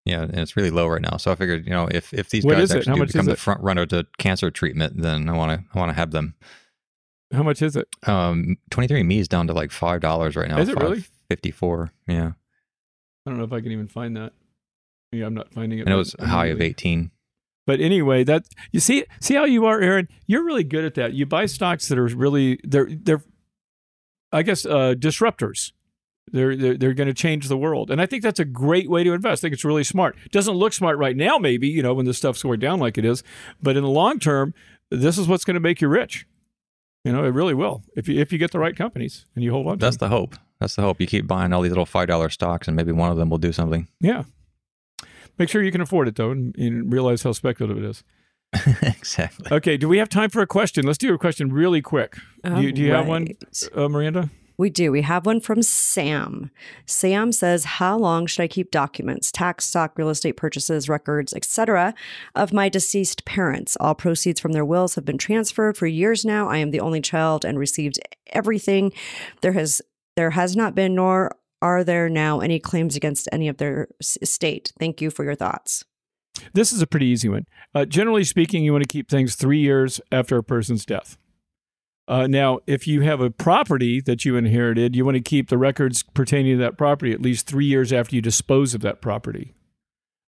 Yeah, 0.04 0.24
and 0.24 0.40
it's 0.40 0.58
really 0.58 0.72
low 0.72 0.88
right 0.88 1.02
now. 1.02 1.18
So 1.18 1.32
I 1.32 1.36
figured, 1.36 1.66
you 1.66 1.72
know, 1.72 1.88
if 1.90 2.14
if 2.14 2.30
these 2.30 2.44
What 2.44 2.58
guys 2.58 2.72
actually 2.72 3.00
do 3.00 3.06
become 3.06 3.26
the 3.26 3.36
front 3.38 3.62
runner 3.62 3.86
to 3.88 4.06
cancer 4.18 4.52
treatment, 4.52 5.02
then 5.02 5.30
I 5.30 5.34
want 5.34 5.52
to 5.52 5.66
I 5.74 5.80
want 5.80 5.90
to 5.90 5.96
have 5.96 6.12
them. 6.12 6.36
How 7.34 7.44
much 7.44 7.62
is 7.62 7.76
it? 7.76 7.88
Um, 8.08 8.58
23andMe 8.72 9.20
is 9.20 9.28
down 9.28 9.48
to 9.48 9.54
like 9.54 9.72
five 9.72 10.02
dollars 10.02 10.36
right 10.36 10.48
now. 10.48 10.60
Is 10.60 10.70
it 10.70 10.80
really? 10.80 11.04
Fifty 11.30 11.52
four. 11.52 11.92
Yeah, 12.08 12.32
I 13.26 13.30
don't 13.30 13.38
know 13.38 13.44
if 13.44 13.52
I 13.54 13.60
can 13.62 13.72
even 13.72 13.88
find 13.88 14.16
that. 14.16 14.34
Yeah, 15.12 15.26
I'm 15.26 15.34
not 15.34 15.52
finding 15.54 15.80
it. 15.80 15.84
and 15.84 15.94
it 15.94 15.98
was 15.98 16.16
a 16.20 16.28
high 16.28 16.48
of 16.48 16.62
eighteen. 16.62 17.12
But 17.66 17.82
anyway, 17.82 18.24
that 18.24 18.46
you 18.72 18.80
see 18.80 19.04
see 19.20 19.36
how 19.36 19.44
you 19.44 19.66
are, 19.66 19.82
Aaron. 19.82 20.08
You're 20.26 20.46
really 20.46 20.64
good 20.64 20.86
at 20.86 20.94
that. 20.96 21.14
You 21.14 21.26
buy 21.26 21.48
stocks 21.48 21.90
that 21.90 21.98
are 21.98 22.06
really 22.08 22.60
they're 22.64 22.88
they're, 22.90 23.24
I 24.32 24.44
guess, 24.44 24.66
uh, 24.66 24.94
disruptors. 24.98 25.74
They're 26.32 26.56
they're, 26.56 26.78
they're 26.78 26.94
going 26.94 27.08
to 27.08 27.14
change 27.14 27.50
the 27.50 27.58
world, 27.58 27.92
and 27.92 28.02
I 28.02 28.06
think 28.06 28.24
that's 28.24 28.40
a 28.40 28.46
great 28.46 28.90
way 28.90 29.04
to 29.04 29.12
invest. 29.14 29.42
I 29.42 29.44
think 29.44 29.54
it's 29.54 29.66
really 29.66 29.84
smart. 29.84 30.16
Doesn't 30.32 30.56
look 30.56 30.72
smart 30.72 30.98
right 30.98 31.16
now, 31.16 31.38
maybe 31.38 31.68
you 31.68 31.84
know 31.84 31.94
when 31.94 32.06
this 32.06 32.18
stuff's 32.18 32.44
going 32.44 32.60
down 32.60 32.80
like 32.80 32.98
it 32.98 33.04
is, 33.04 33.22
but 33.62 33.76
in 33.76 33.84
the 33.84 33.90
long 33.90 34.20
term, 34.20 34.54
this 34.90 35.18
is 35.18 35.28
what's 35.28 35.44
going 35.44 35.56
to 35.56 35.60
make 35.62 35.82
you 35.82 35.90
rich. 35.90 36.26
You 37.08 37.14
know, 37.14 37.24
it 37.24 37.30
really 37.30 37.54
will 37.54 37.84
if 37.96 38.10
you 38.10 38.20
if 38.20 38.34
you 38.34 38.38
get 38.38 38.52
the 38.52 38.60
right 38.60 38.76
companies 38.76 39.26
and 39.34 39.44
you 39.44 39.52
hold 39.52 39.68
on. 39.68 39.80
To 39.80 39.86
That's 39.86 39.96
them. 39.96 40.10
the 40.10 40.16
hope. 40.16 40.36
That's 40.60 40.76
the 40.76 40.82
hope. 40.82 41.00
You 41.00 41.08
keep 41.08 41.26
buying 41.26 41.54
all 41.54 41.62
these 41.62 41.72
little 41.72 41.86
five 41.86 42.10
dollar 42.10 42.30
stocks, 42.30 42.68
and 42.68 42.76
maybe 42.76 42.92
one 42.92 43.12
of 43.12 43.18
them 43.18 43.30
will 43.30 43.38
do 43.38 43.54
something. 43.54 43.88
yeah. 44.02 44.24
Make 45.40 45.50
sure 45.50 45.62
you 45.64 45.72
can 45.72 45.82
afford 45.82 46.08
it 46.08 46.16
though, 46.16 46.32
and, 46.32 46.54
and 46.58 46.92
realize 46.92 47.22
how 47.24 47.32
speculative 47.32 47.82
it 47.82 47.88
is. 47.88 48.04
exactly. 48.82 49.46
Okay, 49.52 49.78
do 49.78 49.88
we 49.88 50.00
have 50.00 50.10
time 50.10 50.30
for 50.32 50.42
a 50.42 50.48
question? 50.48 50.86
Let's 50.86 50.98
do 50.98 51.14
a 51.14 51.18
question 51.18 51.54
really 51.54 51.82
quick. 51.82 52.18
Do 52.44 52.60
you, 52.60 52.72
do 52.72 52.82
you 52.82 52.92
have 52.92 53.08
one, 53.08 53.28
uh, 53.76 53.88
Miranda? 53.88 54.32
We 54.58 54.72
do. 54.72 54.92
We 54.92 55.04
have 55.04 55.28
one 55.28 55.40
from 55.40 55.62
Sam. 55.62 56.50
Sam 56.88 57.32
says, 57.32 57.64
"How 57.64 57.96
long 57.96 58.26
should 58.26 58.42
I 58.42 58.48
keep 58.48 58.72
documents, 58.72 59.32
tax, 59.32 59.66
stock, 59.66 59.98
real 59.98 60.10
estate 60.10 60.36
purchases, 60.36 60.90
records, 60.90 61.32
etc., 61.34 61.94
of 62.36 62.54
my 62.54 62.68
deceased 62.68 63.24
parents? 63.26 63.78
All 63.80 63.94
proceeds 63.94 64.40
from 64.40 64.54
their 64.54 64.66
wills 64.66 64.96
have 64.96 65.06
been 65.06 65.20
transferred 65.20 65.78
for 65.78 65.86
years 65.86 66.26
now. 66.26 66.50
I 66.50 66.58
am 66.58 66.72
the 66.72 66.80
only 66.80 67.02
child 67.02 67.46
and 67.46 67.60
received 67.60 68.00
everything. 68.28 68.94
There 69.42 69.54
has 69.54 69.82
there 70.16 70.32
has 70.32 70.56
not 70.56 70.74
been 70.74 70.96
nor 70.96 71.36
are 71.62 71.84
there 71.84 72.10
now 72.10 72.40
any 72.40 72.60
claims 72.60 72.96
against 72.96 73.30
any 73.32 73.48
of 73.48 73.58
their 73.58 73.88
estate. 74.22 74.74
Thank 74.80 75.02
you 75.02 75.12
for 75.12 75.24
your 75.24 75.36
thoughts." 75.36 75.86
This 76.54 76.72
is 76.72 76.82
a 76.82 76.88
pretty 76.88 77.08
easy 77.08 77.30
one. 77.30 77.46
Uh, 77.76 77.86
generally 77.86 78.24
speaking, 78.24 78.64
you 78.64 78.72
want 78.72 78.84
to 78.84 78.88
keep 78.88 79.10
things 79.10 79.36
three 79.36 79.60
years 79.60 80.02
after 80.12 80.38
a 80.38 80.44
person's 80.44 80.86
death. 80.86 81.18
Uh, 82.08 82.26
now, 82.26 82.60
if 82.68 82.88
you 82.88 83.02
have 83.02 83.20
a 83.20 83.30
property 83.30 84.00
that 84.02 84.24
you 84.24 84.38
inherited, 84.38 84.96
you 84.96 85.04
want 85.04 85.16
to 85.16 85.22
keep 85.22 85.50
the 85.50 85.58
records 85.58 86.04
pertaining 86.04 86.58
to 86.58 86.64
that 86.64 86.78
property 86.78 87.12
at 87.12 87.22
least 87.22 87.48
three 87.48 87.66
years 87.66 87.92
after 87.92 88.16
you 88.16 88.22
dispose 88.22 88.74
of 88.74 88.82
that 88.82 89.02
property. 89.02 89.54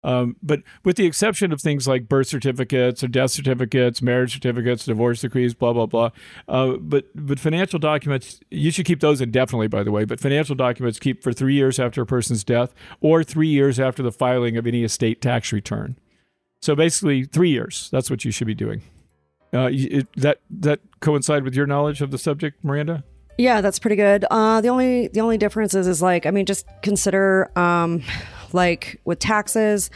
Um, 0.05 0.35
but 0.41 0.61
with 0.83 0.97
the 0.97 1.07
exception 1.07 1.51
of 1.51 1.59
things 1.59 1.87
like 1.87 2.07
birth 2.07 2.27
certificates 2.27 3.03
or 3.03 3.07
death 3.07 3.31
certificates, 3.31 4.03
marriage 4.03 4.33
certificates, 4.33 4.85
divorce 4.85 5.21
decrees, 5.21 5.55
blah 5.55 5.73
blah 5.73 5.87
blah. 5.87 6.11
Uh, 6.47 6.73
but 6.79 7.05
but 7.15 7.39
financial 7.39 7.79
documents, 7.79 8.39
you 8.51 8.69
should 8.69 8.85
keep 8.85 8.99
those 8.99 9.19
indefinitely, 9.19 9.67
by 9.67 9.81
the 9.81 9.91
way. 9.91 10.05
But 10.05 10.19
financial 10.19 10.55
documents 10.55 10.99
keep 10.99 11.23
for 11.23 11.33
three 11.33 11.55
years 11.55 11.79
after 11.79 12.03
a 12.03 12.05
person's 12.05 12.43
death 12.43 12.71
or 13.01 13.23
three 13.23 13.47
years 13.47 13.79
after 13.79 14.03
the 14.03 14.11
filing 14.11 14.57
of 14.57 14.67
any 14.67 14.83
estate 14.83 15.21
tax 15.23 15.51
return. 15.51 15.97
So 16.61 16.75
basically, 16.75 17.23
three 17.23 17.49
years. 17.49 17.89
That's 17.91 18.11
what 18.11 18.23
you 18.23 18.29
should 18.29 18.47
be 18.47 18.53
doing. 18.53 18.83
Uh, 19.55 19.69
it, 19.71 20.07
that 20.17 20.39
that 20.49 20.79
coincide 20.99 21.43
with 21.43 21.55
your 21.55 21.65
knowledge 21.65 22.01
of 22.01 22.11
the 22.11 22.17
subject, 22.17 22.63
Miranda? 22.63 23.03
Yeah, 23.37 23.61
that's 23.61 23.79
pretty 23.79 23.95
good. 23.95 24.25
Uh, 24.29 24.61
the 24.61 24.69
only 24.69 25.07
the 25.07 25.21
only 25.21 25.37
difference 25.37 25.73
is 25.73 25.87
is 25.87 26.01
like 26.01 26.25
I 26.25 26.31
mean, 26.31 26.45
just 26.45 26.65
consider 26.81 27.49
um, 27.57 28.03
like 28.53 28.99
with 29.05 29.19
taxes, 29.19 29.89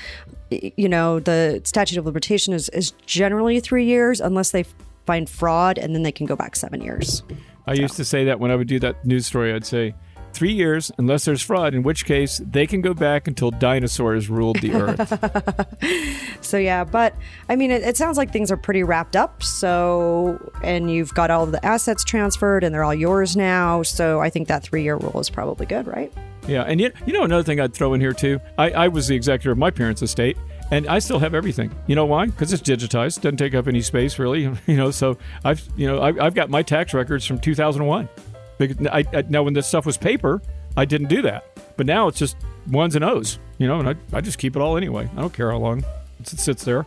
you 0.50 0.90
know, 0.90 1.20
the 1.20 1.62
statute 1.64 1.98
of 1.98 2.06
limitation 2.06 2.54
is 2.54 2.70
is 2.70 2.92
generally 3.06 3.60
three 3.60 3.86
years 3.86 4.20
unless 4.22 4.52
they 4.52 4.66
find 5.06 5.30
fraud, 5.30 5.78
and 5.78 5.96
then 5.96 6.04
they 6.04 6.12
can 6.12 6.26
go 6.26 6.36
back 6.36 6.56
seven 6.56 6.82
years. 6.82 7.24
I 7.66 7.74
used 7.74 7.96
to 7.98 8.06
say 8.06 8.26
that 8.26 8.40
when 8.40 8.52
I 8.52 8.56
would 8.56 8.68
do 8.68 8.80
that 8.80 9.06
news 9.06 9.26
story. 9.26 9.54
I'd 9.54 9.66
say 9.66 9.94
three 10.34 10.52
years 10.52 10.92
unless 10.98 11.26
there's 11.26 11.42
fraud, 11.42 11.74
in 11.74 11.84
which 11.84 12.06
case 12.06 12.42
they 12.46 12.66
can 12.68 12.82
go 12.82 12.94
back 12.94 13.28
until 13.28 13.52
dinosaurs 13.52 14.30
ruled 14.30 14.60
the 14.62 14.74
earth. 14.74 16.16
So 16.42 16.58
yeah, 16.58 16.84
but 16.84 17.14
I 17.50 17.56
mean, 17.56 17.70
it, 17.70 17.84
it 17.84 17.98
sounds 17.98 18.18
like 18.18 18.32
things 18.32 18.50
are 18.50 18.58
pretty 18.58 18.82
wrapped 18.82 19.16
up. 19.16 19.44
So 19.44 20.52
and 20.64 20.90
you've 20.90 21.14
got 21.14 21.30
all 21.30 21.44
of 21.44 21.52
the 21.52 21.64
assets 21.66 22.04
transferred, 22.04 22.64
and 22.64 22.74
they're 22.74 22.84
all 22.84 22.96
yours 22.96 23.36
now. 23.36 23.84
So 23.84 24.20
I 24.22 24.30
think 24.30 24.48
that 24.48 24.64
three 24.64 24.84
year 24.84 24.96
rule 24.96 25.20
is 25.20 25.30
probably 25.30 25.66
good, 25.66 25.86
right? 25.86 26.12
yeah, 26.48 26.64
and 26.64 26.80
yet 26.80 26.94
you 27.06 27.14
know 27.14 27.24
another 27.24 27.44
thing 27.44 27.60
I'd 27.60 27.74
throw 27.74 27.94
in 27.94 28.02
here 28.02 28.14
too. 28.14 28.40
I, 28.58 28.72
I 28.72 28.88
was 28.88 29.08
the 29.08 29.16
executor 29.16 29.52
of 29.52 29.58
my 29.58 29.70
parents' 29.72 30.02
estate. 30.02 30.38
And 30.72 30.86
I 30.86 31.00
still 31.00 31.18
have 31.18 31.34
everything. 31.34 31.74
You 31.88 31.96
know 31.96 32.06
why? 32.06 32.28
Because 32.28 32.54
it's 32.54 32.62
digitized. 32.62 33.22
Doesn't 33.22 33.38
take 33.38 33.56
up 33.56 33.68
any 33.68 33.82
space, 33.82 34.20
really. 34.20 34.52
You 34.68 34.78
know, 34.78 34.92
so 34.92 35.18
I've 35.44 35.68
you 35.76 35.88
know 35.88 36.00
I've, 36.00 36.20
I've 36.20 36.36
got 36.36 36.52
my 36.52 36.62
tax 36.62 36.94
records 36.94 37.26
from 37.26 37.40
2001. 37.40 38.08
Because 38.60 38.86
I, 38.88 39.04
I, 39.12 39.24
now, 39.28 39.42
when 39.42 39.54
this 39.54 39.66
stuff 39.66 39.88
was 39.88 39.98
paper, 39.98 40.42
I 40.78 40.86
didn't 40.86 41.08
do 41.08 41.24
that. 41.24 41.46
But 41.78 41.88
now 41.88 42.08
it's 42.08 42.20
just 42.20 42.38
ones 42.70 42.96
and 42.96 43.04
O's. 43.04 43.40
You 43.58 43.68
know, 43.68 43.80
and 43.80 43.90
I, 43.90 43.96
I 44.18 44.22
just 44.22 44.38
keep 44.38 44.56
it 44.56 44.62
all 44.62 44.78
anyway. 44.78 45.10
I 45.18 45.22
don't 45.22 45.34
care 45.34 45.50
how 45.50 45.58
long 45.58 45.84
it 46.20 46.28
sits 46.28 46.64
there. 46.64 46.86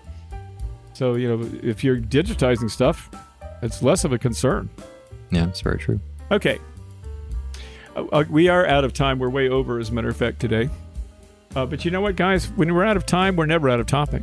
So 0.92 1.14
you 1.14 1.28
know, 1.28 1.50
if 1.62 1.82
you're 1.82 1.98
digitizing 1.98 2.70
stuff, 2.70 3.10
it's 3.62 3.82
less 3.82 4.04
of 4.04 4.12
a 4.12 4.18
concern. 4.18 4.68
Yeah, 5.30 5.48
it's 5.48 5.62
very 5.62 5.78
true. 5.78 5.98
Okay. 6.30 6.58
Uh, 7.96 8.04
uh, 8.12 8.24
we 8.28 8.48
are 8.48 8.66
out 8.66 8.84
of 8.84 8.92
time. 8.92 9.18
We're 9.18 9.30
way 9.30 9.48
over, 9.48 9.78
as 9.78 9.88
a 9.88 9.92
matter 9.92 10.08
of 10.08 10.16
fact, 10.16 10.40
today. 10.40 10.68
Uh, 11.56 11.66
but 11.66 11.84
you 11.84 11.90
know 11.90 12.00
what, 12.00 12.16
guys? 12.16 12.46
When 12.50 12.72
we're 12.74 12.84
out 12.84 12.96
of 12.96 13.06
time, 13.06 13.36
we're 13.36 13.46
never 13.46 13.68
out 13.68 13.80
of 13.80 13.86
topic. 13.86 14.22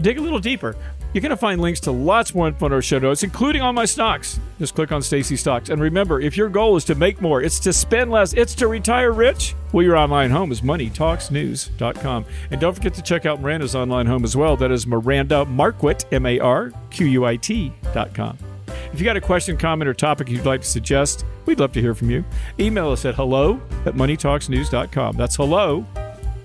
Dig 0.00 0.18
a 0.18 0.20
little 0.20 0.38
deeper. 0.38 0.76
You're 1.12 1.22
going 1.22 1.30
to 1.30 1.36
find 1.36 1.60
links 1.60 1.80
to 1.80 1.90
lots 1.90 2.34
more 2.34 2.46
info 2.46 2.66
on 2.66 2.72
our 2.72 2.82
show 2.82 2.98
notes, 2.98 3.24
including 3.24 3.62
on 3.62 3.74
my 3.74 3.84
stocks. 3.84 4.38
Just 4.60 4.76
click 4.76 4.92
on 4.92 5.02
Stacy 5.02 5.36
Stocks. 5.36 5.68
And 5.68 5.80
remember, 5.80 6.20
if 6.20 6.36
your 6.36 6.48
goal 6.48 6.76
is 6.76 6.84
to 6.84 6.94
make 6.94 7.20
more, 7.20 7.42
it's 7.42 7.58
to 7.60 7.72
spend 7.72 8.12
less, 8.12 8.32
it's 8.32 8.54
to 8.56 8.68
retire 8.68 9.12
rich, 9.12 9.56
well, 9.72 9.84
your 9.84 9.96
online 9.96 10.30
home 10.30 10.52
is 10.52 10.60
moneytalksnews.com. 10.60 12.24
And 12.52 12.60
don't 12.60 12.74
forget 12.74 12.94
to 12.94 13.02
check 13.02 13.26
out 13.26 13.40
Miranda's 13.40 13.74
online 13.74 14.06
home 14.06 14.22
as 14.22 14.36
well. 14.36 14.56
That 14.56 14.70
is 14.70 14.86
Miranda 14.86 15.44
Marquit, 15.46 16.04
M 16.12 16.26
A 16.26 16.38
R 16.38 16.72
Q 16.90 17.06
U 17.06 17.24
I 17.24 17.36
T.com. 17.36 18.38
If 18.92 18.98
you 19.00 19.04
got 19.04 19.16
a 19.16 19.20
question, 19.20 19.56
comment, 19.56 19.88
or 19.88 19.94
topic 19.94 20.28
you'd 20.28 20.44
like 20.44 20.62
to 20.62 20.66
suggest, 20.66 21.24
we'd 21.46 21.60
love 21.60 21.72
to 21.72 21.80
hear 21.80 21.94
from 21.94 22.10
you. 22.10 22.24
Email 22.58 22.90
us 22.90 23.04
at 23.04 23.14
hello 23.14 23.60
at 23.84 23.94
moneytalksnews.com. 23.94 25.16
That's 25.16 25.36
hello 25.36 25.86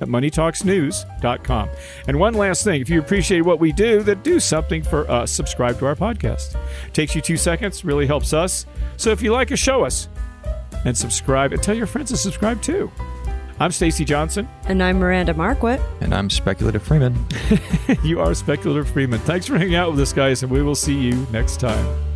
at 0.05 0.11
moneytalksnews.com. 0.11 1.69
And 2.07 2.19
one 2.19 2.33
last 2.33 2.63
thing 2.63 2.81
if 2.81 2.89
you 2.89 2.99
appreciate 2.99 3.41
what 3.41 3.59
we 3.59 3.71
do, 3.71 4.03
then 4.03 4.21
do 4.21 4.39
something 4.39 4.83
for 4.83 5.09
us. 5.09 5.31
Subscribe 5.31 5.79
to 5.79 5.85
our 5.85 5.95
podcast. 5.95 6.55
takes 6.93 7.15
you 7.15 7.21
two 7.21 7.37
seconds, 7.37 7.83
really 7.83 8.05
helps 8.05 8.33
us. 8.33 8.65
So 8.97 9.11
if 9.11 9.21
you 9.21 9.31
like 9.31 9.51
us, 9.51 9.59
show 9.59 9.83
us 9.83 10.07
and 10.85 10.97
subscribe 10.97 11.51
and 11.51 11.61
tell 11.61 11.75
your 11.75 11.87
friends 11.87 12.11
to 12.11 12.17
subscribe 12.17 12.61
too. 12.61 12.91
I'm 13.59 13.71
Stacy 13.71 14.03
Johnson. 14.03 14.49
And 14.65 14.83
I'm 14.83 14.99
Miranda 14.99 15.33
Marquit. 15.33 15.81
And 16.01 16.13
I'm 16.13 16.29
Speculative 16.29 16.83
Freeman. 16.83 17.25
you 18.03 18.19
are 18.19 18.33
Speculative 18.33 18.89
Freeman. 18.89 19.19
Thanks 19.21 19.47
for 19.47 19.57
hanging 19.57 19.75
out 19.75 19.91
with 19.91 19.99
us, 20.01 20.11
guys, 20.11 20.43
and 20.43 20.51
we 20.51 20.61
will 20.61 20.75
see 20.75 20.93
you 20.93 21.25
next 21.31 21.59
time. 21.61 22.14